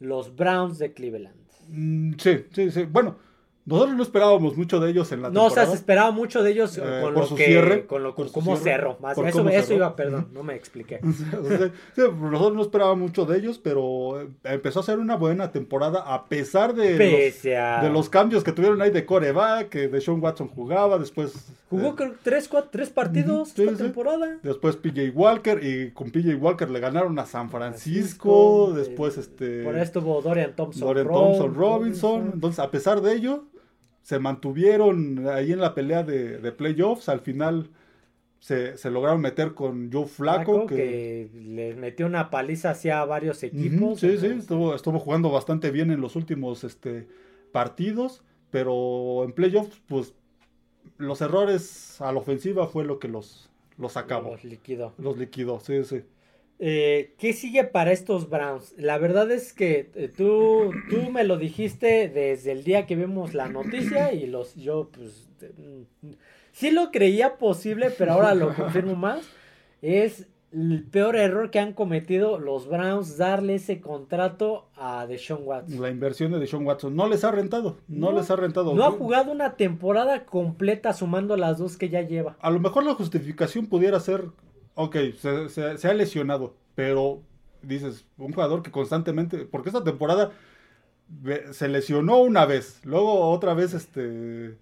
los 0.00 0.34
Browns 0.36 0.78
de 0.78 0.92
Cleveland. 0.92 1.34
Mm, 1.68 2.14
sí, 2.18 2.44
sí, 2.52 2.70
sí. 2.70 2.84
Bueno, 2.84 3.16
nosotros 3.64 3.96
no 3.96 4.02
esperábamos 4.02 4.56
mucho 4.56 4.80
de 4.80 4.90
ellos 4.90 5.12
en 5.12 5.22
la 5.22 5.30
No, 5.30 5.44
o 5.44 5.50
sea, 5.50 5.62
temporada. 5.62 5.70
se 5.70 5.76
esperaba 5.76 6.10
mucho 6.10 6.42
de 6.42 6.50
ellos 6.50 6.76
Eh, 6.78 6.80
con 6.80 7.14
por 7.14 7.22
lo 7.22 7.26
su 7.28 7.34
que, 7.36 7.44
cierre, 7.46 7.86
con 7.86 8.02
lo 8.02 8.14
por 8.14 8.26
su 8.26 8.32
cómo 8.32 8.56
cierre, 8.56 8.80
cerró, 8.82 8.96
más 9.00 9.14
por 9.14 9.28
eso, 9.28 9.38
cómo 9.38 9.50
eso 9.50 9.62
cerró. 9.68 9.76
iba, 9.76 9.96
perdón, 9.96 10.28
no 10.32 10.42
me 10.42 10.54
expliqué. 10.54 11.00
O 11.42 11.44
sea, 11.48 11.70
sí, 11.94 12.02
nosotros 12.20 12.54
no 12.54 12.62
esperábamos 12.62 12.98
mucho 12.98 13.24
de 13.24 13.38
ellos, 13.38 13.58
pero 13.62 14.20
eh, 14.20 14.28
empezó 14.44 14.80
a 14.80 14.82
ser 14.82 14.98
una 14.98 15.16
buena 15.16 15.52
temporada 15.52 16.00
a 16.00 16.26
pesar 16.26 16.74
de, 16.74 16.90
los, 16.90 16.98
Pese 16.98 17.56
a... 17.56 17.82
de 17.82 17.90
los 17.90 18.08
cambios 18.08 18.42
que 18.44 18.52
tuvieron 18.52 18.80
ahí 18.82 18.90
de 18.90 19.04
coreback, 19.06 19.68
que 19.68 19.88
de 19.88 20.00
Sean 20.00 20.20
Watson 20.22 20.48
jugaba, 20.48 20.98
después 20.98 21.32
Jugó 21.70 21.88
eh, 21.88 21.94
creo, 21.96 22.14
tres, 22.22 22.48
cuatro, 22.48 22.68
tres 22.70 22.90
partidos 22.90 23.48
sí, 23.48 23.62
esta 23.62 23.76
sí. 23.76 23.82
temporada. 23.84 24.38
Después 24.42 24.76
PJ 24.76 25.10
Walker 25.14 25.58
y 25.64 25.90
con 25.92 26.10
PJ 26.10 26.34
Walker 26.36 26.68
le 26.68 26.80
ganaron 26.80 27.18
a 27.18 27.24
San 27.24 27.48
Francisco, 27.50 28.72
Francisco. 28.72 28.72
Después 28.74 29.16
eh, 29.16 29.20
este 29.20 29.64
Por 29.64 29.74
ahí 29.76 29.82
estuvo 29.82 30.20
Dorian 30.20 30.54
Thompson. 30.54 30.86
Dorian 30.86 31.06
Thompson 31.08 31.54
Robinson. 31.54 32.30
Entonces, 32.34 32.58
a 32.58 32.70
pesar 32.70 33.00
de 33.00 33.14
ello, 33.14 33.44
se 34.02 34.18
mantuvieron 34.18 35.28
ahí 35.28 35.52
en 35.52 35.60
la 35.60 35.74
pelea 35.74 36.02
de, 36.02 36.38
de 36.38 36.52
playoffs. 36.52 37.08
Al 37.08 37.20
final 37.20 37.70
se, 38.38 38.76
se 38.76 38.90
lograron 38.90 39.20
meter 39.20 39.54
con 39.54 39.90
Joe 39.92 40.06
Flaco. 40.06 40.52
Flaco, 40.52 40.66
que... 40.66 41.30
le 41.34 41.74
metió 41.74 42.06
una 42.06 42.28
paliza 42.28 42.70
hacia 42.70 43.04
varios 43.04 43.42
equipos. 43.42 44.00
Sí, 44.00 44.18
sí, 44.18 44.26
estuvo, 44.26 44.74
estuvo 44.74 44.98
jugando 44.98 45.30
bastante 45.30 45.70
bien 45.70 45.90
en 45.90 46.00
los 46.00 46.16
últimos 46.16 46.64
este, 46.64 47.08
partidos. 47.52 48.22
Pero 48.50 49.24
en 49.24 49.32
playoffs, 49.32 49.80
pues 49.86 50.14
los 50.98 51.22
errores 51.22 52.00
a 52.02 52.12
la 52.12 52.18
ofensiva 52.18 52.66
fue 52.66 52.84
lo 52.84 52.98
que 52.98 53.08
los, 53.08 53.48
los 53.78 53.96
acabó. 53.96 54.32
Los 54.32 54.44
liquidó. 54.44 54.92
Los 54.98 55.16
liquidó, 55.16 55.58
sí, 55.60 55.82
sí. 55.84 56.02
Eh, 56.64 57.16
¿Qué 57.18 57.32
sigue 57.32 57.64
para 57.64 57.90
estos 57.90 58.30
Browns? 58.30 58.72
La 58.78 58.96
verdad 58.96 59.28
es 59.32 59.52
que 59.52 59.90
eh, 59.96 60.08
tú, 60.16 60.70
tú 60.88 61.10
me 61.10 61.24
lo 61.24 61.36
dijiste 61.36 62.08
desde 62.08 62.52
el 62.52 62.62
día 62.62 62.86
que 62.86 62.94
vimos 62.94 63.34
la 63.34 63.48
noticia 63.48 64.12
y 64.12 64.28
los 64.28 64.54
yo 64.54 64.88
pues 64.92 65.28
mm, 65.40 66.10
sí 66.52 66.70
lo 66.70 66.92
creía 66.92 67.36
posible, 67.36 67.90
pero 67.90 68.12
ahora 68.12 68.36
lo 68.36 68.54
confirmo 68.54 68.94
más. 68.94 69.28
Es 69.80 70.28
el 70.52 70.84
peor 70.84 71.16
error 71.16 71.50
que 71.50 71.58
han 71.58 71.72
cometido 71.72 72.38
los 72.38 72.68
Browns 72.68 73.16
darle 73.16 73.56
ese 73.56 73.80
contrato 73.80 74.68
a 74.76 75.04
Deshaun 75.08 75.40
Watson. 75.44 75.82
La 75.82 75.90
inversión 75.90 76.30
de 76.30 76.38
Deshaun 76.38 76.64
Watson 76.64 76.94
no 76.94 77.08
les 77.08 77.24
ha 77.24 77.32
rentado, 77.32 77.78
no, 77.88 78.12
No, 78.12 78.18
les 78.20 78.30
ha 78.30 78.36
rentado. 78.36 78.72
No 78.72 78.84
ha 78.84 78.92
jugado 78.92 79.32
una 79.32 79.56
temporada 79.56 80.26
completa 80.26 80.92
sumando 80.92 81.36
las 81.36 81.58
dos 81.58 81.76
que 81.76 81.88
ya 81.88 82.02
lleva. 82.02 82.36
A 82.40 82.50
lo 82.50 82.60
mejor 82.60 82.84
la 82.84 82.94
justificación 82.94 83.66
pudiera 83.66 83.98
ser, 83.98 84.26
ok, 84.74 84.96
se, 85.18 85.48
se- 85.48 85.78
se 85.78 85.88
ha 85.88 85.94
lesionado, 85.94 86.54
pero 86.74 87.20
dices, 87.62 88.04
un 88.18 88.32
jugador 88.32 88.62
que 88.62 88.70
constantemente, 88.70 89.38
porque 89.38 89.68
esta 89.68 89.84
temporada 89.84 90.32
se 91.52 91.68
lesionó 91.68 92.18
una 92.22 92.46
vez, 92.46 92.80
luego 92.84 93.30
otra 93.30 93.54
vez 93.54 93.74
este 93.74 94.56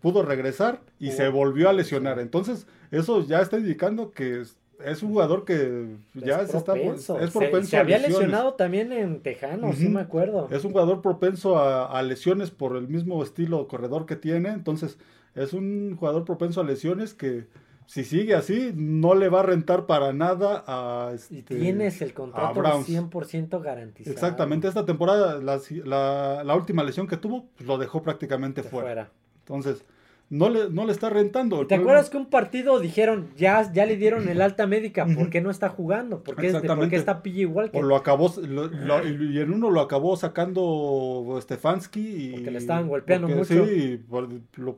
pudo 0.00 0.22
regresar 0.22 0.80
y 0.98 1.12
se 1.12 1.28
volvió 1.28 1.68
a 1.68 1.72
lesionar. 1.72 2.18
Entonces, 2.18 2.66
eso 2.90 3.24
ya 3.26 3.40
está 3.40 3.58
indicando 3.58 4.10
que 4.10 4.40
es, 4.40 5.02
un 5.02 5.10
jugador 5.10 5.44
que 5.44 5.96
ya 6.14 6.46
se 6.46 6.56
está 6.56 6.74
es 6.74 7.30
propenso 7.30 7.68
se, 7.68 7.76
había 7.76 7.98
lesionado 7.98 8.54
también 8.54 8.92
en 8.92 9.20
Tejano, 9.20 9.72
sí 9.74 9.88
me 9.88 10.00
acuerdo. 10.00 10.48
Es 10.50 10.64
un 10.64 10.72
jugador 10.72 11.02
propenso 11.02 11.58
a, 11.58 12.02
lesiones 12.02 12.50
por 12.50 12.76
el 12.76 12.88
mismo 12.88 13.22
estilo 13.22 13.68
corredor 13.68 14.06
que 14.06 14.16
tiene, 14.16 14.48
entonces 14.48 14.98
es 15.34 15.52
un 15.52 15.96
jugador 15.96 16.24
propenso 16.24 16.62
a 16.62 16.64
lesiones 16.64 17.12
que 17.12 17.46
si 17.90 18.04
sigue 18.04 18.36
así, 18.36 18.72
no 18.76 19.16
le 19.16 19.28
va 19.28 19.40
a 19.40 19.42
rentar 19.42 19.86
para 19.86 20.12
nada 20.12 20.62
a 20.68 21.10
este, 21.12 21.38
Y 21.38 21.42
tienes 21.42 22.00
el 22.00 22.14
contrato 22.14 22.62
100% 22.62 23.60
garantizado. 23.60 24.14
Exactamente, 24.14 24.68
esta 24.68 24.86
temporada, 24.86 25.40
la, 25.40 26.44
la, 26.44 26.54
última 26.54 26.84
lesión 26.84 27.08
que 27.08 27.16
tuvo, 27.16 27.48
pues, 27.56 27.66
lo 27.66 27.78
dejó 27.78 28.00
prácticamente 28.00 28.62
fuera. 28.62 29.10
Entonces, 29.40 29.84
no 30.28 30.50
le, 30.50 30.70
no 30.70 30.86
le 30.86 30.92
está 30.92 31.10
rentando. 31.10 31.66
¿Te 31.66 31.74
acuerdas 31.74 32.10
que 32.10 32.16
un 32.16 32.26
partido 32.26 32.78
dijeron, 32.78 33.30
ya, 33.36 33.72
ya 33.72 33.86
le 33.86 33.96
dieron 33.96 34.28
el 34.28 34.40
alta 34.40 34.68
médica, 34.68 35.04
¿por 35.04 35.28
qué 35.28 35.40
no 35.40 35.50
está 35.50 35.68
jugando? 35.68 36.22
¿Por 36.22 36.36
qué, 36.36 36.52
porque 36.52 36.94
está 36.94 37.24
pilla 37.24 37.40
igual 37.40 37.72
que... 37.72 37.78
O 37.78 37.82
lo 37.82 37.96
acabó, 37.96 38.32
y 38.40 39.40
en 39.40 39.52
uno 39.52 39.68
lo 39.68 39.80
acabó 39.80 40.16
sacando 40.16 41.36
Stefanski. 41.42 42.28
Y, 42.28 42.32
porque 42.34 42.52
le 42.52 42.58
estaban 42.58 42.86
golpeando 42.86 43.26
mucho. 43.26 43.66
Sí, 43.66 44.00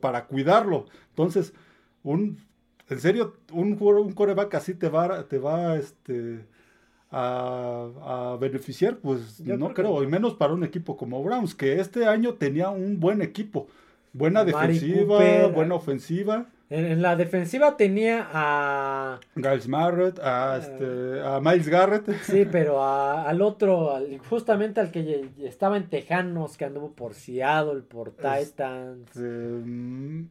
para 0.01 0.25
cuidarlo. 0.25 0.87
Entonces, 1.11 1.53
un 2.01 2.39
en 2.93 2.99
serio, 2.99 3.33
un, 3.51 3.77
un 3.79 4.13
coreback 4.13 4.55
así 4.55 4.73
te 4.75 4.89
va, 4.89 5.27
te 5.27 5.39
va 5.39 5.75
este, 5.75 6.45
a, 7.11 8.37
beneficiar, 8.39 8.97
pues 8.97 9.39
no 9.41 9.73
creo, 9.73 10.03
y 10.03 10.07
menos 10.07 10.35
para 10.35 10.53
un 10.53 10.63
equipo 10.63 10.95
como 10.97 11.23
Browns, 11.23 11.53
que 11.55 11.79
este 11.79 12.05
año 12.05 12.35
tenía 12.35 12.69
un 12.69 12.99
buen 12.99 13.21
equipo, 13.21 13.67
buena 14.13 14.45
defensiva, 14.45 15.47
buena 15.47 15.75
ofensiva. 15.75 16.47
En, 16.69 17.03
la 17.03 17.15
defensiva 17.15 17.77
tenía 17.77 18.27
a 18.33 19.19
Giles 19.35 19.67
Marrett, 19.67 20.17
a, 20.19 20.57
eh, 20.57 20.59
este, 20.59 21.21
a 21.21 21.39
Miles 21.39 21.69
Garrett. 21.69 22.11
Sí, 22.23 22.47
pero 22.51 22.83
al 22.83 23.41
otro, 23.43 23.99
justamente 24.27 24.79
al 24.79 24.89
que 24.89 25.29
estaba 25.43 25.77
en 25.77 25.87
Tejanos, 25.87 26.57
que 26.57 26.65
anduvo 26.65 26.91
por 26.93 27.13
Seattle, 27.13 27.81
por 27.81 28.11
Titans. 28.11 29.07
Este, 29.09 30.25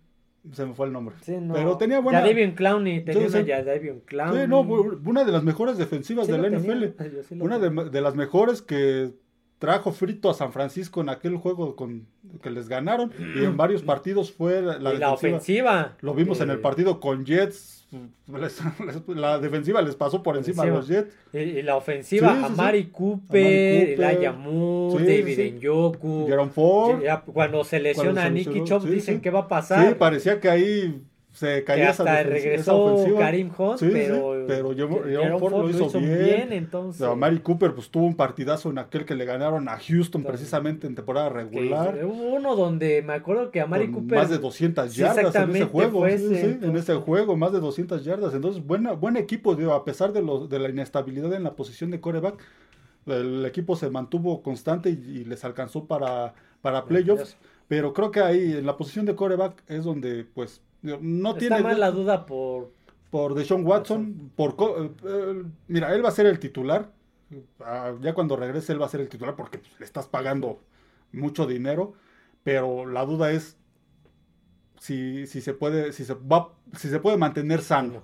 se 0.50 0.66
me 0.66 0.74
fue 0.74 0.86
el 0.86 0.92
nombre. 0.92 1.14
Pero 1.24 1.76
tenía 1.76 2.00
buena. 2.00 2.20
Davion 2.20 2.52
Clowney, 2.52 3.04
tenía 3.04 3.28
una 3.28 4.00
Clowney. 4.04 4.42
Sí, 4.42 4.48
no, 4.48 4.60
una 4.60 5.24
de 5.24 5.32
las 5.32 5.44
mejores 5.44 5.78
defensivas 5.78 6.26
de 6.26 6.38
la 6.38 6.50
NFL. 6.50 7.40
una 7.40 7.58
de, 7.58 8.00
las 8.00 8.14
mejores 8.14 8.60
que 8.62 9.12
trajo 9.58 9.92
frito 9.92 10.28
a 10.28 10.34
San 10.34 10.52
Francisco 10.52 11.00
en 11.00 11.08
aquel 11.08 11.36
juego 11.36 11.76
con, 11.76 12.08
que 12.42 12.50
les 12.50 12.68
ganaron. 12.68 13.12
Y 13.36 13.44
en 13.44 13.56
varios 13.56 13.82
partidos 13.82 14.32
fue 14.32 14.60
la, 14.60 14.78
la 14.78 15.12
ofensiva. 15.12 15.96
Lo 16.00 16.14
vimos 16.14 16.40
en 16.40 16.50
el 16.50 16.58
partido 16.58 16.98
con 16.98 17.24
Jets 17.24 17.81
la 19.08 19.38
defensiva 19.38 19.82
les 19.82 19.94
pasó 19.96 20.22
por 20.22 20.36
encima 20.36 20.62
a 20.62 20.66
los 20.66 20.88
Jets. 20.88 21.14
Y, 21.32 21.62
la 21.62 21.76
ofensiva, 21.76 22.46
a 22.46 22.48
Mari 22.48 22.86
Cooper, 22.86 23.90
Elijah 23.90 24.32
Moore, 24.32 25.04
David 25.04 25.54
Njoku. 25.56 26.28
Ford. 26.54 27.02
Cuando 27.32 27.64
se 27.64 27.80
lesiona 27.80 28.24
a 28.24 28.30
Nicky 28.30 28.64
Chop, 28.64 28.84
dicen 28.84 29.20
qué 29.20 29.30
va 29.30 29.40
a 29.40 29.48
pasar. 29.48 29.88
Sí, 29.88 29.94
parecía 29.94 30.40
que 30.40 30.48
ahí 30.48 31.02
se 31.32 31.64
caía 31.64 31.90
hasta 31.90 32.22
regresó 32.22 33.06
Karim 33.18 33.50
Hunt, 33.56 33.80
pero, 33.80 34.44
pero 34.46 35.38
Ford 35.38 35.52
lo 35.52 35.70
hizo, 35.70 35.98
bien. 35.98 36.52
entonces. 36.52 37.06
Mari 37.16 37.38
Cooper 37.38 37.74
pues 37.74 37.88
tuvo 37.88 38.04
un 38.04 38.14
partidazo 38.14 38.70
en 38.70 38.78
aquel 38.78 39.06
que 39.06 39.14
le 39.14 39.24
ganaron 39.24 39.66
a 39.68 39.78
Houston 39.78 40.22
precisamente 40.24 40.86
en 40.86 40.94
temporada 40.94 41.30
regular. 41.30 42.04
hubo 42.04 42.34
uno 42.34 42.54
donde 42.54 43.02
me 43.02 43.14
acuerdo 43.14 43.50
que 43.50 43.62
a 43.62 43.66
Mari 43.66 43.90
Cooper 43.90 44.18
más 44.18 44.30
de 44.30 44.38
200 44.38 44.94
yardas 44.94 45.34
en 45.34 45.50
ese 45.56 45.64
juego, 45.64 46.06
en 46.06 46.76
ese 46.76 46.94
juego 46.96 47.36
más 47.36 47.52
de 47.52 47.60
200 47.60 48.04
yardas, 48.04 48.34
entonces 48.34 48.64
buena 48.64 48.92
buen 48.92 49.16
equipo, 49.16 49.54
digo, 49.54 49.72
a 49.72 49.84
pesar 49.84 50.12
de 50.12 50.22
los 50.22 50.50
de 50.50 50.58
la 50.58 50.68
inestabilidad 50.68 51.32
en 51.32 51.44
la 51.44 51.54
posición 51.54 51.90
de 51.90 52.00
coreback, 52.00 52.44
el 53.06 53.44
equipo 53.46 53.74
se 53.74 53.88
mantuvo 53.90 54.42
constante 54.42 54.90
y, 54.90 55.24
les 55.24 55.44
alcanzó 55.44 55.86
para 55.86 56.34
para 56.60 56.84
playoffs, 56.84 57.36
pero 57.68 57.94
creo 57.94 58.10
que 58.10 58.20
ahí 58.20 58.52
en 58.52 58.66
la 58.66 58.76
posición 58.76 59.06
de 59.06 59.16
coreback 59.16 59.62
es 59.66 59.84
donde 59.84 60.24
pues 60.24 60.60
no 60.82 61.28
Está 61.30 61.38
tiene 61.38 61.60
más 61.62 61.78
la 61.78 61.90
duda 61.90 62.26
por 62.26 62.72
por 63.12 63.34
Deshaun 63.34 63.66
Watson, 63.66 64.32
por 64.34 64.56
eh, 64.58 64.90
eh, 65.04 65.42
mira, 65.68 65.94
él 65.94 66.02
va 66.02 66.08
a 66.08 66.12
ser 66.12 66.24
el 66.24 66.38
titular. 66.38 66.90
Ah, 67.60 67.92
ya 68.00 68.14
cuando 68.14 68.36
regrese 68.36 68.72
él 68.72 68.80
va 68.80 68.86
a 68.86 68.88
ser 68.88 69.02
el 69.02 69.10
titular 69.10 69.36
porque 69.36 69.58
pues, 69.58 69.70
le 69.78 69.84
estás 69.84 70.06
pagando 70.06 70.62
mucho 71.12 71.46
dinero, 71.46 71.92
pero 72.42 72.86
la 72.86 73.04
duda 73.04 73.30
es 73.30 73.58
si, 74.80 75.26
si 75.26 75.42
se 75.42 75.52
puede 75.52 75.92
si 75.92 76.06
se 76.06 76.14
va 76.14 76.54
si 76.74 76.88
se 76.88 77.00
puede 77.00 77.18
mantener 77.18 77.60
sano. 77.60 78.02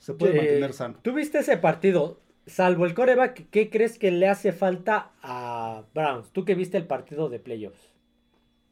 Se 0.00 0.14
puede 0.14 0.34
mantener 0.34 0.72
sano. 0.72 0.96
¿Tú 1.00 1.12
viste 1.12 1.38
ese 1.38 1.56
partido? 1.56 2.20
Salvo 2.46 2.86
el 2.86 2.94
coreback, 2.94 3.50
¿qué 3.50 3.70
crees 3.70 4.00
que 4.00 4.10
le 4.10 4.26
hace 4.26 4.50
falta 4.50 5.12
a 5.22 5.84
Browns? 5.94 6.32
Tú 6.32 6.44
que 6.44 6.56
viste 6.56 6.76
el 6.76 6.88
partido 6.88 7.28
de 7.28 7.38
playoffs. 7.38 7.94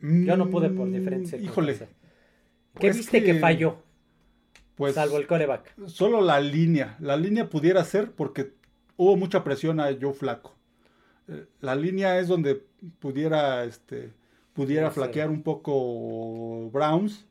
Yo 0.01 0.37
no 0.37 0.51
pude 0.51 0.71
por 0.71 0.91
diferentes 0.91 1.41
mm, 1.41 1.45
¿Qué 2.79 2.91
viste 2.93 3.23
que, 3.23 3.35
falló? 3.35 3.77
Pues, 4.75 4.95
Salvo 4.95 5.19
el 5.19 5.27
coreback. 5.27 5.75
Solo 5.87 6.21
la 6.21 6.41
línea. 6.41 6.97
La 7.01 7.17
línea 7.17 7.49
pudiera 7.49 7.85
ser 7.85 8.13
porque 8.13 8.53
hubo 8.97 9.17
mucha 9.17 9.43
presión 9.43 9.81
a 9.81 9.89
Joe 10.01 10.13
Flaco. 10.13 10.55
Eh, 11.29 11.47
la 11.61 11.75
línea 11.75 12.19
es 12.19 12.29
donde 12.29 12.63
pudiera, 13.01 13.65
este, 13.65 14.13
pudiera 14.53 14.91
flaquear 14.91 15.31
un 15.31 15.43
poco 15.43 16.71
Browns. 16.71 17.27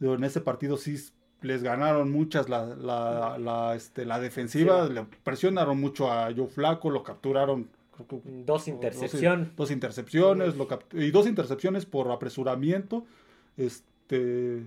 En 0.00 0.24
ese 0.24 0.40
partido 0.40 0.76
sí 0.76 0.98
les 1.40 1.62
ganaron 1.62 2.10
muchas 2.10 2.48
la, 2.48 2.66
la, 2.66 3.38
la, 3.38 3.74
este, 3.74 4.04
la 4.04 4.18
defensiva, 4.18 4.86
le 4.86 5.04
presionaron 5.22 5.78
mucho 5.78 6.10
a 6.10 6.32
Joe 6.34 6.48
Flaco, 6.48 6.90
lo 6.90 7.02
capturaron. 7.02 7.68
dos 8.46 8.68
intercepciones. 8.68 9.54
Dos, 9.56 9.70
intercepciones 9.70 10.54
y 10.92 11.10
dos 11.10 11.26
intercepciones 11.26 11.86
por 11.86 12.10
apresuramiento. 12.10 13.04
Este, 13.56 13.93
este, 14.04 14.66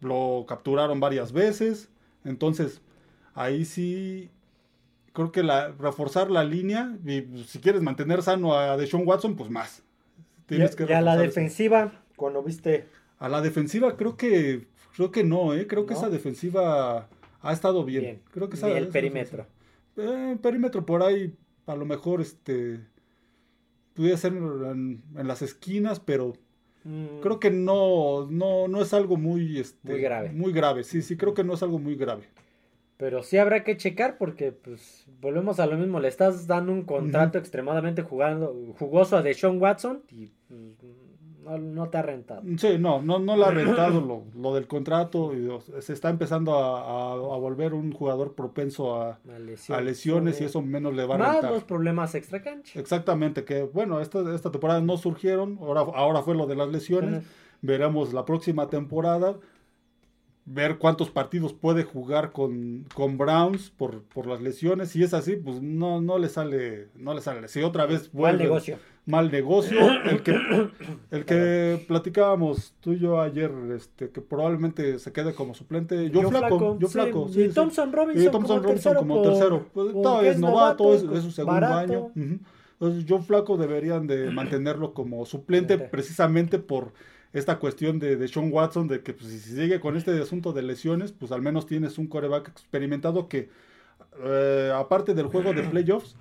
lo 0.00 0.44
capturaron 0.46 1.00
varias 1.00 1.32
veces. 1.32 1.88
Entonces, 2.24 2.80
ahí 3.34 3.64
sí 3.64 4.30
creo 5.12 5.32
que 5.32 5.42
la, 5.42 5.68
reforzar 5.72 6.30
la 6.30 6.44
línea 6.44 6.96
y 7.04 7.22
pues, 7.22 7.46
si 7.46 7.58
quieres 7.58 7.82
mantener 7.82 8.22
sano 8.22 8.54
a 8.54 8.76
Deshaun 8.76 9.06
Watson, 9.06 9.36
pues 9.36 9.50
más. 9.50 9.82
Tienes 10.46 10.76
y, 10.78 10.92
a 10.92 11.00
la 11.00 11.16
defensiva, 11.16 11.92
cuando 12.16 12.42
viste. 12.42 12.86
A 13.18 13.28
la 13.28 13.40
defensiva 13.40 13.96
creo 13.96 14.16
que 14.16 14.66
creo 14.96 15.10
que 15.10 15.24
no, 15.24 15.54
¿eh? 15.54 15.66
creo 15.66 15.86
que 15.86 15.94
esa 15.94 16.10
defensiva 16.10 17.08
ha 17.40 17.52
estado 17.52 17.84
bien. 17.84 18.22
Creo 18.30 18.48
que 18.48 18.56
el 18.76 18.88
perímetro. 18.88 19.46
Eh, 19.96 20.36
perímetro 20.40 20.84
por 20.86 21.02
ahí, 21.02 21.34
a 21.66 21.74
lo 21.74 21.84
mejor 21.84 22.20
este 22.20 22.80
pudiera 23.94 24.16
ser 24.16 24.32
en 24.32 25.02
las 25.14 25.42
esquinas, 25.42 26.00
pero 26.00 26.34
Mm. 26.84 27.20
Creo 27.20 27.38
que 27.38 27.50
no, 27.50 28.26
no, 28.30 28.68
no 28.68 28.82
es 28.82 28.92
algo 28.94 29.16
muy, 29.16 29.58
este, 29.58 29.92
muy 29.92 30.00
grave. 30.00 30.30
Muy 30.30 30.52
grave, 30.52 30.84
sí, 30.84 31.02
sí, 31.02 31.16
creo 31.16 31.34
que 31.34 31.44
no 31.44 31.54
es 31.54 31.62
algo 31.62 31.78
muy 31.78 31.96
grave. 31.96 32.24
Pero 32.96 33.22
sí 33.22 33.36
habrá 33.36 33.64
que 33.64 33.76
checar 33.76 34.16
porque, 34.16 34.52
pues, 34.52 35.06
volvemos 35.20 35.58
a 35.58 35.66
lo 35.66 35.76
mismo. 35.76 35.98
Le 35.98 36.06
estás 36.08 36.46
dando 36.46 36.72
un 36.72 36.82
contrato 36.82 37.36
extremadamente 37.36 38.02
jugando, 38.02 38.54
jugoso 38.78 39.16
a 39.16 39.22
Deshaun 39.22 39.60
Watson 39.60 40.04
y 40.08 40.30
pues, 40.48 40.92
no, 41.60 41.88
te 41.88 41.98
ha 41.98 42.02
rentado. 42.02 42.42
Sí, 42.56 42.76
no, 42.78 43.02
no, 43.02 43.18
no 43.18 43.36
le 43.36 43.44
ha 43.44 43.50
rentado 43.50 44.24
lo, 44.34 44.54
del 44.54 44.66
contrato. 44.66 45.34
Y, 45.34 45.48
se 45.80 45.92
está 45.92 46.10
empezando 46.10 46.54
a, 46.54 47.16
volver 47.38 47.74
un 47.74 47.92
jugador 47.92 48.34
propenso 48.34 49.00
a, 49.00 49.18
lesiones, 49.80 50.40
y 50.40 50.44
eso 50.44 50.62
menos 50.62 50.94
le 50.94 51.04
va 51.04 51.14
a 51.14 51.18
rentar. 51.18 51.42
Más 51.42 51.52
los 51.52 51.64
problemas 51.64 52.14
extra 52.14 52.42
cancha. 52.42 52.78
Exactamente, 52.78 53.44
que 53.44 53.62
bueno, 53.62 54.00
esta, 54.00 54.34
esta 54.34 54.50
temporada 54.50 54.80
no 54.80 54.96
surgieron, 54.96 55.58
ahora, 55.60 55.80
ahora 55.80 56.22
fue 56.22 56.34
lo 56.34 56.46
de 56.46 56.56
las 56.56 56.68
lesiones. 56.68 57.24
Veremos 57.60 58.12
la 58.12 58.24
próxima 58.24 58.68
temporada 58.68 59.36
ver 60.44 60.78
cuántos 60.78 61.10
partidos 61.10 61.52
puede 61.52 61.84
jugar 61.84 62.32
con, 62.32 62.86
con 62.94 63.16
Browns 63.16 63.70
por, 63.70 64.02
por, 64.02 64.26
las 64.26 64.40
lesiones. 64.40 64.90
Si 64.90 65.02
es 65.02 65.14
así, 65.14 65.36
pues 65.36 65.62
no, 65.62 66.00
no 66.00 66.18
le 66.18 66.28
sale, 66.28 66.88
no 66.94 67.14
le 67.14 67.20
sale. 67.20 67.46
Si 67.48 67.62
otra 67.62 67.86
vez 67.86 68.10
vuelve, 68.12 68.44
negocio. 68.44 68.78
Mal 69.04 69.32
negocio. 69.32 69.78
El 70.04 70.22
que, 70.22 70.38
el 71.10 71.24
que 71.24 71.84
platicábamos 71.88 72.74
tú 72.80 72.92
y 72.92 73.00
yo 73.00 73.20
ayer, 73.20 73.50
este, 73.74 74.10
que 74.10 74.20
probablemente 74.20 74.98
se 75.00 75.12
quede 75.12 75.34
como 75.34 75.54
suplente. 75.54 76.08
Yo, 76.10 76.30
flaco, 76.30 76.78
yo 76.78 76.88
flaco. 76.88 77.28
y 77.34 77.48
Thompson 77.48 77.92
Robinson, 77.92 78.22
y 78.22 78.30
Thompson 78.30 78.58
como 78.58 78.68
Robinson 78.68 78.92
tercero 78.92 78.98
como 79.00 79.22
tercero. 79.22 79.66
Pues, 79.72 79.92
todavía 79.92 80.30
es 80.30 80.38
novato, 80.38 80.94
es, 80.94 81.22
su 81.22 81.32
segundo 81.32 81.66
año. 81.66 82.12
Entonces, 82.14 83.04
yo 83.04 83.18
flaco 83.20 83.56
deberían 83.56 84.06
de 84.06 84.30
mantenerlo 84.30 84.94
como 84.94 85.24
suplente 85.26 85.78
precisamente 85.78 86.58
por 86.58 86.92
esta 87.32 87.58
cuestión 87.58 87.98
de, 87.98 88.16
de 88.16 88.28
Sean 88.28 88.52
Watson, 88.52 88.88
de 88.88 89.02
que 89.02 89.14
pues, 89.14 89.30
si 89.30 89.38
sigue 89.38 89.80
con 89.80 89.96
este 89.96 90.20
asunto 90.20 90.52
de 90.52 90.62
lesiones, 90.62 91.12
pues 91.12 91.32
al 91.32 91.42
menos 91.42 91.66
tienes 91.66 91.98
un 91.98 92.06
coreback 92.06 92.48
experimentado 92.48 93.28
que, 93.28 93.48
eh, 94.22 94.72
aparte 94.74 95.14
del 95.14 95.26
juego 95.26 95.52
de 95.52 95.62
playoffs, 95.62 96.16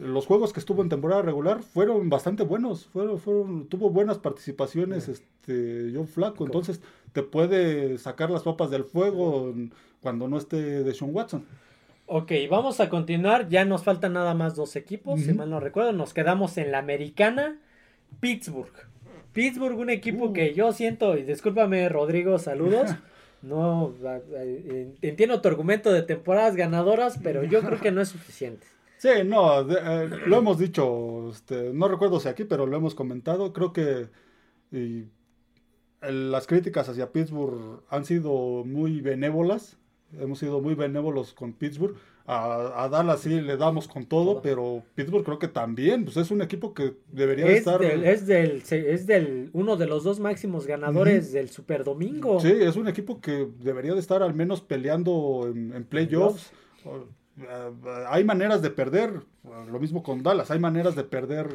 los 0.00 0.26
juegos 0.26 0.52
que 0.52 0.60
estuvo 0.60 0.82
en 0.82 0.88
temporada 0.88 1.22
regular 1.22 1.62
fueron 1.62 2.08
bastante 2.08 2.42
buenos. 2.42 2.86
Fueron, 2.86 3.18
fueron, 3.18 3.66
tuvo 3.68 3.90
buenas 3.90 4.18
participaciones 4.18 5.08
este, 5.08 5.92
John 5.94 6.08
Flaco. 6.08 6.44
Entonces 6.44 6.80
te 7.12 7.22
puede 7.22 7.98
sacar 7.98 8.30
las 8.30 8.42
papas 8.42 8.70
del 8.70 8.84
fuego 8.84 9.54
cuando 10.00 10.28
no 10.28 10.38
esté 10.38 10.82
de 10.82 10.94
Sean 10.94 11.14
Watson. 11.14 11.44
Ok, 12.06 12.32
vamos 12.50 12.80
a 12.80 12.88
continuar. 12.88 13.48
Ya 13.48 13.64
nos 13.64 13.84
faltan 13.84 14.14
nada 14.14 14.34
más 14.34 14.56
dos 14.56 14.74
equipos, 14.74 15.20
si 15.20 15.32
mal 15.32 15.50
no 15.50 15.60
recuerdo. 15.60 15.92
Nos 15.92 16.14
quedamos 16.14 16.56
en 16.58 16.72
la 16.72 16.78
americana, 16.78 17.58
Pittsburgh. 18.18 18.72
Pittsburgh, 19.32 19.78
un 19.78 19.90
equipo 19.90 20.26
uh. 20.26 20.32
que 20.32 20.54
yo 20.54 20.72
siento, 20.72 21.16
y 21.16 21.22
discúlpame 21.22 21.88
Rodrigo, 21.88 22.38
saludos. 22.38 22.90
No, 23.42 23.94
entiendo 25.00 25.40
tu 25.40 25.48
argumento 25.48 25.90
de 25.90 26.02
temporadas 26.02 26.56
ganadoras, 26.56 27.18
pero 27.22 27.42
yo 27.42 27.60
creo 27.66 27.80
que 27.80 27.90
no 27.90 28.02
es 28.02 28.10
suficiente. 28.10 28.66
Sí, 29.00 29.08
no, 29.24 29.62
eh, 29.62 30.10
lo 30.26 30.36
hemos 30.36 30.58
dicho, 30.58 31.30
este, 31.30 31.72
no 31.72 31.88
recuerdo 31.88 32.20
si 32.20 32.28
aquí, 32.28 32.44
pero 32.44 32.66
lo 32.66 32.76
hemos 32.76 32.94
comentado. 32.94 33.50
Creo 33.54 33.72
que 33.72 34.10
las 36.02 36.46
críticas 36.46 36.86
hacia 36.86 37.10
Pittsburgh 37.10 37.82
han 37.88 38.04
sido 38.04 38.62
muy 38.66 39.00
benévolas. 39.00 39.78
Hemos 40.18 40.40
sido 40.40 40.60
muy 40.60 40.74
benévolos 40.74 41.32
con 41.32 41.54
Pittsburgh. 41.54 41.96
A, 42.26 42.90
Dallas 42.92 43.20
sí 43.20 43.40
le 43.40 43.56
damos 43.56 43.88
con 43.88 44.04
todo, 44.04 44.42
pero 44.42 44.82
Pittsburgh 44.94 45.24
creo 45.24 45.38
que 45.38 45.48
también, 45.48 46.04
pues 46.04 46.18
es 46.18 46.30
un 46.30 46.42
equipo 46.42 46.74
que 46.74 46.92
debería 47.10 47.46
estar. 47.46 47.82
es 47.82 48.26
del, 48.26 48.62
es 48.70 49.06
del 49.06 49.48
uno 49.54 49.78
de 49.78 49.86
los 49.86 50.04
dos 50.04 50.20
máximos 50.20 50.66
ganadores 50.66 51.32
del 51.32 51.48
Super 51.48 51.84
Domingo. 51.84 52.38
Sí, 52.38 52.52
es 52.52 52.76
un 52.76 52.86
equipo 52.86 53.18
que 53.18 53.48
debería 53.60 53.94
de 53.94 54.00
estar 54.00 54.22
al 54.22 54.34
menos 54.34 54.60
peleando 54.60 55.50
en, 55.50 55.84
playoffs. 55.84 56.52
Hay 58.08 58.24
maneras 58.24 58.62
de 58.62 58.70
perder, 58.70 59.20
lo 59.44 59.78
mismo 59.78 60.02
con 60.02 60.22
Dallas, 60.22 60.50
hay 60.50 60.58
maneras 60.58 60.96
de 60.96 61.04
perder 61.04 61.48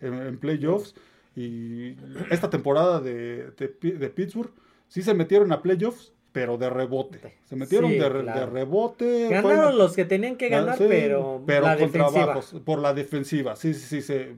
en, 0.00 0.38
playoffs. 0.38 0.94
Y 1.36 1.96
esta 2.30 2.48
temporada 2.48 3.00
de, 3.00 3.50
de, 3.50 4.10
Pittsburgh 4.10 4.52
sí 4.86 5.02
se 5.02 5.14
metieron 5.14 5.50
a 5.52 5.62
playoffs, 5.62 6.12
pero 6.32 6.56
de 6.58 6.70
rebote. 6.70 7.20
Se 7.44 7.56
metieron 7.56 7.90
de, 7.90 8.08
rebote. 8.46 9.28
Ganaron 9.28 9.76
los 9.76 9.94
que 9.94 10.04
tenían 10.04 10.36
que 10.36 10.48
ganar, 10.48 10.76
pero, 10.78 11.42
pero 11.46 11.66
con 11.78 11.90
trabajos, 11.90 12.56
por 12.64 12.78
la 12.78 12.94
defensiva. 12.94 13.56
Sí, 13.56 13.74
sí, 13.74 13.86
sí. 13.86 14.02
Se, 14.02 14.36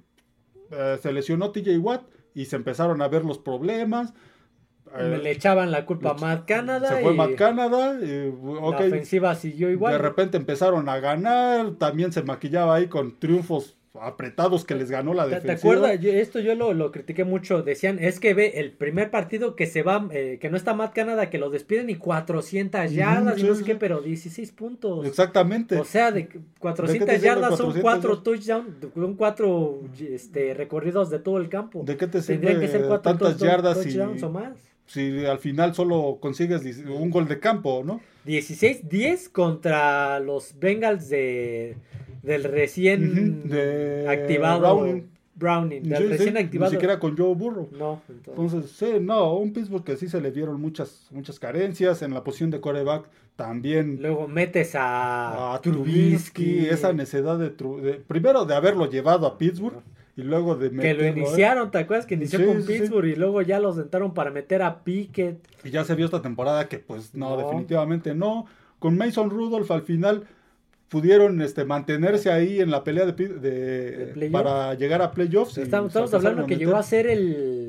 eh, 0.71 0.99
se 1.01 1.13
lesionó 1.13 1.53
TJ 1.53 1.79
Watt 1.79 2.03
y 2.35 2.47
se 2.47 2.57
empezaron 2.57 3.03
a 3.03 3.09
ver 3.09 3.25
los 3.25 3.39
problemas. 3.39 4.15
Eh, 4.99 5.19
le 5.23 5.31
echaban 5.31 5.71
la 5.71 5.87
culpa 5.87 6.11
a 6.11 6.15
Matt 6.15 6.47
Canada. 6.47 6.89
Se 6.89 7.03
fue 7.03 7.15
Matt 7.15 7.35
Canada. 7.35 7.99
Y, 8.01 8.33
La 8.33 8.61
ofensiva 8.61 9.35
siguió 9.35 9.71
igual. 9.71 9.93
De 9.93 9.99
repente 9.99 10.37
empezaron 10.37 10.89
a 10.89 10.99
ganar. 10.99 11.73
También 11.79 12.13
se 12.13 12.23
maquillaba 12.23 12.77
ahí 12.77 12.87
con 12.89 13.19
triunfos 13.19 13.77
apretados 14.01 14.65
que 14.65 14.75
les 14.75 14.91
ganó 14.91 15.15
la 15.15 15.27
defensiva. 15.27 15.55
¿Te 15.55 15.61
acuerdas? 15.61 16.05
esto 16.05 16.41
yo 16.41 16.55
lo, 16.55 16.73
lo, 16.73 16.93
critiqué 16.93 17.25
mucho. 17.25 17.63
Decían, 17.63 17.99
es 17.99 18.21
que 18.21 18.35
ve 18.35 18.53
el 18.57 18.73
primer 18.73 19.11
partido 19.11 19.57
que 19.57 19.67
se 19.67 19.83
va, 19.83 20.09
eh, 20.13 20.39
que 20.41 20.51
no 20.51 20.57
está 20.57 20.75
Matt 20.75 20.95
Canada, 20.95 21.31
que 21.31 21.39
lo 21.39 21.51
despiden 21.51 21.91
y 21.91 21.97
400 21.97 22.93
yardas 22.93 23.39
y 23.39 23.45
no 23.45 23.55
sé 23.55 23.65
qué, 23.65 23.77
pero 23.77 24.01
16 24.01 24.53
puntos. 24.53 25.07
Exactamente. 25.07 25.79
O 25.79 25.85
sea, 25.85 26.13
de 26.13 26.29
400 26.59 27.21
yardas 27.21 27.57
son 27.57 27.81
4 27.81 28.23
touchdowns, 28.23 28.69
son 28.95 29.15
4 29.15 29.81
este, 30.11 30.55
recorridos 30.55 31.11
de 31.11 31.19
todo 31.19 31.39
el 31.39 31.49
campo. 31.49 31.83
¿De 31.85 31.97
qué 31.97 32.07
te 32.07 32.23
sirve 32.23 32.59
que 32.59 32.69
ser 32.69 33.01
tantas 33.01 33.39
yardas 33.39 33.81
touchdowns 33.83 34.23
o 34.23 34.31
más? 34.31 34.76
Si 34.87 35.25
al 35.25 35.39
final 35.39 35.75
solo 35.75 36.19
consigues 36.21 36.63
un 36.87 37.11
gol 37.11 37.29
de 37.29 37.39
campo, 37.39 37.83
¿no? 37.85 38.01
16-10 38.27 39.31
contra 39.31 40.19
los 40.21 40.59
Bengals 40.59 41.09
de, 41.09 41.77
del 42.23 42.45
recién 42.45 43.45
activado 44.09 45.01
Browning. 45.35 45.83
del 45.83 46.09
recién 46.09 46.37
activado. 46.37 46.71
Ni 46.73 46.77
siquiera 46.77 46.99
con 46.99 47.17
Joe 47.17 47.35
Burrow. 47.35 47.69
No, 47.79 48.01
entonces. 48.09 48.71
sí, 48.71 48.87
no, 49.01 49.35
un 49.35 49.53
Pittsburgh 49.53 49.85
que 49.85 49.97
sí 49.97 50.09
se 50.09 50.21
le 50.21 50.33
dieron 50.33 50.61
muchas, 50.61 51.09
muchas 51.11 51.39
carencias 51.39 52.03
en 52.03 52.15
la 52.15 52.25
posición 52.25 52.51
de 52.51 52.61
coreback 52.61 53.05
también. 53.37 53.99
Luego 54.01 54.27
metes 54.29 54.75
a, 54.75 55.55
a 55.55 55.61
Trubisky, 55.61 56.67
esa 56.67 56.93
necesidad 56.95 57.39
de, 57.39 57.51
de, 57.51 57.95
primero 57.99 58.47
de 58.47 58.55
haberlo 58.55 58.91
llevado 58.91 59.27
a 59.27 59.37
Pittsburgh 59.37 59.83
y 60.17 60.23
luego 60.23 60.57
de 60.57 60.71
Que 60.71 60.95
lo 60.95 61.05
¿eh? 61.05 61.11
iniciaron, 61.11 61.71
¿te 61.71 61.79
acuerdas? 61.79 62.07
Que 62.07 62.15
inició 62.15 62.45
con 62.47 62.65
Pittsburgh 62.65 63.07
y 63.07 63.17
luego 63.17 63.43
ya 63.43 63.61
lo 63.61 63.75
sentaron 63.75 64.15
para 64.15 64.31
meter 64.31 64.63
a 64.63 64.83
Pickett. 64.83 65.39
Y 65.63 65.71
ya 65.71 65.85
se 65.85 65.95
vio 65.95 66.07
esta 66.07 66.23
temporada 66.23 66.69
que 66.69 66.79
pues 66.79 67.15
no, 67.15 67.37
definitivamente 67.37 68.15
no. 68.15 68.47
Con 68.79 68.97
Mason 68.97 69.29
Rudolph 69.29 69.71
al 69.71 69.83
final 69.83 70.25
pudieron 70.89 71.43
este, 71.43 71.67
mantenerse 71.67 72.31
ahí 72.31 72.61
en 72.61 72.71
la 72.71 72.83
pelea 72.83 73.05
de, 73.05 74.31
para 74.33 74.73
llegar 74.75 75.03
a 75.03 75.11
playoffs. 75.11 75.59
Estamos, 75.59 75.89
estamos 75.89 76.15
hablando 76.15 76.47
que 76.47 76.57
llegó 76.57 76.77
a 76.77 76.83
ser 76.83 77.07
el 77.07 77.66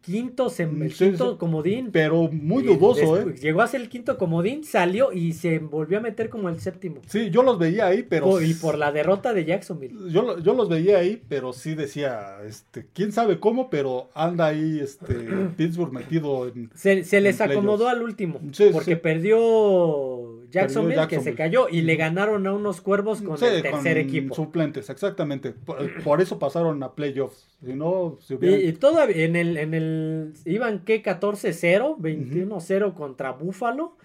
quinto, 0.00 0.52
el 0.58 0.92
quinto 0.92 1.38
comodín. 1.38 1.90
Pero 1.92 2.30
muy 2.30 2.62
dudoso, 2.62 3.18
¿eh? 3.18 3.34
Llegó 3.40 3.62
a 3.62 3.66
ser 3.66 3.80
el 3.80 3.88
quinto 3.88 4.16
comodín, 4.18 4.64
salió 4.64 5.12
y 5.12 5.32
se 5.32 5.58
volvió 5.58 5.98
a 5.98 6.00
meter 6.00 6.28
como 6.28 6.48
el 6.48 6.60
séptimo. 6.60 7.02
Sí, 7.06 7.30
yo 7.30 7.42
los 7.42 7.58
veía 7.58 7.86
ahí, 7.86 8.02
pero. 8.02 8.40
y 8.40 8.54
por 8.54 8.78
la 8.78 8.92
derrota 8.92 9.32
de 9.32 9.44
Jacksonville. 9.44 10.10
Yo, 10.10 10.38
yo 10.38 10.54
los 10.54 10.68
veía 10.68 10.98
ahí, 10.98 11.22
pero 11.28 11.52
sí 11.52 11.74
decía, 11.74 12.38
este, 12.46 12.86
quién 12.92 13.12
sabe 13.12 13.40
cómo, 13.40 13.70
pero 13.70 14.10
anda 14.14 14.46
ahí 14.46 14.80
este, 14.80 15.14
Pittsburgh 15.56 15.92
metido 15.92 16.48
en. 16.48 16.70
Se, 16.74 17.20
les 17.20 17.40
acomodó 17.40 17.88
al 17.88 18.02
último. 18.02 18.40
porque 18.72 18.96
perdió 18.96 20.45
Jacksonville, 20.50 21.06
que 21.08 21.20
se 21.20 21.34
cayó, 21.34 21.68
y 21.68 21.82
le 21.82 21.96
ganaron 21.96 22.46
a 22.46 22.52
unos 22.52 22.80
cuervos 22.80 23.22
con 23.22 23.42
el 23.42 23.62
tercer 23.62 23.98
equipo. 23.98 24.34
Suplentes, 24.34 24.90
exactamente. 24.90 25.52
Por, 25.52 26.20
eso 26.20 26.38
pasaron 26.38 26.82
a 26.82 26.94
playoffs. 26.94 27.48
Si 27.64 27.74
no, 27.74 28.18
y, 28.40 28.72
todavía 28.72 29.24
en 29.24 29.36
el, 29.36 29.56
en 29.56 29.74
el 29.74 30.32
iban 30.44 30.80
que 30.80 31.02
14-0, 31.02 31.96
21-0 31.98 32.94
contra 32.94 33.32
Buffalo, 33.32 33.96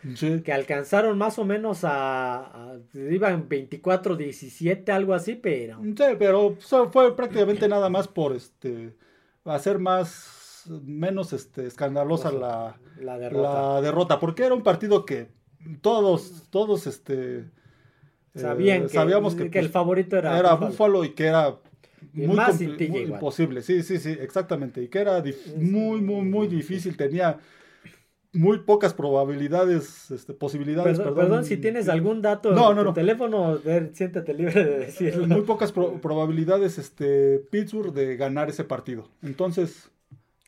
que 0.44 0.54
alcanzaron 0.54 1.18
más 1.18 1.38
o 1.40 1.46
menos 1.46 1.82
a, 1.84 2.78
iban 2.94 3.50
24-17, 3.50 4.90
algo 4.90 5.14
así, 5.14 5.36
pero 5.36 5.82
Sí, 5.82 6.04
pero 6.18 6.56
fue 6.92 7.16
prácticamente 7.16 7.68
nada 7.68 7.90
más 7.90 8.08
por 8.08 8.34
este 8.36 8.96
hacer 9.46 9.80
más 9.80 10.40
menos 10.84 11.34
este 11.34 11.66
escandalosa 11.66 12.32
la, 12.32 12.78
la, 13.00 13.18
derrota. 13.18 13.82
derrota, 13.82 14.20
porque 14.20 14.44
era 14.44 14.54
un 14.54 14.64
partido 14.64 15.06
que 15.06 15.30
todos 15.82 16.48
todos 16.50 16.88
este 16.88 17.46
Sabían 18.36 18.78
eh, 18.78 18.82
que, 18.84 18.90
sabíamos 18.90 19.36
que, 19.36 19.44
el 19.44 19.50
pues, 19.50 19.72
favorito 19.72 20.18
era, 20.18 20.40
era 20.40 20.54
Buffalo 20.54 21.04
y 21.04 21.10
que 21.10 21.26
era 21.26 21.58
muy, 22.14 22.38
imposible, 23.04 23.62
sí, 23.62 23.84
sí, 23.84 23.98
sí, 24.00 24.10
exactamente. 24.20 24.82
Y 24.82 24.88
que 24.88 25.00
era 25.00 25.24
muy, 25.58 26.02
muy, 26.02 26.24
muy 26.24 26.48
difícil. 26.48 26.98
Tenía 26.98 27.40
muy 28.34 28.60
pocas 28.60 28.94
probabilidades, 28.94 30.12
este, 30.12 30.34
posibilidades. 30.34 30.98
Perdón, 30.98 31.16
perdón, 31.16 31.46
si 31.46 31.58
tienes 31.58 31.90
algún 31.90 32.22
dato 32.22 32.52
no, 32.52 32.74
no, 32.74 32.84
no. 32.84 32.94
teléfono, 32.94 33.60
siéntate 33.94 34.34
libre 34.34 34.64
de 34.64 34.80
decirlo. 34.80 35.28
Muy 35.28 35.42
pocas 35.42 35.72
probabilidades, 35.72 36.78
este, 36.78 37.40
Pittsburgh 37.52 37.94
de 37.94 38.16
ganar 38.16 38.50
ese 38.50 38.64
partido. 38.64 39.10
Entonces. 39.22 39.90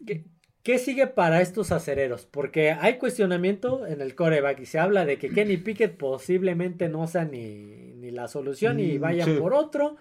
¿Qué, 0.05 0.26
¿Qué, 0.64 0.80
sigue 0.80 1.07
para 1.07 1.41
estos 1.41 1.72
acereros? 1.72 2.26
Porque 2.26 2.72
hay 2.72 2.97
cuestionamiento 2.97 3.86
en 3.86 4.01
el 4.01 4.16
coreback 4.16 4.61
y 4.61 4.66
se 4.66 4.80
habla 4.80 5.05
de 5.05 5.18
que 5.18 5.30
Kenny 5.30 5.57
Pickett 5.57 5.97
posiblemente 5.97 6.88
no 6.88 7.05
sea 7.07 7.26
ni, 7.26 7.93
ni 7.99 8.11
la 8.11 8.28
solución 8.30 8.80
y 8.80 8.97
mm, 8.97 9.01
vaya 9.01 9.26
por 9.39 9.53
otro. 9.53 9.97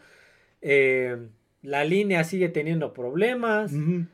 Eh, 0.61 1.17
la 1.63 1.85
línea 1.85 2.25
sigue 2.25 2.49
teniendo 2.49 2.93
problemas. 2.93 3.73
Y 3.73 4.07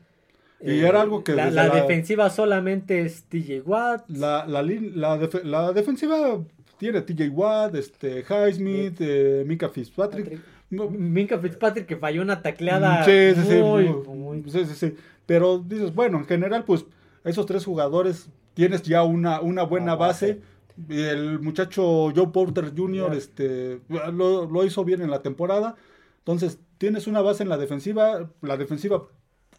eh, 0.61 0.87
era 0.87 1.01
algo 1.01 1.23
que... 1.23 1.33
La, 1.33 1.69
defensiva 1.69 2.29
solamente 2.29 3.01
es 3.01 3.23
TJ 3.23 3.61
Watt. 3.65 4.09
La, 4.09 4.45
la, 4.47 4.63
la, 4.63 5.71
defensiva 5.71 6.43
tiene 6.77 7.01
TJ 7.01 7.29
Watt, 7.29 7.75
este, 7.75 8.23
Highsmith, 8.27 8.97
eh, 8.99 9.43
Mika 9.45 9.69
Fitzpatrick. 9.69 10.39
Mika 10.69 11.39
Fitzpatrick 11.39 11.87
que 11.87 11.97
falló 11.97 12.21
una 12.21 12.43
tacleada 12.43 13.03
sí, 13.03 13.33
sí, 13.33 14.65
sí, 14.75 14.95
Pero 15.29 15.59
dices, 15.59 15.93
bueno, 15.93 16.17
en 16.17 16.25
general, 16.25 16.63
pues 16.65 16.87
esos 17.23 17.45
tres 17.45 17.63
jugadores 17.63 18.31
tienes 18.55 18.81
ya 18.81 19.03
una, 19.03 19.41
una 19.41 19.61
buena 19.61 19.93
base. 19.93 20.41
El 20.89 21.39
muchacho 21.39 22.11
Joe 22.15 22.29
Porter 22.33 22.73
Jr. 22.75 23.13
este, 23.13 23.79
lo, 23.89 24.47
lo, 24.47 24.65
hizo 24.65 24.83
bien 24.83 25.03
en 25.03 25.11
la 25.11 25.21
temporada. 25.21 25.75
Entonces, 26.17 26.57
tienes 26.79 27.05
una 27.05 27.21
base 27.21 27.43
en 27.43 27.49
la 27.49 27.59
defensiva. 27.59 28.31
La 28.41 28.57
defensiva 28.57 29.03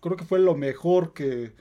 creo 0.01 0.17
que 0.17 0.25
fue 0.25 0.41
lo 0.41 0.57
mejor 0.57 1.13
que, 1.13 1.53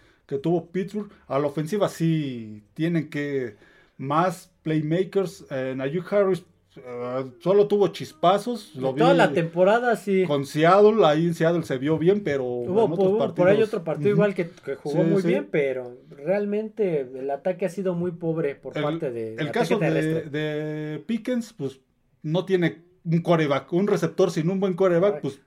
tuvo 0.42 0.72
Pittsburgh. 0.72 1.12
A 1.28 1.38
la 1.38 1.46
ofensiva 1.46 1.88
sí 1.88 2.64
tienen 2.74 3.12
que 3.12 3.58
más 4.00 4.52
playmakers. 4.64 5.46
Eh, 5.52 5.78
Ayuk 5.80 6.12
Harris 6.12 6.44
eh, 6.86 7.26
solo 7.40 7.68
tuvo 7.68 7.88
chispazos. 7.90 8.76
Lo 8.76 8.94
toda 8.94 9.14
la 9.14 9.32
temporada 9.32 9.96
sí. 9.96 10.26
Con 10.26 10.46
Seattle, 10.46 11.06
ahí 11.06 11.26
en 11.26 11.34
Seattle 11.34 11.64
se 11.64 11.78
vio 11.78 11.98
bien, 11.98 12.22
pero 12.24 12.46
hubo, 12.46 13.34
por 13.34 13.48
ahí 13.48 13.62
otro 13.62 13.84
partido 13.84 14.10
igual 14.10 14.34
que, 14.34 14.50
jugó 14.76 15.04
muy 15.04 15.22
bien, 15.22 15.48
pero 15.52 15.98
realmente 16.10 17.02
el 17.02 17.30
ataque 17.30 17.66
ha 17.66 17.70
sido 17.70 17.94
muy 17.94 18.12
pobre 18.12 18.56
por 18.56 18.74
parte 18.74 19.12
de 19.12 19.36
el 19.36 19.52
caso 19.52 19.78
de, 19.78 20.24
de 20.24 21.04
Pickens, 21.06 21.54
pues 21.54 21.80
no 22.22 22.46
tiene 22.46 22.84
un 23.06 23.22
coreback, 23.22 23.72
un 23.74 23.88
receptor 23.88 24.32
sin 24.32 24.50
un 24.50 24.60
buen 24.60 24.74
coreback, 24.74 25.22
pues 25.22 25.42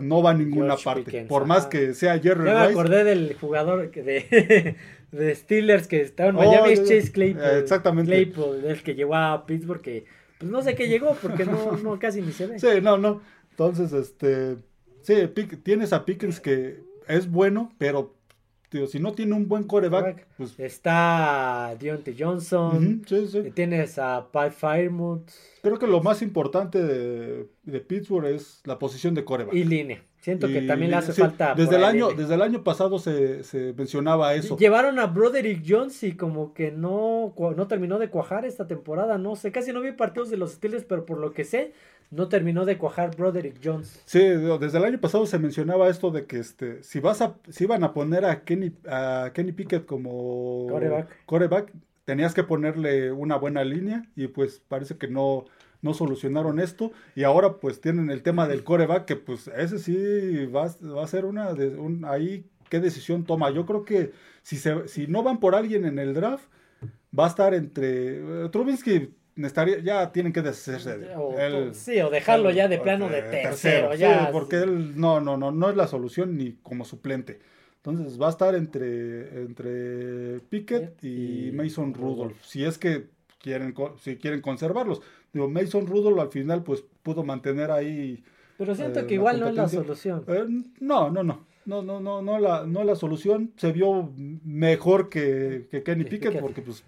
no 0.00 0.22
va 0.22 0.30
a 0.30 0.34
ninguna 0.34 0.76
parte. 0.76 1.24
por 1.28 1.46
más 1.46 1.66
que 1.66 1.94
sea 1.94 2.18
Jerry 2.18 2.42
Rice. 2.42 2.54
me 2.54 2.64
acordé 2.64 3.04
del 3.04 3.34
jugador 3.34 3.90
de, 3.90 4.76
de 5.12 5.34
Steelers 5.34 5.88
que 5.88 6.02
estaba 6.02 6.30
en 6.30 6.36
Miami, 6.36 6.72
es 6.72 6.80
Chase 6.84 7.12
Claypool. 7.12 7.42
exactamente. 7.62 8.10
Claypool, 8.10 8.64
el 8.64 8.82
que 8.82 8.94
llegó 8.94 9.14
a 9.14 9.46
Pittsburgh, 9.46 9.80
que 9.80 10.04
pues 10.38 10.50
no 10.50 10.62
sé 10.62 10.74
qué 10.74 10.88
llegó 10.88 11.16
porque 11.20 11.44
no, 11.44 11.76
no 11.76 11.98
casi 11.98 12.22
ni 12.22 12.32
se 12.32 12.46
ve. 12.46 12.58
Sí, 12.58 12.80
no, 12.82 12.96
no. 12.96 13.20
Entonces, 13.50 13.92
este, 13.92 14.56
sí, 15.02 15.14
tienes 15.62 15.92
a 15.92 16.04
Pickens 16.04 16.40
que 16.40 16.80
es 17.08 17.30
bueno, 17.30 17.72
pero 17.78 18.14
si 18.86 19.00
no 19.00 19.12
tiene 19.12 19.34
un 19.34 19.48
buen 19.48 19.64
coreback, 19.64 20.26
pues... 20.36 20.58
Está 20.58 21.74
Deontay 21.80 22.14
Johnson, 22.18 23.02
tienes 23.54 23.98
a 23.98 24.28
Pat 24.30 24.52
Firemouth. 24.52 25.30
Creo 25.62 25.78
que 25.78 25.86
lo 25.86 26.02
más 26.02 26.20
importante 26.22 26.82
de, 26.82 27.80
Pittsburgh 27.80 28.26
es 28.26 28.60
la 28.64 28.78
posición 28.78 29.14
de 29.14 29.24
coreback. 29.24 29.54
Y 29.54 29.64
línea. 29.64 30.02
Siento 30.20 30.48
que 30.48 30.62
también 30.62 30.90
le 30.90 30.96
hace 30.96 31.12
falta. 31.12 31.54
Desde 31.54 31.76
el, 31.76 31.84
año, 31.84 32.08
desde 32.10 32.34
el 32.34 32.42
año 32.42 32.64
pasado 32.64 32.98
se, 32.98 33.42
mencionaba 33.76 34.34
eso. 34.34 34.56
Llevaron 34.56 34.98
a 34.98 35.06
Broderick 35.06 35.62
Jones 35.66 36.02
y 36.02 36.12
como 36.16 36.52
que 36.54 36.72
no, 36.72 37.34
no 37.38 37.66
terminó 37.68 37.98
de 37.98 38.10
cuajar 38.10 38.44
esta 38.44 38.66
temporada. 38.66 39.16
No 39.16 39.36
sé, 39.36 39.52
casi 39.52 39.72
no 39.72 39.80
vi 39.80 39.92
partidos 39.92 40.30
de 40.30 40.36
los 40.36 40.52
Steelers, 40.52 40.84
pero 40.84 41.06
por 41.06 41.18
lo 41.18 41.32
que 41.32 41.44
sé, 41.44 41.72
no 42.10 42.28
terminó 42.28 42.64
de 42.64 42.78
cuajar 42.78 43.14
Broderick 43.16 43.60
Jones. 43.62 44.02
Sí, 44.06 44.20
desde 44.20 44.78
el 44.78 44.84
año 44.84 45.00
pasado 45.00 45.26
se 45.26 45.38
mencionaba 45.38 45.88
esto 45.88 46.10
de 46.10 46.26
que 46.26 46.38
este, 46.38 46.82
si 46.82 47.00
vas 47.00 47.20
a, 47.20 47.36
si 47.48 47.64
iban 47.64 47.84
a 47.84 47.92
poner 47.92 48.24
a 48.24 48.42
Kenny, 48.42 48.72
a 48.88 49.30
Kenny 49.34 49.52
Pickett 49.52 49.86
como 49.86 50.66
coreback. 51.26 51.72
tenías 52.04 52.34
que 52.34 52.44
ponerle 52.44 53.12
una 53.12 53.36
buena 53.36 53.62
línea 53.62 54.04
y 54.16 54.28
pues 54.28 54.62
parece 54.66 54.96
que 54.96 55.08
no, 55.08 55.44
no 55.82 55.94
solucionaron 55.94 56.58
esto 56.58 56.92
y 57.14 57.24
ahora 57.24 57.58
pues 57.58 57.80
tienen 57.80 58.10
el 58.10 58.22
tema 58.22 58.48
del 58.48 58.64
coreback 58.64 59.04
que 59.04 59.16
pues 59.16 59.48
ese 59.48 59.78
sí 59.78 60.46
va, 60.46 60.68
va 60.82 61.04
a 61.04 61.08
ser 61.08 61.24
una 61.24 61.54
de 61.54 61.68
un, 61.68 62.04
ahí 62.04 62.44
qué 62.68 62.80
decisión 62.80 63.24
toma. 63.24 63.50
Yo 63.50 63.66
creo 63.66 63.84
que 63.84 64.12
si 64.42 64.56
se, 64.56 64.88
si 64.88 65.06
no 65.06 65.22
van 65.22 65.40
por 65.40 65.54
alguien 65.54 65.84
en 65.84 65.98
el 65.98 66.14
draft 66.14 66.44
va 67.16 67.24
a 67.24 67.28
estar 67.28 67.54
entre 67.54 68.22
uh, 68.22 68.48
Trubinsky 68.50 69.14
ya 69.84 70.10
tienen 70.10 70.32
que 70.32 70.42
deshacerse 70.42 70.98
de 70.98 71.74
sí, 71.74 72.00
o 72.00 72.10
dejarlo 72.10 72.50
ya 72.50 72.66
de 72.66 72.78
plano 72.78 73.08
de 73.08 73.22
tercero. 73.22 73.94
ya. 73.94 74.30
porque 74.32 74.56
él 74.56 74.98
no, 74.98 75.20
no, 75.20 75.36
no, 75.36 75.52
no 75.52 75.70
es 75.70 75.76
la 75.76 75.86
solución 75.86 76.36
ni 76.36 76.54
como 76.54 76.84
suplente. 76.84 77.38
Entonces 77.76 78.20
va 78.20 78.26
a 78.26 78.30
estar 78.30 78.54
entre, 78.56 79.42
entre 79.42 80.40
Pickett 80.40 81.02
y, 81.04 81.52
Mason 81.52 81.94
Rudolph. 81.94 82.42
Si 82.42 82.64
es 82.64 82.76
que 82.78 83.06
quieren, 83.38 83.74
si 84.00 84.16
quieren 84.16 84.40
conservarlos. 84.40 85.00
Digo, 85.32 85.48
Mason 85.48 85.86
Rudolph 85.86 86.20
al 86.20 86.30
final 86.30 86.62
pues 86.62 86.84
pudo 87.02 87.24
mantener 87.24 87.70
ahí. 87.70 88.22
Pero 88.56 88.74
siento 88.74 89.00
eh, 89.00 89.06
que 89.06 89.14
igual 89.14 89.40
no 89.40 89.48
es 89.48 89.54
la 89.54 89.68
solución. 89.68 90.24
Eh, 90.26 90.46
no, 90.80 91.10
no, 91.10 91.22
no. 91.22 91.46
No, 91.64 91.82
no, 91.82 92.00
no, 92.00 92.22
no 92.22 92.38
la, 92.38 92.64
no 92.64 92.82
la 92.82 92.96
solución. 92.96 93.52
Se 93.56 93.72
vio 93.72 94.10
mejor 94.16 95.10
que, 95.10 95.68
que 95.70 95.82
Kenny 95.82 96.04
Pickett, 96.04 96.40
porque 96.40 96.62
pues 96.62 96.82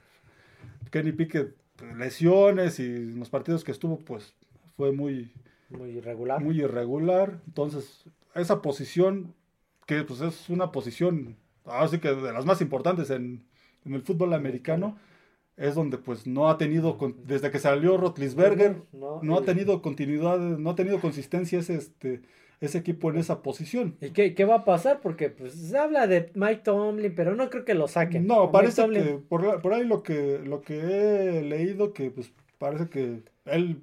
Kenny 0.91 1.13
Pickett 1.13 1.55
lesiones 1.97 2.79
y 2.79 3.13
los 3.15 3.29
partidos 3.29 3.65
que 3.65 3.73
estuvo, 3.73 3.99
pues 3.99 4.35
fue 4.77 4.93
muy, 4.93 5.33
muy 5.69 5.91
irregular. 5.91 6.43
Muy 6.43 6.61
irregular. 6.61 7.41
Entonces, 7.47 8.05
esa 8.35 8.63
posición, 8.63 9.35
que 9.87 10.03
pues 10.05 10.21
es 10.21 10.49
una 10.49 10.73
posición, 10.73 11.37
así 11.65 11.99
que 11.99 12.15
de 12.15 12.33
las 12.33 12.47
más 12.47 12.61
importantes 12.61 13.11
en, 13.11 13.45
el 13.85 14.03
fútbol 14.03 14.35
americano, 14.35 14.99
es 15.57 15.75
donde 15.75 15.99
pues 15.99 16.27
no 16.27 16.49
ha 16.49 16.59
tenido, 16.59 16.97
desde 17.25 17.51
que 17.51 17.59
salió 17.59 17.97
Rotlisberger, 17.97 18.83
no, 18.93 19.21
no 19.23 19.39
ha 19.39 19.43
tenido 19.43 19.83
continuidad, 19.83 20.39
no 20.39 20.71
ha 20.71 20.75
tenido 20.75 21.01
consistencia 21.01 21.59
ese, 21.59 21.75
este, 21.75 22.23
ese 22.61 22.79
equipo 22.79 23.11
en 23.11 23.19
esa 23.19 23.43
posición. 23.43 23.97
¿Y 24.01 24.11
qué, 24.11 24.45
va 24.45 24.57
a 24.57 24.65
pasar? 24.65 25.01
Porque 25.01 25.31
pues 25.31 25.53
se 25.53 25.77
habla 25.77 26.07
de 26.07 26.31
Mike 26.35 26.63
Tomlin, 26.65 27.15
pero 27.15 27.35
no 27.35 27.51
creo 27.51 27.65
que 27.65 27.75
lo 27.75 27.89
saquen. 27.89 28.27
No, 28.27 28.51
parece 28.51 28.89
que 28.89 29.19
por, 29.29 29.61
por, 29.61 29.75
ahí 29.75 29.85
lo 29.85 30.03
que 30.03 30.39
lo 30.45 30.61
que 30.61 30.79
he 30.79 31.43
leído 31.43 31.93
que 31.93 32.11
pues 32.11 32.33
parece 32.59 32.89
que 32.89 33.23
él 33.47 33.83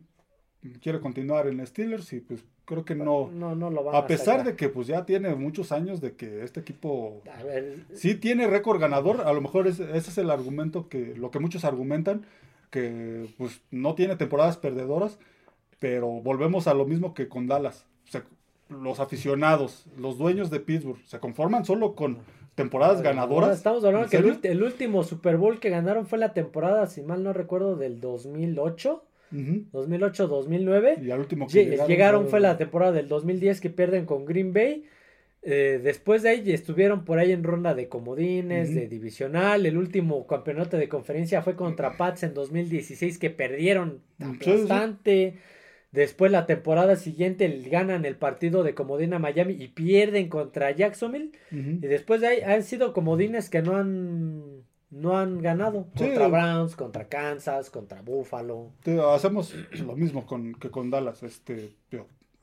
quiere 0.82 1.00
continuar 1.00 1.48
en 1.48 1.66
Steelers 1.66 2.14
y 2.14 2.20
pues 2.20 2.44
creo 2.66 2.86
que 2.86 2.96
no 2.96 3.30
no, 3.32 3.56
no 3.56 3.70
lo 3.70 3.92
a, 3.92 4.00
a 4.00 4.08
pesar 4.08 4.44
de 4.44 4.56
que 4.56 4.70
pues 4.70 4.88
ya 4.88 5.06
tiene 5.06 5.34
muchos 5.36 5.72
años 5.72 6.02
de 6.02 6.16
que 6.16 6.44
este 6.44 6.60
equipo 6.60 7.22
sí 7.94 8.16
tiene 8.16 8.48
récord 8.48 8.80
ganador, 8.80 9.22
a 9.22 9.34
lo 9.34 9.42
mejor 9.42 9.68
ese 9.68 9.96
es 9.96 10.18
el 10.18 10.30
argumento 10.30 10.90
que 10.90 11.16
lo 11.16 11.32
que 11.32 11.40
muchos 11.40 11.66
argumentan 11.66 12.26
que 12.70 13.34
pues 13.38 13.62
no 13.72 13.96
tiene 13.96 14.16
temporadas 14.16 14.58
perdedoras, 14.58 15.20
pero 15.80 16.08
volvemos 16.08 16.68
a 16.68 16.74
lo 16.74 16.86
mismo 16.86 17.14
que 17.14 17.28
con 17.28 17.48
Dallas. 17.48 17.86
O 18.08 18.12
sea, 18.12 18.24
los 18.70 19.00
aficionados, 19.00 19.86
los 19.98 20.18
dueños 20.18 20.50
de 20.50 20.60
Pittsburgh, 20.60 21.00
se 21.06 21.20
conforman 21.20 21.66
solo 21.66 21.96
con 21.96 22.20
temporadas 22.56 23.02
ganadoras. 23.02 23.56
Estamos 23.56 23.84
hablando 23.86 24.10
que 24.10 24.18
el, 24.18 24.64
último 24.64 25.04
Super 25.04 25.38
Bowl 25.38 25.60
que 25.60 25.70
ganaron 25.70 26.08
fue 26.08 26.18
la 26.18 26.34
temporada, 26.34 26.88
si 26.88 27.02
mal 27.02 27.24
no 27.24 27.32
recuerdo, 27.32 27.76
del 27.76 28.02
2008. 28.02 29.04
2008-2009. 29.32 31.04
Y 31.04 31.12
al 31.12 31.20
último 31.20 31.48
que 31.48 31.78
llegaron, 31.88 32.28
fue... 32.28 32.40
la 32.40 32.58
temporada 32.58 32.92
del 32.92 33.08
2010 33.08 33.62
que 33.62 33.70
pierden 33.70 34.06
con 34.06 34.26
Green 34.26 34.54
Bay. 34.54 34.86
Eh, 35.44 35.80
después 35.82 36.24
de 36.24 36.30
ahí 36.30 36.52
estuvieron 36.52 37.06
por 37.06 37.20
ahí 37.20 37.32
en 37.32 37.44
ronda 37.44 37.74
de 37.74 37.88
comodines, 37.88 38.74
de 38.74 38.88
divisional. 38.88 39.66
El 39.66 39.78
último 39.78 40.28
campeonato 40.28 40.78
de 40.78 40.90
conferencia 40.90 41.42
fue 41.42 41.56
contra 41.56 41.96
Pats 41.96 42.24
en 42.24 42.34
2016 42.34 43.18
que 43.18 43.30
perdieron 43.30 44.02
bastante. 44.18 45.36
Después 45.92 46.32
la 46.32 46.46
temporada 46.46 46.96
siguiente 46.98 47.48
ganan 47.72 48.04
el 48.04 48.18
partido 48.18 48.64
de 48.64 48.76
comodín 48.76 49.12
Miami 49.20 49.54
y 49.54 49.70
pierden 49.70 50.28
contra 50.28 50.72
Jacksonville. 50.72 51.32
Y 51.52 51.88
después 51.88 52.22
de 52.22 52.28
ahí 52.28 52.42
han 52.42 52.64
sido 52.64 52.94
comodines 52.94 53.50
que 53.50 53.62
no 53.62 53.78
han 53.78 54.64
no 54.90 55.18
han 55.18 55.42
ganado. 55.42 55.88
Contra 55.98 56.28
Browns, 56.28 56.76
contra 56.76 57.08
Kansas, 57.08 57.70
contra 57.70 58.02
Buffalo. 58.02 58.72
hacemos 59.14 59.54
lo 59.86 59.96
mismo 59.96 60.26
con, 60.26 60.54
que 60.56 60.70
con 60.70 60.90
Dallas. 60.90 61.24
Este, 61.24 61.76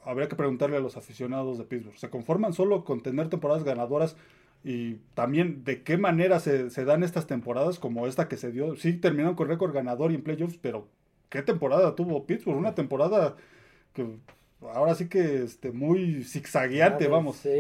habría 0.05 0.29
que 0.29 0.37
preguntarle 0.37 0.77
a 0.77 0.81
los 0.81 0.97
aficionados 0.97 1.59
de 1.59 1.65
Pittsburgh. 1.65 1.99
¿Se 1.99 2.11
conforman 2.11 2.53
solo 2.53 2.85
con 2.85 3.03
tener 3.03 3.29
temporadas 3.29 3.65
ganadoras? 3.65 4.17
Y 4.63 4.95
también 5.15 5.63
de 5.65 5.83
qué 5.83 5.99
manera 5.99 6.41
se, 6.41 6.71
se 6.71 6.85
dan 6.85 7.03
estas 7.03 7.27
temporadas 7.27 7.79
como 7.79 8.07
esta 8.07 8.29
que 8.29 8.37
se 8.37 8.51
dio. 8.51 8.77
Sí, 8.77 8.95
terminaron 8.95 9.35
con 9.35 9.49
récord 9.49 9.75
ganador 9.75 10.11
y 10.11 10.15
en 10.15 10.23
playoffs, 10.23 10.59
pero 10.59 10.89
qué 11.29 11.43
temporada 11.43 11.95
tuvo 11.95 12.27
Pittsburgh, 12.27 12.57
una 12.57 12.75
temporada 12.75 13.37
que 13.93 14.07
ahora 14.73 14.95
sí 14.95 15.09
que 15.09 15.43
este, 15.43 15.73
muy 15.73 16.25
zigzagueante, 16.25 17.09
vamos. 17.09 17.37
Sí. 17.37 17.51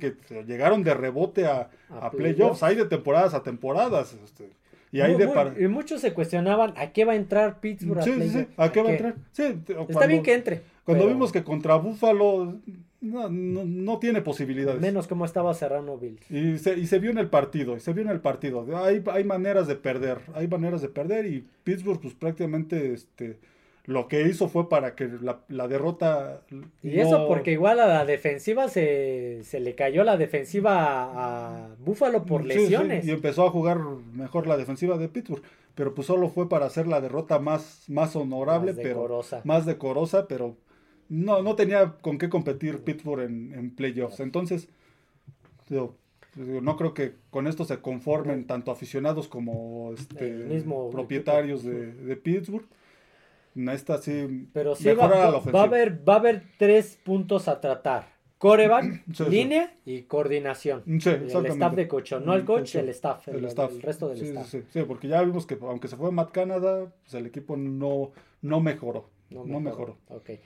que 0.00 0.14
llegaron 0.46 0.82
de 0.82 0.94
rebote 0.94 1.46
a, 1.46 1.70
playoffs. 2.16 2.62
Hay 2.62 2.76
de 2.76 2.86
temporadas 2.86 3.34
a 3.34 3.42
temporadas. 3.42 4.16
Este, 4.24 4.50
y, 4.92 5.00
hay 5.00 5.16
de 5.16 5.28
y 5.58 5.68
muchos 5.68 6.00
se 6.00 6.14
cuestionaban 6.14 6.74
a 6.76 6.92
qué 6.92 7.04
va 7.04 7.12
a 7.12 7.16
entrar 7.16 7.60
Pittsburgh. 7.60 8.02
Sí, 8.02 8.12
sí, 8.20 8.28
sí, 8.30 8.46
a 8.56 8.70
qué 8.70 8.82
va 8.82 8.90
a 8.90 8.92
entrar. 8.92 9.14
Está 9.88 10.06
bien 10.06 10.22
que 10.22 10.34
entre. 10.34 10.62
Cuando 10.84 11.06
vimos 11.08 11.32
que 11.32 11.42
contra 11.42 11.74
Buffalo 11.74 12.60
no, 13.00 13.28
no, 13.28 13.98
tiene 13.98 14.22
posibilidades. 14.22 14.80
Menos 14.80 15.06
como 15.06 15.24
estaba 15.24 15.52
cerrando 15.54 15.98
Bills. 15.98 16.30
Y 16.30 16.58
se, 16.58 16.78
y 16.78 16.86
se 16.86 16.98
vio 16.98 17.10
en 17.10 17.18
el 17.18 17.28
partido, 17.28 17.76
y 17.76 17.80
se 17.80 17.92
vio 17.92 18.02
en 18.02 18.10
el 18.10 18.20
partido. 18.20 18.66
Hay, 18.76 19.02
hay 19.06 19.24
maneras 19.24 19.66
de 19.66 19.76
perder, 19.76 20.18
hay 20.34 20.48
maneras 20.48 20.80
de 20.82 20.88
perder 20.88 21.26
y 21.26 21.44
Pittsburgh 21.64 22.00
pues 22.00 22.14
prácticamente 22.14 22.92
este, 22.92 23.38
lo 23.86 24.08
que 24.08 24.22
hizo 24.28 24.48
fue 24.48 24.68
para 24.68 24.94
que 24.94 25.08
la, 25.48 25.68
derrota... 25.68 26.42
Y 26.82 26.98
eso 26.98 27.26
porque 27.28 27.52
igual 27.52 27.78
a 27.80 27.86
la 27.86 28.04
defensiva 28.04 28.68
se, 28.68 29.40
se 29.44 29.60
le 29.60 29.74
cayó 29.74 30.02
la 30.02 30.16
defensiva 30.16 30.74
a, 31.14 31.68
Buffalo 31.78 32.24
por 32.24 32.44
lesiones. 32.44 33.06
y 33.06 33.12
empezó 33.12 33.46
a 33.46 33.50
jugar 33.50 33.78
mejor 34.12 34.46
la 34.46 34.56
defensiva 34.56 34.98
de 34.98 35.08
Pittsburgh. 35.08 35.42
Pero 35.76 35.94
pues 35.94 36.06
solo 36.06 36.30
fue 36.30 36.48
para 36.48 36.66
hacer 36.66 36.86
la 36.86 37.00
derrota 37.00 37.38
más, 37.38 37.84
más 37.88 38.16
honorable, 38.16 38.72
más 38.72 38.80
pero 38.82 39.20
más 39.44 39.66
decorosa, 39.66 40.26
pero 40.26 40.56
no, 41.08 41.42
no 41.42 41.54
tenía 41.54 41.92
con 42.00 42.18
qué 42.18 42.28
competir 42.28 42.82
Pittsburgh 42.82 43.20
en, 43.22 43.70
playoffs. 43.76 44.20
Entonces, 44.20 44.68
no 45.68 46.76
creo 46.76 46.94
que 46.94 47.12
con 47.30 47.46
esto 47.46 47.64
se 47.64 47.78
conformen 47.78 48.46
tanto 48.46 48.70
aficionados 48.70 49.28
como 49.28 49.92
este, 49.92 50.64
propietarios 50.90 51.62
de, 51.62 52.16
Pittsburgh. 52.16 52.66
Esta 53.72 53.98
sí, 53.98 54.48
Pero 54.52 54.74
sí 54.74 54.92
va, 54.92 55.04
a 55.04 55.62
haber, 55.62 56.08
va 56.08 56.14
a 56.14 56.16
haber 56.16 56.42
tres 56.58 56.98
puntos 57.02 57.48
a 57.48 57.60
tratar. 57.60 58.16
Coreback, 58.38 59.02
línea 59.30 59.72
y 59.84 60.02
coordinación. 60.02 60.82
el 60.86 61.46
staff 61.46 61.74
de 61.74 61.88
coach, 61.88 62.12
no 62.22 62.34
el 62.34 62.44
coach, 62.44 62.74
el 62.74 62.88
staff, 62.90 63.28
el, 63.28 63.42
resto 63.42 64.08
del 64.08 64.22
staff. 64.22 64.54
Sí, 64.70 64.82
porque 64.86 65.08
ya 65.08 65.22
vimos 65.22 65.46
que 65.46 65.56
aunque 65.60 65.88
se 65.88 65.96
fue 65.96 66.10
Matt 66.10 66.32
Canada, 66.32 66.92
pues 67.02 67.14
el 67.14 67.26
equipo 67.26 67.56
no, 67.56 68.12
no 68.42 68.60
mejoró. 68.60 69.08
No, 69.30 69.44
mejoró. 69.44 69.60
mejoró. 69.60 69.96
Okay. 70.08 70.40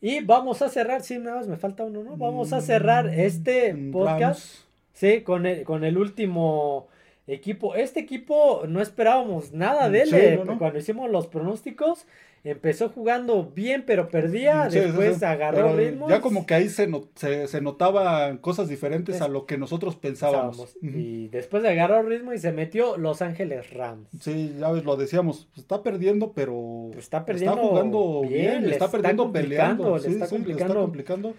Y 0.00 0.20
vamos 0.20 0.60
a 0.60 0.68
cerrar, 0.68 1.02
sí, 1.02 1.18
nada 1.18 1.36
más 1.36 1.48
me 1.48 1.56
falta 1.56 1.84
uno, 1.84 2.02
¿no? 2.02 2.16
Vamos 2.16 2.52
a 2.52 2.60
cerrar 2.60 3.08
este 3.08 3.72
mm, 3.72 3.92
podcast, 3.92 4.64
sí, 4.92 5.22
con 5.22 5.46
el, 5.46 5.62
con 5.62 5.84
el 5.84 5.96
último 5.96 6.88
equipo. 7.26 7.74
Este 7.74 8.00
equipo 8.00 8.64
no 8.68 8.82
esperábamos 8.82 9.52
nada 9.52 9.88
de 9.88 10.02
él. 10.02 10.08
Sí, 10.08 10.16
eh, 10.16 10.36
no, 10.36 10.44
no. 10.44 10.58
Cuando 10.58 10.78
hicimos 10.78 11.10
los 11.10 11.28
pronósticos, 11.28 12.06
empezó 12.50 12.88
jugando 12.90 13.44
bien, 13.54 13.84
pero 13.86 14.08
perdía. 14.08 14.70
Sí, 14.70 14.78
después 14.80 15.18
sí. 15.18 15.24
agarró 15.24 15.56
Pero 15.56 15.76
ritmo. 15.76 16.08
Ya 16.08 16.20
como 16.20 16.46
que 16.46 16.54
ahí 16.54 16.68
se, 16.68 16.88
se, 17.14 17.48
se 17.48 17.60
notaban 17.60 18.38
cosas 18.38 18.68
diferentes 18.68 19.20
a 19.20 19.28
lo 19.28 19.46
que 19.46 19.58
nosotros 19.58 19.96
pensábamos. 19.96 20.76
Y 20.82 21.28
después 21.28 21.64
agarró 21.64 22.02
ritmo 22.02 22.32
y 22.32 22.38
se 22.38 22.52
metió 22.52 22.96
Los 22.96 23.22
Ángeles 23.22 23.72
Rams. 23.72 24.08
Sí, 24.20 24.56
ya 24.58 24.70
ves, 24.70 24.84
lo 24.84 24.96
decíamos, 24.96 25.48
pues, 25.52 25.58
está 25.58 25.82
perdiendo, 25.82 26.32
pero 26.32 26.88
Pues 26.92 27.04
está 27.04 27.24
perdiendo 27.24 27.56
jugando 27.56 28.20
bien, 28.22 28.30
bien, 28.30 28.62
le 28.62 28.68
le 28.68 28.72
está 28.72 28.84
está 28.86 28.96
perdiendo 28.98 29.32
peleando, 29.32 29.98
le 29.98 30.08
está 30.08 30.24
le 30.24 30.30
complicando. 30.30 30.72
está 30.72 30.80
complicando 30.80 31.34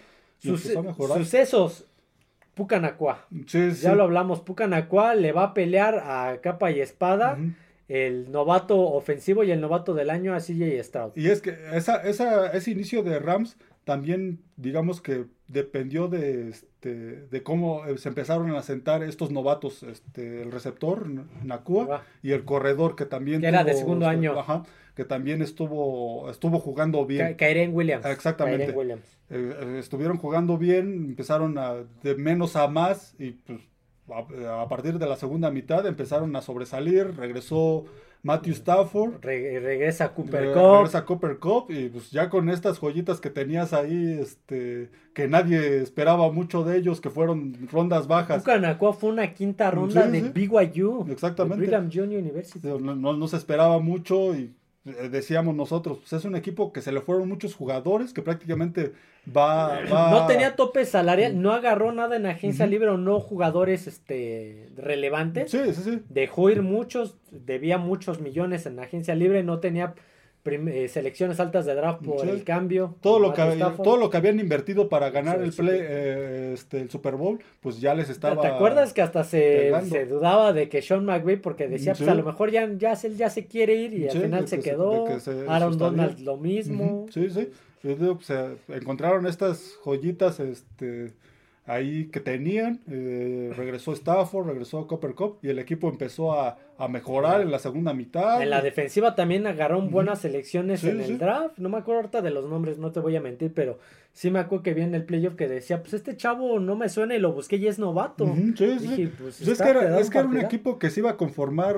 a 0.79 0.81
mejorar. 0.83 1.17
sucesos. 1.19 1.85
Pucanacua. 2.53 3.27
Ya 3.81 3.93
lo 3.93 4.03
hablamos, 4.03 4.41
Pucanacua 4.41 5.13
le 5.13 5.31
va 5.31 5.43
a 5.43 5.53
pelear 5.53 5.99
a 5.99 6.39
capa 6.41 6.71
y 6.71 6.81
espada. 6.81 7.37
El 7.87 8.31
novato 8.31 8.77
ofensivo 8.79 9.43
y 9.43 9.51
el 9.51 9.61
novato 9.61 9.93
del 9.93 10.09
año 10.09 10.33
a 10.33 10.39
CJ 10.39 10.83
Stroud. 10.83 11.11
Y 11.15 11.27
es 11.27 11.41
que 11.41 11.55
esa, 11.73 11.97
esa, 12.03 12.51
ese 12.51 12.71
inicio 12.71 13.03
de 13.03 13.19
Rams 13.19 13.57
también, 13.87 14.41
digamos 14.57 15.01
que 15.01 15.25
dependió 15.47 16.09
de, 16.09 16.49
este, 16.49 17.27
de 17.27 17.43
cómo 17.43 17.85
eh, 17.85 17.97
se 17.97 18.09
empezaron 18.09 18.53
a 18.53 18.61
sentar 18.61 19.01
estos 19.01 19.31
novatos, 19.31 19.83
este, 19.83 20.41
el 20.41 20.51
receptor, 20.51 21.07
Nakua, 21.43 22.03
y 22.21 22.33
el 22.33 22.43
corredor 22.43 22.97
que 22.97 23.05
también 23.05 23.39
Que 23.39 23.47
era 23.47 23.63
de 23.63 23.73
segundo 23.73 24.05
este, 24.05 24.17
año. 24.17 24.37
ajá, 24.37 24.63
que 24.93 25.05
también 25.05 25.41
estuvo, 25.41 26.29
estuvo 26.29 26.59
jugando 26.59 27.05
bien. 27.05 27.37
Kyren 27.37 27.73
Williams. 27.73 28.05
Exactamente. 28.05 28.65
Kyren 28.65 28.77
Williams. 28.77 29.17
Eh, 29.29 29.55
eh, 29.57 29.75
estuvieron 29.79 30.17
jugando 30.17 30.57
bien, 30.57 31.05
empezaron 31.05 31.57
a, 31.57 31.75
de 32.03 32.15
menos 32.15 32.57
a 32.57 32.67
más 32.67 33.15
y 33.17 33.31
pues 33.31 33.61
a, 34.11 34.61
a 34.61 34.67
partir 34.69 34.97
de 34.99 35.07
la 35.07 35.15
segunda 35.15 35.51
mitad 35.51 35.85
empezaron 35.85 36.35
a 36.35 36.41
sobresalir, 36.41 37.15
regresó 37.17 37.85
Matthew 38.23 38.53
Stafford, 38.53 39.21
Re- 39.21 39.59
regresa 39.59 40.13
Cooper 40.13 40.41
re- 40.47 40.53
Cup. 40.53 40.73
regresa 40.77 41.05
Cooper 41.05 41.37
Cup 41.37 41.65
y 41.69 41.89
pues 41.89 42.09
ya 42.11 42.29
con 42.29 42.49
estas 42.49 42.79
joyitas 42.79 43.21
que 43.21 43.29
tenías 43.29 43.73
ahí, 43.73 44.17
este, 44.19 44.89
que 45.13 45.27
nadie 45.27 45.81
esperaba 45.81 46.31
mucho 46.31 46.63
de 46.63 46.77
ellos, 46.77 46.99
que 46.99 47.09
fueron 47.09 47.53
rondas 47.71 48.07
bajas. 48.07 48.43
Fue 48.43 49.09
una 49.11 49.33
quinta 49.33 49.69
ronda 49.71 50.05
Sí, 50.05 50.11
de 50.11 50.21
sí. 50.21 50.29
BYU. 50.33 51.05
Exactamente. 51.09 51.57
de 51.61 51.67
Brigham 51.67 51.89
Young 51.89 52.09
University. 52.09 52.67
No, 52.67 52.95
no- 52.95 53.13
no 53.13 53.27
se 53.27 53.37
esperaba 53.37 53.79
mucho 53.79 54.35
y 54.35 54.53
decíamos 55.09 55.55
nosotros, 55.55 55.97
pues 55.99 56.13
es 56.13 56.25
un 56.25 56.35
equipo 56.35 56.71
que 56.73 56.81
se 56.81 56.91
le 56.91 57.01
fueron 57.01 57.27
muchos 57.27 57.53
jugadores, 57.55 58.13
que 58.13 58.21
prácticamente 58.21 58.93
va... 59.35 59.79
va- 59.91 60.11
No 60.11 60.27
tenía 60.27 60.55
tope 60.55 60.85
salarial, 60.85 61.41
no 61.41 61.51
agarró 61.53 61.91
nada 61.91 62.15
en 62.15 62.25
agencia 62.25 62.65
libre 62.65 62.89
o 62.89 62.97
no 62.97 63.19
jugadores 63.19 63.87
este, 63.87 64.69
relevantes. 64.77 65.51
Sí, 65.51 65.59
sí, 65.73 65.81
sí. 65.83 66.01
Dejó 66.09 66.49
ir 66.49 66.61
muchos, 66.61 67.17
debía 67.31 67.77
muchos 67.77 68.19
millones 68.21 68.65
en 68.65 68.79
agencia 68.79 69.15
libre, 69.15 69.43
no 69.43 69.59
tenía 69.59 69.93
eh, 70.53 70.87
selecciones 70.87 71.39
altas 71.39 71.65
de 71.65 71.75
draft 71.75 72.03
por 72.03 72.21
Sí. 72.21 72.29
el 72.29 72.43
cambio. 72.43 72.95
Todo 73.01 73.19
lo, 73.19 73.33
que, 73.33 73.41
todo 73.83 73.97
lo 73.97 74.09
que 74.09 74.17
habían 74.17 74.39
invertido 74.39 74.89
para 74.89 75.09
ganar 75.09 75.37
Sí, 75.39 75.43
el 75.45 75.53
play, 75.53 75.79
eh, 75.81 76.51
este, 76.53 76.81
el 76.81 76.89
Super 76.89 77.15
Bowl, 77.15 77.39
pues 77.61 77.79
ya 77.81 77.93
les 77.93 78.07
¿Te- 78.07 78.11
estaba. 78.13 78.41
¿Te 78.41 78.47
acuerdas 78.47 78.93
que 78.93 79.01
hasta 79.01 79.23
se, 79.23 79.71
se 79.89 80.05
dudaba 80.05 80.53
de 80.53 80.69
que 80.69 80.81
Sean 80.81 81.05
McVay 81.05 81.37
porque 81.37 81.67
decía, 81.67 81.95
Sí. 81.95 82.03
pues 82.03 82.11
a 82.11 82.15
lo 82.15 82.23
mejor 82.23 82.51
ya, 82.51 82.69
ya, 82.77 82.95
se, 82.95 83.15
ya 83.15 83.29
se 83.29 83.45
quiere 83.47 83.75
ir 83.75 83.93
y 83.93 84.07
al 84.07 84.17
final 84.21 84.47
se 84.47 84.57
que 84.57 84.61
se- 84.63 84.69
quedó. 84.71 85.05
de 85.05 85.13
que 85.13 85.19
se- 85.19 85.45
Aaron 85.47 85.77
Donald 85.77 86.19
lo 86.19 86.37
mismo. 86.37 87.03
Ujú, 87.03 87.11
Sí, 87.11 87.29
sí. 87.29 87.49
Pues, 87.81 88.31
encontraron 88.69 89.25
estas 89.27 89.77
joyitas 89.83 90.39
este, 90.39 91.13
ahí 91.67 92.05
que 92.07 92.19
tenían. 92.19 92.81
eh, 92.89 93.53
regresó 93.55 93.93
Stafford, 93.93 94.47
regresó 94.47 94.87
Copper 94.87 95.13
Cup 95.13 95.37
y 95.43 95.49
el 95.49 95.59
equipo 95.59 95.87
empezó 95.89 96.33
a, 96.33 96.57
a 96.79 96.87
mejorar 96.87 97.41
en 97.41 97.51
la 97.51 97.59
segunda 97.59 97.93
mitad. 97.93 98.41
En 98.41 98.49
la 98.49 98.61
defensiva 98.61 99.13
también 99.13 99.45
agarraron 99.45 99.91
buenas 99.91 100.21
selecciones 100.21 100.79
Sí, 100.79 100.89
en 100.89 101.03
sí. 101.03 101.11
el 101.11 101.17
draft. 101.19 101.59
No 101.59 101.69
me 101.69 101.77
acuerdo 101.77 101.99
ahorita 102.01 102.21
de 102.23 102.31
los 102.31 102.49
nombres, 102.49 102.79
no 102.79 102.91
te 102.91 102.99
voy 103.01 103.15
a 103.15 103.21
mentir, 103.21 103.53
pero 103.53 103.77
sí 104.13 104.31
me 104.31 104.39
acuerdo 104.39 104.63
que 104.63 104.73
vi 104.73 104.81
en 104.81 104.95
el 104.95 105.03
playoff 105.05 105.35
que 105.35 105.47
decía, 105.47 105.81
pues 105.81 105.93
este 105.93 106.17
chavo 106.17 106.59
no 106.59 106.75
me 106.75 106.89
suena 106.89 107.15
y 107.15 107.19
lo 107.19 107.33
busqué 107.33 107.57
y 107.57 107.67
es 107.67 107.77
novato. 107.77 108.23
Ujú, 108.23 108.53
sí, 108.57 108.79
sí. 108.79 108.87
Dije, 108.87 109.07
pues, 109.19 109.37
Pues 109.37 109.47
es 109.47 109.61
que 109.61 109.69
era, 109.69 109.79
quedado 109.81 109.99
es 109.99 110.09
que 110.09 110.17
era 110.17 110.27
un 110.27 110.37
equipo 110.39 110.79
que 110.79 110.89
se 110.89 111.01
iba 111.01 111.11
a 111.11 111.17
conformar 111.17 111.75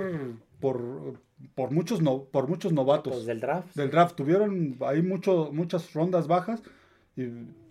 por, 0.59 1.19
por, 1.55 1.71
muchos, 1.71 2.01
no, 2.01 2.23
por 2.25 2.47
muchos 2.47 2.71
novatos. 2.73 3.13
Pues 3.13 3.25
del 3.25 3.39
draft. 3.39 3.75
del 3.75 3.89
draft. 3.89 4.15
Tuvieron 4.15 4.77
ahí 4.81 5.01
mucho, 5.01 5.49
muchas 5.51 5.91
rondas 5.93 6.27
bajas 6.27 6.61
y 7.17 7.23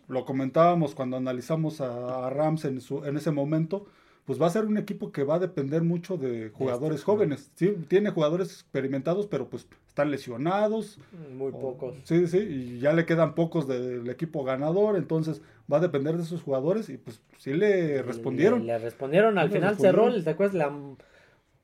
lo 0.08 0.24
comentábamos 0.24 0.94
cuando 0.94 1.16
analizamos 1.16 1.80
a, 1.80 2.26
a 2.26 2.30
Rams 2.30 2.64
en, 2.64 2.80
su, 2.80 3.04
en 3.04 3.16
ese 3.16 3.30
momento. 3.30 3.86
Pues 4.24 4.38
va 4.40 4.46
a 4.46 4.50
ser 4.50 4.66
un 4.66 4.76
equipo 4.76 5.10
que 5.10 5.24
va 5.24 5.36
a 5.36 5.38
depender 5.38 5.82
mucho 5.82 6.18
de 6.18 6.50
jugadores 6.50 6.98
Este, 6.98 7.06
jóvenes. 7.06 7.50
Sí, 7.54 7.74
tiene 7.88 8.10
jugadores 8.10 8.52
experimentados, 8.52 9.26
pero 9.26 9.48
pues 9.48 9.66
están 9.86 10.10
lesionados. 10.10 10.98
Muy 11.34 11.48
o- 11.50 11.58
pocos. 11.58 11.94
Sí, 12.04 12.26
sí, 12.26 12.36
y 12.38 12.78
ya 12.78 12.92
le 12.92 13.06
quedan 13.06 13.34
pocos 13.34 13.66
del 13.66 14.08
equipo 14.10 14.44
ganador. 14.44 14.96
Entonces 14.96 15.40
va 15.72 15.78
a 15.78 15.80
depender 15.80 16.18
de 16.18 16.24
esos 16.24 16.42
jugadores 16.42 16.90
y 16.90 16.98
pues 16.98 17.22
sí 17.38 17.54
le 17.54 18.02
respondieron. 18.02 18.60
Le, 18.66 18.74
le 18.74 18.78
respondieron, 18.78 19.38
al 19.38 19.48
Le 19.48 19.54
final 19.54 19.70
respondieron. 19.70 20.10
cerró, 20.12 20.24
¿te 20.24 20.30
acuerdas? 20.30 20.54
La 20.56 20.72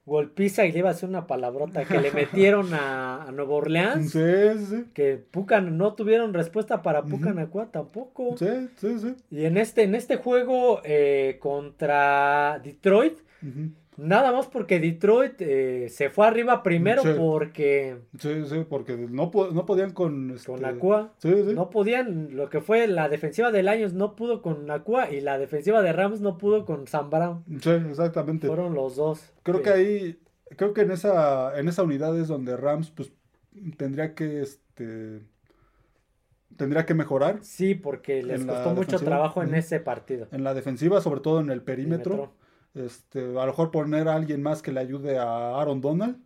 golpiza 0.06 0.66
y 0.66 0.72
le 0.72 0.80
iba 0.80 0.88
a 0.90 0.92
hacer 0.92 1.08
una 1.08 1.26
palabrota 1.26 1.84
que 1.84 1.98
le 2.00 2.10
metieron 2.12 2.74
a, 2.74 3.24
a 3.24 3.32
Nueva 3.32 3.54
Orleans. 3.54 4.10
Sí, 4.10 4.20
sí, 4.68 4.84
Que 4.92 5.16
Pucan 5.16 5.76
no 5.78 5.94
tuvieron 5.94 6.34
respuesta 6.34 6.82
para. 6.82 7.02
Pucanacua 7.04 7.70
tampoco. 7.70 8.36
sí, 8.36 8.68
sí, 8.76 8.98
sí. 8.98 9.14
Y 9.30 9.44
en 9.44 9.56
este, 9.56 9.82
en 9.82 9.94
este 9.94 10.16
juego 10.16 10.80
eh, 10.84 11.38
contra 11.40 12.60
Detroit, 12.62 13.18
Ujú. 13.42 13.70
Nada 13.96 14.32
más 14.32 14.46
porque 14.48 14.80
Detroit 14.80 15.34
eh, 15.40 15.88
se 15.88 16.10
fue 16.10 16.26
arriba 16.26 16.62
primero 16.62 17.02
Sí. 17.02 17.10
porque 17.16 17.98
Sí, 18.18 18.44
sí, 18.46 18.66
porque 18.68 18.96
no, 18.96 19.30
no 19.52 19.66
podían 19.66 19.92
con... 19.92 20.30
Este... 20.32 20.46
con 20.46 20.62
Nakua 20.62 21.12
Sí, 21.18 21.32
sí. 21.46 21.54
no 21.54 21.70
podían, 21.70 22.36
lo 22.36 22.48
que 22.50 22.60
fue 22.60 22.86
la 22.86 23.08
defensiva 23.08 23.50
de 23.50 23.62
Lions 23.62 23.92
no 23.94 24.16
pudo 24.16 24.42
con 24.42 24.66
Nakua 24.66 25.10
y 25.10 25.20
la 25.20 25.38
defensiva 25.38 25.82
de 25.82 25.92
Rams 25.92 26.20
no 26.20 26.38
pudo 26.38 26.64
con 26.64 26.86
Sam 26.86 27.10
Brown. 27.10 27.44
Sí, 27.60 27.70
exactamente. 27.70 28.46
Fueron 28.46 28.74
los 28.74 28.96
dos. 28.96 29.32
Creo 29.42 29.62
que 29.62 29.70
ahí, 29.70 30.18
creo 30.56 30.72
que 30.74 30.82
en 30.82 30.90
esa, 30.90 31.58
en 31.58 31.68
esa 31.68 31.82
unidad 31.82 32.18
es 32.18 32.28
donde 32.28 32.56
Rams, 32.56 32.90
pues, 32.90 33.12
tendría 33.76 34.14
que, 34.14 34.42
este, 34.42 35.20
tendría 36.56 36.86
que 36.86 36.94
mejorar 36.94 37.38
Sí, 37.42 37.74
porque 37.74 38.22
les 38.22 38.44
costó 38.44 38.70
mucho 38.74 38.98
trabajo 38.98 39.42
en 39.42 39.54
ese 39.54 39.80
partido. 39.80 40.28
en 40.32 40.44
la 40.44 40.54
defensiva, 40.54 41.00
sobre 41.00 41.20
todo 41.20 41.40
en 41.40 41.50
el 41.50 41.62
perímetro. 41.62 42.32
Este, 42.74 43.20
a 43.20 43.24
lo 43.32 43.46
mejor 43.46 43.70
poner 43.70 44.08
a 44.08 44.14
alguien 44.14 44.42
más 44.42 44.60
que 44.62 44.72
le 44.72 44.80
ayude 44.80 45.18
a 45.18 45.60
Aaron 45.60 45.80
Donald. 45.80 46.16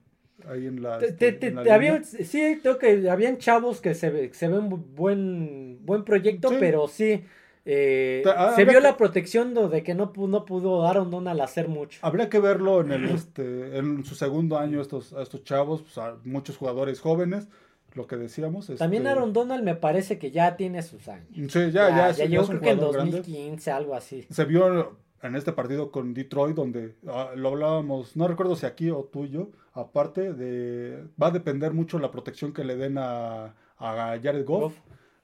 Ahí 0.48 0.66
en 0.66 0.82
la, 0.82 0.98
Te- 0.98 1.06
este, 1.08 1.32
te- 1.32 1.46
en 1.48 1.56
la 1.56 2.02
sí, 2.04 2.58
creo 2.62 2.78
que 2.78 3.10
habían 3.10 3.38
chavos 3.38 3.80
que 3.80 3.94
se, 3.94 4.08
ve- 4.08 4.30
se 4.32 4.46
ven 4.48 4.70
bu- 4.70 4.84
buen, 4.94 5.80
buen 5.84 6.04
proyecto, 6.04 6.48
Sí. 6.50 6.56
pero 6.60 6.86
sí, 6.86 7.24
eh, 7.64 8.22
ah, 8.36 8.52
se 8.54 8.64
vio 8.64 8.74
que- 8.74 8.80
la 8.80 8.96
protección 8.96 9.52
de 9.52 9.82
que 9.82 9.94
no, 9.96 10.12
no 10.16 10.44
pudo 10.44 10.86
Aaron 10.86 11.10
Donald 11.10 11.40
hacer 11.40 11.66
mucho. 11.68 11.98
Habría 12.02 12.28
que 12.28 12.38
verlo 12.38 12.80
en 12.82 12.92
el, 12.92 13.04
este, 13.10 13.76
en 13.78 14.04
su 14.04 14.14
segundo 14.14 14.56
año 14.58 14.80
estos, 14.80 15.12
a 15.12 15.22
estos 15.22 15.42
chavos, 15.42 15.82
pues, 15.82 15.98
a 15.98 16.16
muchos 16.24 16.56
jugadores 16.56 17.00
jóvenes, 17.00 17.48
lo 17.94 18.06
que 18.06 18.14
decíamos. 18.16 18.68
También 18.78 19.02
este, 19.02 19.10
Aaron 19.18 19.32
Donald 19.32 19.64
me 19.64 19.74
parece 19.74 20.18
que 20.20 20.30
ya 20.30 20.56
tiene 20.56 20.82
sus 20.82 21.08
años. 21.08 21.26
Sí, 21.34 21.72
ya, 21.72 21.90
ya, 21.90 22.10
ya 22.12 22.24
llegó 22.26 22.44
es 22.44 22.48
un 22.48 22.58
creo 22.58 22.62
que 22.62 22.70
en 22.70 22.76
jugador 22.76 22.94
grande. 22.94 23.16
2015, 23.18 23.70
algo 23.72 23.94
así. 23.96 24.24
se 24.30 24.44
vio 24.44 24.96
en 25.22 25.36
este 25.36 25.52
partido 25.52 25.90
con 25.90 26.14
Detroit 26.14 26.54
donde 26.54 26.94
ah, 27.08 27.30
lo 27.34 27.48
hablábamos, 27.48 28.16
no 28.16 28.28
recuerdo 28.28 28.56
si 28.56 28.66
aquí 28.66 28.90
o 28.90 29.04
tú 29.04 29.24
y 29.24 29.30
yo, 29.30 29.50
aparte 29.72 30.32
de, 30.32 31.04
va 31.20 31.28
a 31.28 31.30
depender 31.30 31.72
mucho 31.72 31.98
la 31.98 32.10
protección 32.10 32.52
que 32.52 32.64
le 32.64 32.76
den 32.76 32.98
a, 32.98 33.54
a 33.78 34.18
Jared 34.22 34.44
Goff, 34.44 34.74
Goff. 34.74 34.78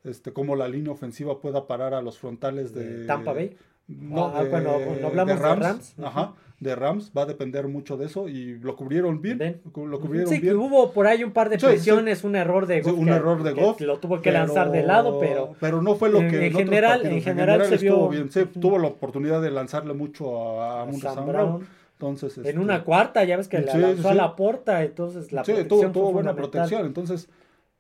este, 0.05 0.33
cómo 0.33 0.57
la 0.57 0.69
línea 0.69 0.93
ofensiva 0.93 1.41
pueda 1.41 1.67
parar 1.67 1.95
a 1.95 2.03
los 2.03 2.19
frontales 2.19 2.75
de, 2.75 2.99
De 3.01 3.07
Tampa 3.07 3.33
Bay. 3.33 3.57
No, 3.87 4.33
Ah, 4.35 4.43
de, 4.45 4.49
bueno, 4.51 4.71
no 5.01 5.07
hablamos 5.09 5.35
de 5.35 5.41
Rams. 5.43 5.95
Ajá, 6.03 6.33
de 6.59 6.75
Rams, 6.75 7.13
va 7.17 7.23
a 7.23 7.27
depender 7.27 7.69
mucho 7.69 7.99
de 7.99 8.07
eso 8.07 8.29
y 8.29 8.59
lo 8.59 8.77
cubrieron 8.77 9.21
bien, 9.21 9.37
Bien. 9.37 9.61
lo 9.77 10.01
cubrieron 10.01 10.31
Sí, 10.31 10.37
que 10.41 10.47
bien. 10.47 10.57
hubo 10.57 10.93
por 10.93 11.07
ahí 11.07 11.23
un 11.23 11.33
par 11.33 11.51
de 11.51 11.59
Sí, 11.61 11.67
presiones, 11.67 12.25
un 12.25 12.35
error 12.37 12.67
de 12.67 12.83
Sí, 12.83 12.89
Goff. 12.91 12.99
un 12.99 13.05
que- 13.07 13.11
error 13.13 13.43
de 13.43 13.53
que 13.55 13.61
Goff. 13.61 13.81
Lo 13.83 13.99
tuvo 13.99 14.23
que 14.23 14.33
lanzar 14.33 14.71
de 14.71 14.83
lado, 14.85 15.21
pero 15.21 15.55
pero 15.61 15.83
no 15.83 15.97
fue 15.97 16.09
lo 16.09 16.21
en- 16.21 16.31
que 16.31 16.47
en 16.47 16.53
otros 16.55 16.63
general- 16.65 16.91
partidos. 17.03 17.17
en 17.17 17.23
general 17.23 17.65
se 17.67 17.75
estuvo 17.75 18.09
vio- 18.09 18.09
bien. 18.09 18.31
Sí, 18.33 18.41
Ujú. 18.41 18.61
tuvo 18.61 18.79
la 18.79 18.89
oportunidad 18.89 19.43
de 19.43 19.51
lanzarle 19.51 19.93
mucho 19.93 20.61
a, 20.63 20.79
a 20.79 20.83
Amon 20.85 21.01
Sam 21.01 21.15
Brown. 21.17 21.29
Brown. 21.33 21.67
Entonces, 21.99 22.39
En 22.39 22.47
este, 22.47 22.59
una 22.59 22.85
cuarta, 22.85 23.23
ya 23.25 23.37
ves 23.37 23.49
que 23.49 23.59
la 23.61 23.73
Sí, 23.73 23.79
lanzó 23.79 24.03
sí, 24.03 24.09
a 24.09 24.13
sí. 24.13 24.17
la 24.17 24.35
porta, 24.37 24.83
entonces 24.83 25.31
la 25.33 25.45
sí, 25.45 25.53
protección 25.53 25.93
tuvo, 25.93 26.01
tuvo 26.05 26.13
buena 26.13 26.35
protección. 26.35 26.87
Entonces, 26.87 27.29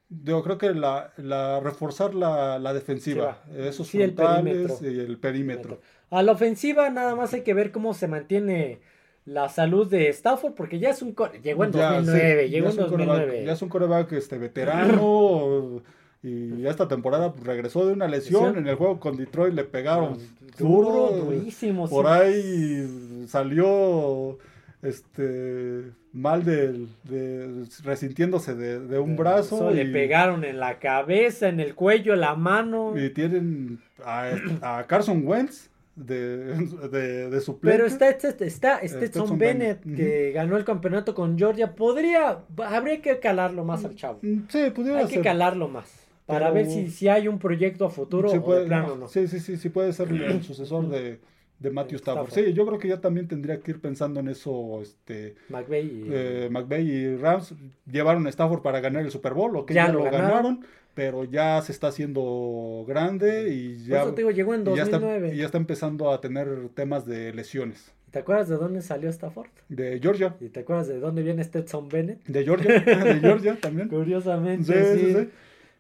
yo 0.09 0.43
creo 0.43 0.57
que 0.59 0.73
la, 0.75 1.11
la 1.17 1.59
reforzar 1.61 2.15
la, 2.15 2.59
la 2.59 2.73
defensiva, 2.75 3.39
esos 3.57 3.89
Sí, 3.89 4.01
el 4.03 4.13
frontales 4.15 4.73
perímetro. 4.73 4.91
y 4.91 5.01
el 5.01 5.19
perímetro. 5.19 5.81
A 6.11 6.23
la 6.23 6.33
ofensiva 6.33 6.91
nada 6.91 7.15
más 7.17 7.33
hay 7.35 7.43
que 7.43 7.55
ver 7.55 7.73
cómo 7.73 7.95
se 7.95 8.07
mantiene 8.09 8.79
la 9.27 9.49
salud 9.49 9.89
de 9.91 10.09
Stafford, 10.11 10.53
porque 10.55 10.79
ya 10.79 10.91
es 10.91 11.01
un... 11.03 11.15
Llegó 11.43 11.65
en 11.65 11.73
Ya, 11.73 11.93
2009, 11.95 12.45
sí, 12.45 12.51
llegó 12.51 12.67
en 12.67 12.73
es 12.73 12.79
un 12.79 12.85
coreback- 12.85 13.07
2009. 13.07 13.45
ya 13.47 13.53
es 13.53 13.63
un 13.63 13.69
coreback 13.71 14.13
este, 14.13 14.39
veterano 14.39 15.83
y 16.23 16.67
esta 16.67 16.89
temporada 16.89 17.33
pues, 17.33 17.45
regresó 17.47 17.87
de 17.87 17.93
una 17.95 18.07
lesión. 18.09 18.57
En 18.57 18.67
el 18.67 18.77
juego 18.77 18.99
con 19.01 19.17
Detroit 19.17 19.55
le 19.55 19.65
pegaron 19.65 20.19
Duro, 20.59 20.91
duro. 21.11 21.25
durísimo. 21.25 21.89
Por 21.89 22.07
sí. 22.07 22.13
ahí 22.13 23.25
salió 23.29 24.39
este 24.83 25.91
mal 26.13 26.45
de, 26.45 26.87
de 27.05 27.65
resintiéndose 27.83 28.55
de, 28.55 28.79
de 28.81 28.99
un 28.99 29.17
brazo. 29.17 29.57
Eso, 29.57 29.71
y, 29.73 29.85
Le 29.85 29.93
pegaron 29.93 30.45
en 30.45 30.61
la 30.61 30.79
cabeza, 30.79 31.49
en 31.49 31.61
el 31.61 31.75
cuello, 31.75 32.15
la 32.17 32.35
mano. 32.35 32.93
y 32.99 33.11
tienen 33.11 33.81
a, 34.05 34.31
a 34.63 34.85
Carson 34.87 35.27
Wentz 35.27 35.71
de, 35.97 36.55
de, 36.91 37.31
de 37.31 37.41
suplente. 37.41 37.77
Pero 37.77 37.87
está, 37.87 38.09
está, 38.11 38.29
está 38.45 38.77
Stetson 38.79 38.89
Stetson 39.09 39.39
Bennett, 39.39 39.85
Bennett, 39.85 39.97
que 39.99 40.33
ganó 40.33 40.57
el 40.57 40.65
campeonato 40.65 41.15
con 41.15 41.39
Georgia. 41.39 41.75
Podría, 41.75 42.41
habría 42.67 43.01
que 43.01 43.19
calarlo 43.21 43.65
más 43.65 43.85
al 43.85 43.95
chavo. 43.95 44.19
Mm, 44.23 44.41
Sí, 44.49 44.71
pudiera 44.75 45.01
Hay 45.01 45.07
que 45.07 45.15
ser. 45.15 45.23
calarlo 45.23 45.69
más. 45.69 45.91
Para 46.27 46.47
Pero- 46.53 46.55
ver 46.55 46.67
si, 46.67 46.89
si 46.91 47.09
hay 47.09 47.29
un 47.29 47.39
proyecto 47.39 47.85
a 47.85 47.91
futuro 47.91 48.31
Sí 48.31 48.39
o 48.39 48.43
puede, 48.45 48.61
de 48.63 48.67
plano 48.67 48.97
no. 48.97 49.09
sí, 49.09 49.29
sí, 49.29 49.41
sí, 49.41 49.57
sí 49.59 49.69
puede 49.69 49.93
ser 49.93 50.09
el 50.11 50.43
sucesor 50.43 50.89
de, 50.89 51.21
de 51.59 51.71
Matthew 51.71 51.97
Stafford. 51.99 52.29
Stafford. 52.29 52.47
Sí, 52.49 52.55
yo 52.55 52.67
creo 52.67 52.79
que 52.79 52.89
ya 52.89 52.99
también 53.01 53.29
tendría 53.29 53.61
que 53.61 53.73
ir 53.73 53.81
pensando 53.81 54.21
en 54.21 54.29
eso, 54.29 54.81
este, 54.81 55.35
McVay 55.51 55.85
y- 55.87 56.07
eh, 56.11 56.49
McVay 56.51 56.91
y 56.91 57.17
Rams 57.17 57.55
llevaron 57.91 58.27
a 58.27 58.31
Stafford 58.31 58.63
para 58.63 58.81
ganar 58.81 59.03
el 59.05 59.11
Super 59.11 59.35
Bowl, 59.35 59.55
ok, 59.55 59.71
Ya 59.73 59.87
ya, 59.87 59.93
lo 59.93 59.99
lo 59.99 60.05
ganaron. 60.07 60.29
ganaron, 60.31 60.61
pero 60.95 61.25
ya 61.25 61.61
se 61.63 61.73
está 61.73 61.89
haciendo 61.89 62.85
grande 62.87 63.53
y 63.53 63.85
ya, 63.85 64.03
eso 64.03 64.13
te 64.15 64.23
digo, 64.23 64.31
llegó 64.31 64.55
en 64.55 64.63
y 64.63 64.77
ya 64.77 64.83
está, 64.85 64.99
2009. 64.99 65.35
y 65.35 65.39
ya 65.39 65.47
está 65.47 65.59
empezando 65.59 66.11
a 66.11 66.21
tener 66.21 66.69
temas 66.75 67.05
de 67.07 67.33
lesiones. 67.33 67.93
¿Te 68.11 68.21
acuerdas 68.21 68.49
de 68.49 68.57
dónde 68.57 68.81
salió 68.81 69.09
Stafford? 69.11 69.49
De 69.69 69.99
Georgia, 70.01 70.37
¿Y 70.41 70.49
te 70.49 70.61
acuerdas 70.61 70.87
de 70.87 71.01
dónde 71.01 71.23
viene 71.23 71.43
Stetson 71.43 71.89
Bennett? 71.89 72.25
de 72.27 72.45
Georgia, 72.45 72.81
de 72.81 73.21
Georgia 73.21 73.59
también. 73.61 73.89
Curiosamente, 73.89 74.97
Sí, 74.97 75.01
sí. 75.01 75.13
sí. 75.15 75.29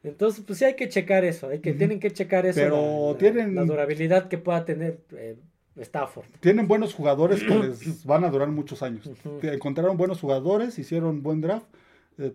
Entonces, 0.02 0.44
pues 0.46 0.58
sí 0.58 0.64
hay 0.66 0.74
que 0.74 0.88
checar 0.88 1.24
eso, 1.24 1.48
hay 1.48 1.60
que, 1.60 1.72
tienen 1.72 1.98
que 2.00 2.10
checar 2.10 2.44
eso, 2.44 2.60
Pero 2.60 2.76
la, 3.06 3.12
la- 3.12 3.18
tienen- 3.18 3.54
la 3.54 3.64
durabilidad 3.64 4.28
que 4.28 4.36
pueda 4.36 4.64
tener 4.64 4.98
eh, 5.16 5.36
Stafford. 5.76 6.26
Tienen 6.40 6.66
buenos 6.68 6.92
jugadores 6.92 7.42
que 7.42 7.54
les 7.54 8.04
van 8.04 8.24
a 8.24 8.30
durar 8.30 8.48
muchos 8.48 8.82
años. 8.82 9.08
Encontraron 9.42 9.96
buenos 9.96 10.20
jugadores, 10.20 10.78
hicieron 10.78 11.22
buen 11.22 11.40
draft. 11.40 11.66
eh, 12.18 12.32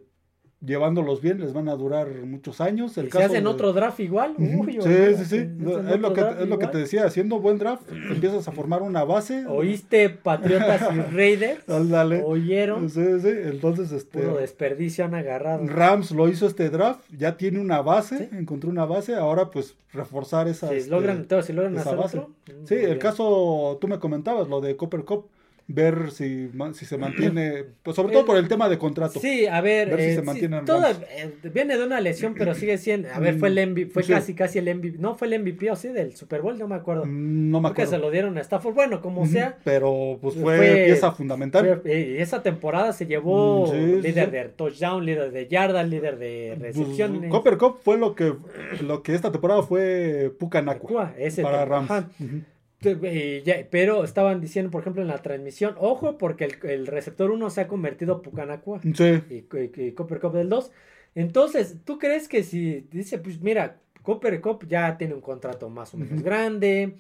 llevándolos 0.62 1.22
bien 1.22 1.40
les 1.40 1.54
van 1.54 1.70
a 1.70 1.76
durar 1.76 2.08
muchos 2.26 2.60
años. 2.60 2.98
El 2.98 3.06
Y 3.06 3.08
si 3.08 3.12
caso 3.14 3.26
hacen 3.28 3.44
de- 3.46 3.50
otro 3.50 3.72
draft 3.72 4.00
igual, 4.02 4.36
uy, 4.38 4.80
sí, 4.82 4.90
sí, 5.18 5.26
sí. 5.26 5.36
hacen 5.38 5.88
Es 5.90 6.00
lo, 6.00 6.14
que, 6.14 6.22
es 6.42 6.48
lo 6.50 6.60
que 6.60 6.68
te 6.68 6.78
decía, 6.80 7.06
haciendo 7.06 7.40
buen 7.40 7.58
draft, 7.58 7.84
empiezas 8.12 8.48
a 8.48 8.52
formar 8.52 8.82
una 8.82 9.04
base. 9.06 9.46
¿Oíste 9.48 10.10
Patriotas 10.10 10.82
y 10.94 11.00
Raiders? 11.16 11.68
Ándale. 11.70 12.24
¿Oyeron? 12.26 12.90
Sí, 12.90 13.02
sí, 13.22 13.30
entonces 13.30 13.92
este 13.92 14.20
Puro 14.20 14.38
desperdicio 14.38 15.06
han 15.06 15.16
agarrado. 15.16 15.66
Rams 15.66 16.12
lo 16.12 16.28
hizo 16.28 16.46
este 16.48 16.70
draft, 16.70 17.02
ya 17.18 17.38
tiene 17.38 17.60
una 17.60 17.82
base, 17.82 18.18
Sí. 18.18 18.38
encontró 18.38 18.70
una 18.70 18.86
base, 18.86 19.16
ahora 19.16 19.50
pues 19.52 19.76
reforzar 19.94 20.48
esa 20.48 20.68
Si 20.70 20.76
este, 20.76 20.92
logran, 20.92 21.18
entonces, 21.18 21.48
si 21.48 21.54
logran 21.54 21.74
esa 21.76 21.82
hacer 21.90 21.98
base. 21.98 22.18
otro. 22.20 22.32
Sí, 22.66 22.76
el 22.76 22.86
bien. 22.86 22.98
caso, 23.00 23.78
tú 23.80 23.88
me 23.88 23.98
comentabas, 24.00 24.48
lo 24.50 24.62
de 24.62 24.76
Copper 24.76 25.04
Cup, 25.06 25.28
ver 25.72 26.10
si, 26.10 26.50
si 26.74 26.86
se 26.86 26.98
mantiene, 26.98 27.64
pues 27.84 27.96
sobre 27.96 28.10
todo 28.12 28.22
El- 28.22 28.26
por 28.26 28.38
el 28.38 28.48
tema 28.48 28.68
de 28.68 28.78
contrato. 28.80 29.20
Sí, 29.20 29.46
a 29.46 29.62
ver, 29.62 29.90
Ver 29.90 30.00
si 30.00 30.06
eh, 30.06 30.16
se 30.16 30.22
sí, 30.22 30.26
Rams. 30.26 31.00
eh, 31.16 31.50
viene 31.54 31.78
de 31.78 31.84
una 31.86 32.02
lesión, 32.02 32.34
pero 32.36 32.56
sigue 32.56 32.78
siendo, 32.80 33.08
a 33.14 33.20
ver, 33.20 33.38
fue 33.38 33.50
el 33.50 33.68
MVP, 33.70 33.92
fue 33.92 34.02
Sí. 34.04 34.12
casi 34.14 34.34
casi 34.34 34.58
el 34.58 34.66
MVP, 34.76 34.98
no 34.98 35.14
fue 35.16 35.28
el 35.28 35.40
MVP 35.44 35.70
o 35.70 35.76
sí 35.76 35.90
del 35.90 36.16
Super 36.16 36.42
Bowl, 36.42 36.58
no 36.58 36.68
me 36.68 36.74
acuerdo. 36.76 37.06
Mm, 37.06 37.52
No 37.52 37.62
me 37.62 37.70
Creo 37.70 37.76
que 37.76 37.82
acuerdo. 37.84 37.92
se 37.92 37.98
lo 38.00 38.12
dieron 38.12 38.38
a 38.38 38.42
Stafford, 38.42 38.74
bueno, 38.74 39.00
como 39.02 39.26
sea. 39.28 39.58
Pero 39.64 40.18
pues 40.22 40.36
fue, 40.36 40.58
Fue- 40.58 40.86
pieza 40.88 41.12
fundamental. 41.12 41.82
fue- 41.84 41.92
eh, 41.94 42.22
esa 42.22 42.42
temporada 42.42 42.92
se 42.92 43.06
llevó 43.06 43.68
Mm, 43.68 43.72
sí, 43.72 44.02
líder 44.02 44.32
de 44.32 44.46
touchdown, 44.46 45.06
líder 45.06 45.32
de 45.32 45.48
yardas, 45.48 45.88
líder 45.88 46.18
de 46.18 46.56
Pues, 46.60 46.76
recepciones. 46.76 47.30
Copper 47.30 47.58
Cup 47.58 47.78
fue 47.84 47.98
lo 48.00 48.16
que, 48.16 48.34
lo 48.82 49.04
que 49.04 49.14
esta 49.14 49.32
temporada 49.32 49.62
fue 49.62 50.32
Pucanacua 50.40 51.14
para 51.44 51.66
Rams. 51.66 51.90
Ujú. 52.20 52.42
Ya- 52.82 53.68
pero 53.70 54.04
estaban 54.04 54.40
diciendo, 54.42 54.72
por 54.72 54.82
ejemplo, 54.82 55.02
en 55.02 55.08
la 55.10 55.22
transmisión, 55.22 55.76
ojo, 55.78 56.18
porque 56.18 56.46
el, 56.46 56.56
el 56.70 56.88
receptor 56.88 57.32
1 57.32 57.50
se 57.50 57.62
ha 57.62 57.68
convertido 57.68 58.22
Pucanacua. 58.22 58.80
Sí, 58.82 59.22
y, 59.30 59.36
y- 59.82 59.88
y 59.88 59.92
Copper 59.92 60.20
Cup 60.20 60.34
del 60.34 60.50
2. 60.50 60.72
Entonces, 61.16 61.76
¿tú 61.84 61.98
crees 61.98 62.28
que 62.28 62.44
si 62.44 62.82
dice, 62.92 63.18
pues 63.18 63.42
mira, 63.42 63.80
Copper 64.04 64.40
Cup 64.42 64.66
ya 64.68 64.98
tiene 64.98 65.14
un 65.14 65.22
contrato 65.22 65.70
más 65.70 65.94
o 65.94 65.98
menos 65.98 66.22
grande, 66.24 66.96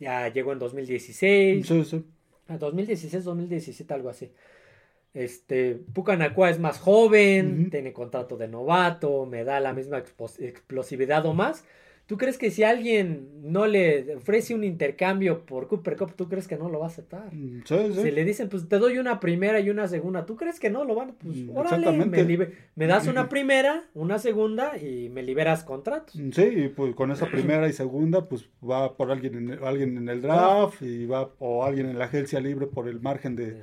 ya 0.00 0.28
llegó 0.28 0.52
en 0.52 0.58
2016, 0.58 1.66
sí, 1.66 1.84
sí. 1.84 2.04
a 2.48 2.58
2016, 2.58 3.22
2017, 3.24 3.94
algo 3.94 4.08
así. 4.08 4.32
Este, 5.14 5.74
Pucanacua 5.92 6.48
es 6.50 6.58
más 6.58 6.78
joven, 6.78 7.68
tiene 7.70 7.92
contrato 7.92 8.36
de 8.38 8.48
novato, 8.48 9.26
me 9.26 9.44
da 9.44 9.60
la 9.60 9.72
misma 9.74 9.98
explosividad 9.98 11.26
o 11.26 11.34
más. 11.34 11.64
¿Tú 12.06 12.18
crees 12.18 12.36
que 12.36 12.50
si 12.50 12.62
alguien 12.62 13.28
no 13.42 13.66
le 13.66 14.16
ofrece 14.16 14.54
un 14.54 14.64
intercambio 14.64 15.46
por 15.46 15.68
Cooper 15.68 15.96
Cup, 15.96 16.14
tú 16.14 16.28
crees 16.28 16.46
que 16.48 16.56
no 16.56 16.68
lo 16.68 16.78
va 16.80 16.86
a 16.86 16.88
aceptar? 16.88 17.32
Mm, 17.34 17.62
Sí, 17.64 17.76
sí. 17.94 18.02
Si 18.02 18.10
le 18.10 18.24
dicen, 18.24 18.48
pues 18.48 18.68
te 18.68 18.78
doy 18.78 18.98
una 18.98 19.18
primera 19.20 19.60
y 19.60 19.70
una 19.70 19.88
segunda, 19.88 20.26
¿tú 20.26 20.36
crees 20.36 20.60
que 20.60 20.68
no 20.68 20.84
lo 20.84 20.94
van? 20.94 21.10
a- 21.10 21.14
Pues 21.14 21.38
Mm, 21.38 21.56
órale, 21.56 21.76
exactamente. 21.88 22.48
me, 22.74 22.86
das 22.86 23.06
una 23.06 23.28
primera, 23.28 23.84
una 23.94 24.18
segunda 24.18 24.76
y 24.78 25.08
me 25.08 25.22
liberas 25.22 25.64
contratos. 25.64 26.16
Mm, 26.16 26.30
Sí, 26.32 26.42
y 26.42 26.68
pues 26.68 26.94
con 26.94 27.10
esa 27.12 27.26
primera 27.26 27.68
y 27.68 27.72
segunda, 27.72 28.28
pues 28.28 28.48
va 28.68 28.94
por 28.96 29.10
alguien 29.10 29.34
en, 29.36 29.50
el- 29.50 29.64
alguien 29.64 29.96
en 29.96 30.08
el 30.08 30.20
draft 30.22 30.82
y 30.82 31.06
va 31.06 31.30
o 31.38 31.64
alguien 31.64 31.86
en 31.88 31.98
la 31.98 32.06
agencia 32.06 32.40
libre 32.40 32.66
por 32.66 32.88
el 32.88 33.00
margen 33.00 33.36
de 33.36 33.62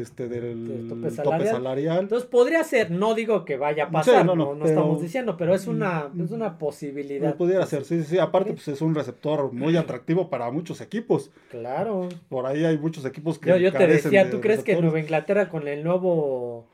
este 0.00 0.28
del 0.28 0.86
tope 0.88 1.10
tope 1.22 1.46
salarial. 1.46 2.00
Entonces 2.00 2.28
podría 2.28 2.62
ser, 2.64 2.90
no 2.90 3.14
digo 3.14 3.44
que 3.44 3.56
vaya 3.56 3.84
a 3.84 3.90
pasar, 3.90 4.20
Sí, 4.22 4.26
no, 4.26 4.34
no, 4.34 4.44
no, 4.44 4.52
no, 4.54 4.58
pero- 4.64 4.68
estamos 4.68 5.02
diciendo, 5.02 5.36
pero 5.36 5.54
es 5.54 5.66
una, 5.66 6.10
es 6.22 6.30
una 6.30 6.58
posibilidad. 6.58 7.34
Pudiera 7.36 7.66
ser, 7.66 7.84
sí, 7.84 8.02
sí. 8.04 8.18
Aparte, 8.18 8.52
pues 8.52 8.68
es 8.68 8.80
un 8.80 8.94
receptor 8.94 9.52
muy 9.52 9.76
atractivo 9.76 10.28
para 10.30 10.50
muchos 10.50 10.80
equipos. 10.80 11.30
Claro. 11.50 12.08
Por 12.28 12.46
ahí 12.46 12.64
hay 12.64 12.78
muchos 12.78 13.04
equipos 13.04 13.38
que 13.38 13.50
Yo, 13.50 13.56
yo 13.56 13.72
te 13.72 13.86
decía, 13.86 14.24
de 14.24 14.30
¿tú 14.30 14.40
crees 14.40 14.58
que 14.64 14.72
receptores. 14.72 14.82
Nueva 14.82 15.00
Inglaterra 15.00 15.48
con 15.48 15.68
el 15.68 15.82
nuevo 15.84 16.66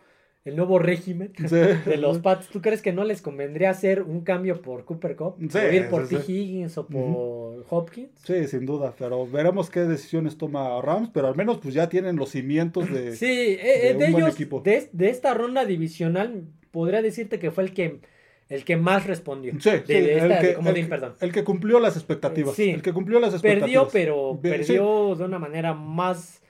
el 0.45 0.57
nuevo 0.57 0.79
régimen 0.79 1.33
Sí. 1.39 1.57
de 1.87 1.97
los 1.97 2.19
Pats, 2.19 2.49
¿tú 2.49 2.61
crees 2.61 2.83
que 2.83 2.93
no 2.93 3.05
les 3.05 3.23
convendría 3.23 3.71
hacer 3.71 4.03
un 4.03 4.21
cambio 4.23 4.61
por 4.61 4.85
Cooper 4.85 5.17
Cup? 5.17 5.37
Sí, 5.51 5.57
o 5.59 5.73
ir 5.73 5.89
por 5.89 6.07
sí, 6.07 6.17
T. 6.17 6.33
Higgins 6.33 6.77
o 6.79 6.87
por 6.87 7.65
Hopkins. 7.71 8.11
Sí, 8.25 8.47
sin 8.47 8.67
duda, 8.67 8.95
pero 8.99 9.27
veremos 9.27 9.71
qué 9.71 9.81
decisiones 9.81 10.37
toma 10.37 10.81
Rams, 10.83 11.11
pero 11.15 11.29
al 11.29 11.35
menos 11.37 11.59
pues 11.59 11.73
ya 11.75 11.89
tienen 11.89 12.17
los 12.17 12.31
cimientos 12.31 12.91
de... 12.93 13.17
Sí, 13.17 13.27
eh, 13.27 13.59
eh, 13.63 13.95
de 13.95 13.95
de, 13.95 14.05
un 14.07 14.13
buen 14.13 14.25
ellos, 14.25 14.35
equipo. 14.35 14.61
de, 14.61 14.89
de 14.93 15.09
esta 15.09 15.33
ronda 15.35 15.65
divisional, 15.65 16.45
podría 16.71 17.01
decirte 17.03 17.39
que 17.39 17.51
fue 17.51 17.65
el 17.65 17.73
que 17.73 18.01
el 18.51 18.63
que 18.67 18.77
más 18.77 19.07
respondió. 19.07 19.55
Sí, 19.59 19.71
de, 19.71 19.83
sí, 19.87 19.93
de 19.95 20.19
el, 20.19 20.31
esta, 20.31 20.39
que, 20.41 20.47
de 20.49 20.55
comodín, 20.55 20.77
el 20.77 20.83
que- 20.85 20.91
perdón. 20.91 21.15
el 21.21 21.33
que 21.33 21.45
cumplió 21.45 21.81
las 21.81 21.97
expectativas. 21.97 22.55
Sí. 22.55 22.69
El 22.71 22.83
que 22.83 22.93
cumplió 22.93 23.19
las 23.19 23.33
expectativas. 23.33 23.87
Perdió, 23.87 23.89
pero 23.91 24.33
sí. 24.43 24.49
perdió 24.51 25.15
de 25.17 25.25
una 25.25 25.39
manera 25.39 25.73
más 25.73 26.43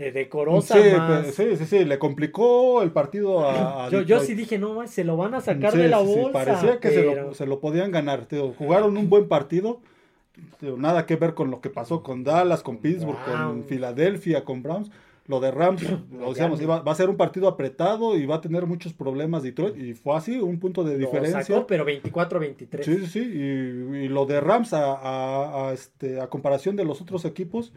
eh, 0.00 0.12
decorosa, 0.12 0.74
Sí, 0.74 0.96
más... 0.96 1.26
pe- 1.26 1.32
sí, 1.32 1.56
sí, 1.56 1.64
sí, 1.66 1.84
le 1.84 1.98
complicó 1.98 2.82
el 2.82 2.90
partido 2.90 3.46
a, 3.48 3.86
a 3.86 3.90
yo, 3.90 4.00
yo 4.02 4.20
sí 4.20 4.34
dije, 4.34 4.58
no, 4.58 4.86
se 4.86 5.04
lo 5.04 5.16
van 5.16 5.34
a 5.34 5.40
sacar 5.40 5.72
Sí, 5.72 5.78
de 5.78 5.88
la 5.88 6.00
sí, 6.00 6.06
bolsa. 6.06 6.32
parecía 6.32 6.80
que 6.80 6.90
se, 6.90 7.04
lo, 7.04 7.34
se 7.34 7.46
lo 7.46 7.60
podían 7.60 7.90
ganar. 7.90 8.26
tío. 8.26 8.52
Jugaron 8.54 8.96
un 8.96 9.10
buen 9.10 9.28
partido. 9.28 9.80
tío, 10.58 10.76
nada 10.76 11.04
que 11.06 11.16
ver 11.16 11.34
con 11.34 11.50
lo 11.50 11.60
que 11.60 11.70
pasó 11.70 12.02
con 12.02 12.24
Dallas, 12.24 12.62
con 12.62 12.78
Pittsburgh, 12.78 13.18
con. 13.24 13.64
Filadelfia, 13.64 14.44
con 14.44 14.62
Browns. 14.62 14.90
Lo 15.26 15.38
de 15.38 15.52
Rams, 15.52 15.84
lo 16.18 16.30
decíamos, 16.30 16.60
va 16.66 16.90
a 16.90 16.94
ser 16.96 17.08
un 17.08 17.16
partido 17.16 17.46
apretado 17.46 18.16
y 18.16 18.26
va 18.26 18.36
a 18.36 18.40
tener 18.40 18.66
muchos 18.66 18.92
problemas 18.92 19.44
Detroit. 19.44 19.76
Y 19.76 19.94
fue 19.94 20.16
así, 20.16 20.40
un 20.40 20.58
punto 20.58 20.82
de 20.82 20.94
Lo 20.94 20.98
diferencia. 21.06 21.42
sacó, 21.44 21.66
pero 21.68 21.84
24-23. 21.86 22.82
Sí, 22.82 22.96
sí, 22.98 23.06
sí. 23.06 23.18
Y, 23.20 23.96
y 24.06 24.08
lo 24.08 24.26
de 24.26 24.40
Rams, 24.40 24.72
a, 24.72 24.92
a- 24.94 25.68
a, 25.68 25.72
este, 25.72 26.20
a 26.20 26.26
comparación 26.28 26.74
de 26.74 26.84
los 26.84 27.00
otros 27.00 27.24
equipos, 27.26 27.72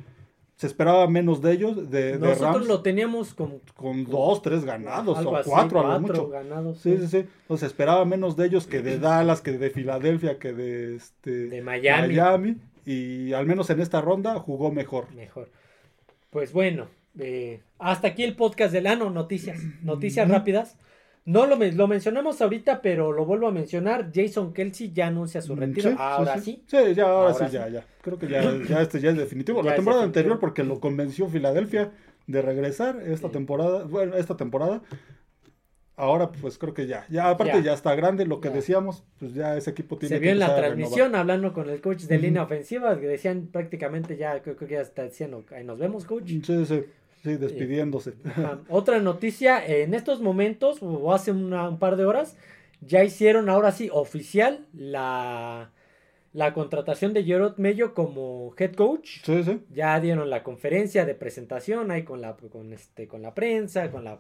se 0.56 0.68
esperaba 0.68 1.08
menos 1.08 1.42
de 1.42 1.52
ellos, 1.54 1.90
de, 1.90 2.14
de 2.14 2.20
Nosotros 2.20 2.54
Rams, 2.54 2.68
lo 2.68 2.82
teníamos 2.82 3.34
con 3.34 3.60
con 3.76 4.06
dos, 4.06 4.42
tres 4.42 4.64
ganados, 4.64 5.18
o 5.26 5.36
así, 5.36 5.50
cuatro 5.50 5.80
a 5.86 5.94
lo 5.96 6.00
mucho. 6.00 6.30
ganados. 6.30 6.80
Sí, 6.80 6.98
sí, 7.00 7.08
sí. 7.08 7.18
Entonces 7.42 7.68
esperaba 7.68 8.06
menos 8.06 8.36
de 8.36 8.46
ellos 8.46 8.68
que 8.68 8.82
de 8.82 9.00
Dallas, 9.00 9.42
que 9.42 9.52
de 9.54 9.70
Filadelfia, 9.70 10.40
que 10.40 10.54
de, 10.54 10.96
este, 10.96 11.48
De 11.48 11.62
Miami. 11.62 12.08
Miami. 12.08 12.58
Y 12.86 13.34
al 13.34 13.46
menos 13.46 13.70
en 13.70 13.80
esta 13.80 14.02
ronda 14.02 14.38
jugó 14.40 14.72
mejor. 14.72 15.12
Mejor. 15.14 15.50
Pues 16.30 16.52
bueno, 16.54 16.88
eh, 17.18 17.62
hasta 17.80 18.10
aquí 18.10 18.24
el 18.24 18.36
podcast 18.36 18.74
del 18.74 18.88
ano, 18.88 19.10
noticias, 19.10 19.60
noticias 19.82 20.28
rápidas. 20.30 20.78
No 21.26 21.46
lo, 21.46 21.56
lo 21.56 21.88
mencionamos 21.88 22.42
ahorita, 22.42 22.82
pero 22.82 23.12
lo 23.14 23.26
vuelvo 23.26 23.48
a 23.48 23.52
mencionar. 23.52 24.12
Jason 24.14 24.54
Kelsey 24.54 24.92
ya 24.92 25.08
anuncia 25.08 25.42
su 25.42 25.56
Mm, 25.56 25.60
retiro. 25.60 25.90
sí, 25.92 25.96
Ahora 25.98 26.38
sí. 26.38 26.42
sí. 26.42 26.64
Sí, 26.68 26.94
ya, 26.96 27.04
ahora, 27.06 27.32
Ahora 27.34 27.48
sí, 27.48 27.54
ya, 27.54 27.70
ya. 27.70 27.86
Creo 28.02 28.20
que 28.20 28.28
ya, 28.28 28.42
ya 28.68 28.82
este 28.82 29.00
ya 29.00 29.12
es 29.12 29.18
definitivo. 29.18 29.64
Ya 29.64 29.70
La 29.72 29.76
temporada 29.78 30.04
anterior 30.04 30.38
porque 30.40 30.64
lo 30.66 30.80
convenció 30.82 31.28
Filadelfia 31.30 31.92
de 32.28 32.42
regresar 32.42 33.02
esta 33.06 33.30
temporada, 33.30 33.84
bueno, 33.86 34.16
esta 34.16 34.36
temporada. 34.36 34.82
Ahora 35.96 36.32
pues 36.32 36.58
creo 36.58 36.74
que 36.74 36.88
ya, 36.88 37.06
ya 37.10 37.30
aparte 37.30 37.62
Ya. 37.62 37.74
está 37.74 37.94
grande, 37.94 38.26
lo 38.26 38.42
que 38.42 38.50
decíamos, 38.50 39.04
pues 39.20 39.36
ya 39.36 39.56
ese 39.56 39.70
equipo 39.70 39.96
tiene 39.98 40.16
Se 40.16 40.20
que 40.20 40.24
vio 40.24 40.32
en 40.32 40.40
la 40.40 40.56
transmisión 40.56 41.14
hablando 41.14 41.54
con 41.54 41.70
el 41.70 41.82
coach 41.82 42.02
de 42.06 42.18
línea 42.18 42.42
ofensiva, 42.42 43.00
que 43.00 43.06
decían 43.06 43.48
prácticamente 43.52 44.18
ya, 44.18 44.42
creo 44.42 44.56
que 44.58 44.68
ya 44.68 44.82
está 44.82 45.04
diciendo, 45.04 45.46
ahí 45.56 45.64
nos 45.64 45.78
vemos, 45.78 46.06
coach. 46.06 46.30
Sí, 46.44 46.66
sí, 46.66 46.84
sí, 47.24 47.36
despidiéndose. 47.38 48.14
Ajá. 48.26 48.60
Otra 48.70 49.00
noticia, 49.00 49.66
en 49.66 49.94
estos 49.94 50.22
momentos, 50.22 50.78
o 50.82 51.14
hace 51.14 51.32
una- 51.32 51.70
un 51.70 51.80
par 51.80 51.96
de 51.98 52.06
horas, 52.06 52.38
ya 52.82 53.04
hicieron 53.04 53.50
ahora 53.50 53.72
sí 53.72 53.90
oficial 53.92 54.66
la 54.74 55.72
la 56.36 56.52
contratación 56.56 57.14
de 57.14 57.24
Gerard 57.24 57.58
Mello 57.60 57.94
como 57.94 58.56
head 58.58 58.74
coach. 58.74 59.22
Sí, 59.24 59.44
sí. 59.44 59.60
Ya 59.72 60.00
dieron 60.00 60.32
la 60.32 60.42
conferencia 60.42 61.06
de 61.06 61.14
presentación 61.14 61.92
ahí 61.92 62.02
con 62.02 62.22
la, 62.22 62.36
con 62.36 62.74
este, 62.74 63.08
con 63.08 63.22
la 63.22 63.36
prensa, 63.36 63.92
con 63.92 64.04
la, 64.04 64.20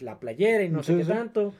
la 0.00 0.20
playera 0.20 0.64
y 0.64 0.68
no 0.68 0.82
sé 0.82 0.98
qué 0.98 1.04
tanto. 1.04 1.54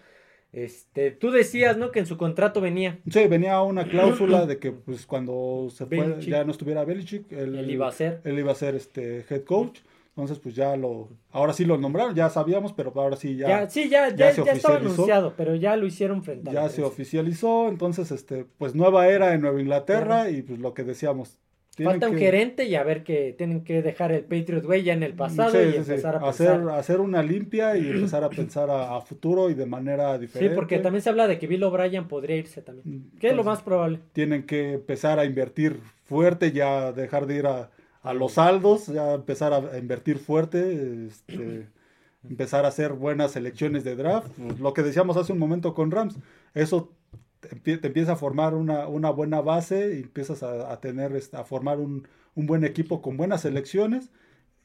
Este, 0.52 1.12
tú 1.12 1.30
decías, 1.30 1.78
¿no? 1.78 1.92
Que 1.92 2.00
en 2.00 2.06
su 2.06 2.18
contrato 2.18 2.60
venía. 2.60 2.98
Sí, 3.10 3.26
venía 3.26 3.60
una 3.62 3.84
cláusula 3.88 4.44
de 4.44 4.58
que 4.58 4.70
pues 4.72 5.06
cuando 5.06 5.68
se 5.70 5.86
fue, 5.86 6.20
ya 6.20 6.44
no 6.44 6.50
estuviera 6.52 6.84
Belichick, 6.84 7.32
él, 7.32 7.56
Él 7.56 7.70
iba 7.70 7.88
a 7.88 7.92
ser. 7.92 8.20
él 8.24 8.38
iba 8.38 8.52
a 8.52 8.54
ser 8.54 8.74
este 8.74 9.24
head 9.30 9.44
coach. 9.44 9.78
Entonces, 10.16 10.38
pues 10.38 10.54
ya 10.54 10.74
lo, 10.76 11.10
ahora 11.30 11.52
sí 11.52 11.66
lo 11.66 11.76
nombraron, 11.76 12.14
ya 12.14 12.30
sabíamos, 12.30 12.72
pero 12.72 12.90
ahora 12.96 13.16
sí 13.16 13.36
Ya, 13.36 13.48
ya, 13.48 13.68
sí, 13.70 13.90
ya, 13.90 14.08
ya 14.08 14.16
ya, 14.16 14.32
se 14.32 14.44
ya 14.44 14.52
estaba 14.52 14.76
anunciado, 14.76 15.34
pero 15.36 15.54
ya 15.56 15.76
lo 15.76 15.86
hicieron 15.86 16.24
frente 16.24 16.48
a 16.48 16.52
ya 16.54 16.68
se 16.70 16.82
oficializó. 16.82 17.68
Entonces, 17.68 18.10
este, 18.10 18.46
pues 18.56 18.74
nueva 18.74 19.08
era 19.08 19.34
en 19.34 19.42
Nueva 19.42 19.60
Inglaterra 19.60 20.30
y 20.30 20.40
pues 20.42 20.58
lo 20.58 20.72
que 20.72 20.84
decíamos. 20.84 21.38
Falta 21.84 22.08
un 22.08 22.14
que- 22.14 22.20
gerente 22.20 22.64
y 22.64 22.74
a 22.74 22.82
ver 22.82 23.04
que 23.04 23.34
tienen 23.36 23.62
que 23.62 23.82
dejar 23.82 24.10
el 24.10 24.24
Patriot 24.24 24.64
Way 24.64 24.82
ya 24.84 24.94
en 24.94 25.02
el 25.02 25.12
pasado 25.12 25.50
Sí, 25.50 25.58
y 25.58 25.64
sí, 25.64 25.72
sí. 25.72 25.76
empezar 25.80 26.16
a 26.16 26.26
hacer, 26.26 26.52
pensar. 26.56 26.78
hacer 26.78 27.00
una 27.00 27.22
limpia 27.22 27.76
y 27.76 27.86
empezar 27.90 28.24
a 28.24 28.30
pensar 28.30 28.70
a, 28.70 28.96
a 28.96 29.02
futuro 29.02 29.50
y 29.50 29.54
de 29.54 29.66
manera 29.66 30.14
Sí, 30.14 30.20
diferente. 30.22 30.54
porque 30.54 30.78
también 30.78 31.02
se 31.02 31.10
habla 31.10 31.28
de 31.28 31.38
que 31.38 31.46
Bill 31.46 31.62
O'Brien 31.64 32.08
podría 32.08 32.36
irse 32.36 32.62
también. 32.62 33.10
Que 33.20 33.28
es 33.28 33.36
lo 33.36 33.44
más 33.44 33.60
probable. 33.60 33.98
tienen 34.14 34.44
que 34.46 34.72
empezar 34.72 35.18
a 35.18 35.26
invertir 35.26 35.78
fuerte, 36.04 36.52
ya 36.52 36.92
dejar 36.92 37.26
de 37.26 37.36
ir 37.36 37.46
a, 37.46 37.68
a 38.06 38.14
los 38.14 38.32
saldos, 38.32 38.86
ya 38.86 39.14
empezar 39.14 39.52
a 39.52 39.78
invertir 39.78 40.18
fuerte, 40.18 41.06
este, 41.06 41.68
empezar 42.28 42.64
a 42.64 42.68
hacer 42.68 42.92
buenas 42.94 43.32
selecciones 43.32 43.84
de 43.84 43.96
draft. 43.96 44.30
Pues, 44.36 44.60
lo 44.60 44.72
que 44.72 44.82
decíamos 44.82 45.16
hace 45.16 45.32
un 45.32 45.38
momento 45.38 45.74
con 45.74 45.90
Rams, 45.90 46.16
eso 46.54 46.92
te, 47.40 47.50
empie- 47.50 47.80
te 47.80 47.88
empieza 47.88 48.12
a 48.12 48.16
formar 48.16 48.54
una, 48.54 48.88
una 48.88 49.10
buena 49.10 49.40
base 49.40 49.96
y 49.98 50.02
empiezas 50.02 50.42
a, 50.42 50.72
a 50.72 50.80
tener, 50.80 51.14
este, 51.16 51.36
a 51.36 51.44
formar 51.44 51.78
un, 51.80 52.06
un 52.34 52.46
buen 52.46 52.64
equipo 52.64 53.02
con 53.02 53.16
buenas 53.16 53.42
selecciones 53.42 54.10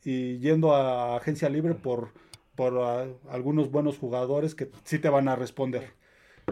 y 0.03 0.39
yendo 0.39 0.73
a 0.73 1.15
agencia 1.17 1.49
libre 1.49 1.75
por, 1.75 2.09
por 2.55 2.79
algunos 3.29 3.69
buenos 3.71 3.97
jugadores 3.97 4.55
que 4.55 4.71
sí 4.83 4.99
te 4.99 5.09
van 5.09 5.27
a 5.27 5.35
responder. 5.35 5.91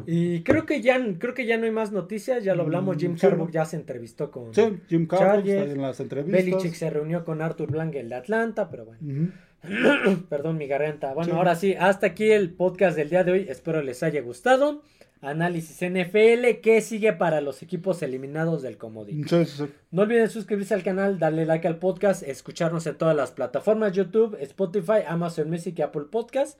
Y 0.08 0.43
creo 0.43 0.66
que 0.66 0.82
ya, 0.82 1.00
creo 1.18 1.34
que 1.34 1.45
ya 1.45 1.58
no 1.58 1.66
hay 1.66 1.72
más 1.72 1.91
noticias, 1.91 2.43
ya 2.43 2.56
lo 2.56 2.64
hablamos. 2.64 2.97
Jim 2.97 3.18
sí, 3.18 3.26
Harbaugh 3.26 3.47
¿no? 3.47 3.52
ya 3.52 3.66
se 3.66 3.76
entrevistó 3.76 4.32
con 4.32 4.54
Sí, 4.54 4.80
Jim 4.88 5.08
está 5.12 5.36
en 5.36 5.82
las 5.82 6.00
entrevistas. 6.00 6.45
Belichick 6.45 6.74
se 6.74 6.89
reunió 6.89 7.26
con 7.26 7.41
Arthur 7.41 7.72
Blank, 7.72 7.95
el 7.95 8.10
de 8.10 8.16
Atlanta, 8.16 8.70
pero 8.70 8.86
bueno. 8.86 9.32
Perdón 10.30 10.58
mi 10.58 10.68
garganta. 10.68 11.14
Bueno, 11.14 11.32
Sí. 11.32 11.38
ahora 11.38 11.56
sí, 11.56 11.76
hasta 11.78 12.08
aquí 12.08 12.32
el 12.32 12.52
podcast 12.52 12.95
del 12.95 13.10
día 13.10 13.24
de 13.24 13.32
hoy. 13.34 13.45
Espero 13.50 13.82
les 13.82 14.04
haya 14.04 14.22
gustado. 14.22 14.82
Análisis 15.22 15.82
NFL, 15.82 16.62
¿qué 16.62 16.80
sigue 16.80 17.12
para 17.12 17.41
los 17.41 17.62
equipos 17.62 18.02
eliminados 18.04 18.62
del 18.62 18.78
Comodín? 18.78 19.28
Sí, 19.28 19.43
sí, 19.43 19.66
sí. 19.66 19.72
No 19.91 20.04
olviden 20.04 20.30
suscribirse 20.30 20.74
al 20.74 20.82
canal, 20.82 21.20
darle 21.20 21.45
like 21.45 21.68
al 21.68 21.78
podcast, 21.78 22.24
escucharnos 22.24 22.88
en 22.88 22.95
todas 22.95 23.18
las 23.18 23.32
plataformas 23.32 23.91
YouTube, 23.91 24.38
Spotify, 24.39 25.00
Amazon 25.06 25.50
Music 25.50 25.78
y 25.78 25.82
Apple 25.82 26.06
Podcast. 26.10 26.58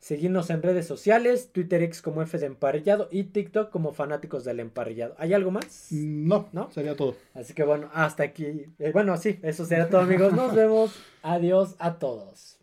Seguirnos 0.00 0.48
en 0.48 0.62
redes 0.62 0.86
sociales, 0.86 1.50
Twitter 1.52 1.82
X 1.82 2.00
como 2.00 2.22
F 2.22 2.38
de 2.38 2.46
Emparrillado 2.46 3.08
y 3.10 3.24
TikTok 3.24 3.68
como 3.70 3.92
Fanáticos 3.92 4.44
del 4.44 4.60
Emparrillado. 4.60 5.14
¿Hay 5.18 5.34
algo 5.34 5.50
más? 5.50 5.88
No, 5.90 6.48
¿No? 6.52 6.70
sería 6.70 6.96
todo. 6.96 7.16
Así 7.34 7.52
que 7.52 7.64
bueno, 7.64 7.90
hasta 7.92 8.22
aquí. 8.22 8.66
Eh, 8.78 8.90
bueno, 8.94 9.16
sí, 9.18 9.38
eso 9.42 9.66
será 9.66 9.90
todo 9.90 10.00
amigos. 10.00 10.32
Nos 10.32 10.54
vemos. 10.56 10.98
Adiós 11.22 11.76
a 11.78 11.98
todos. 11.98 12.56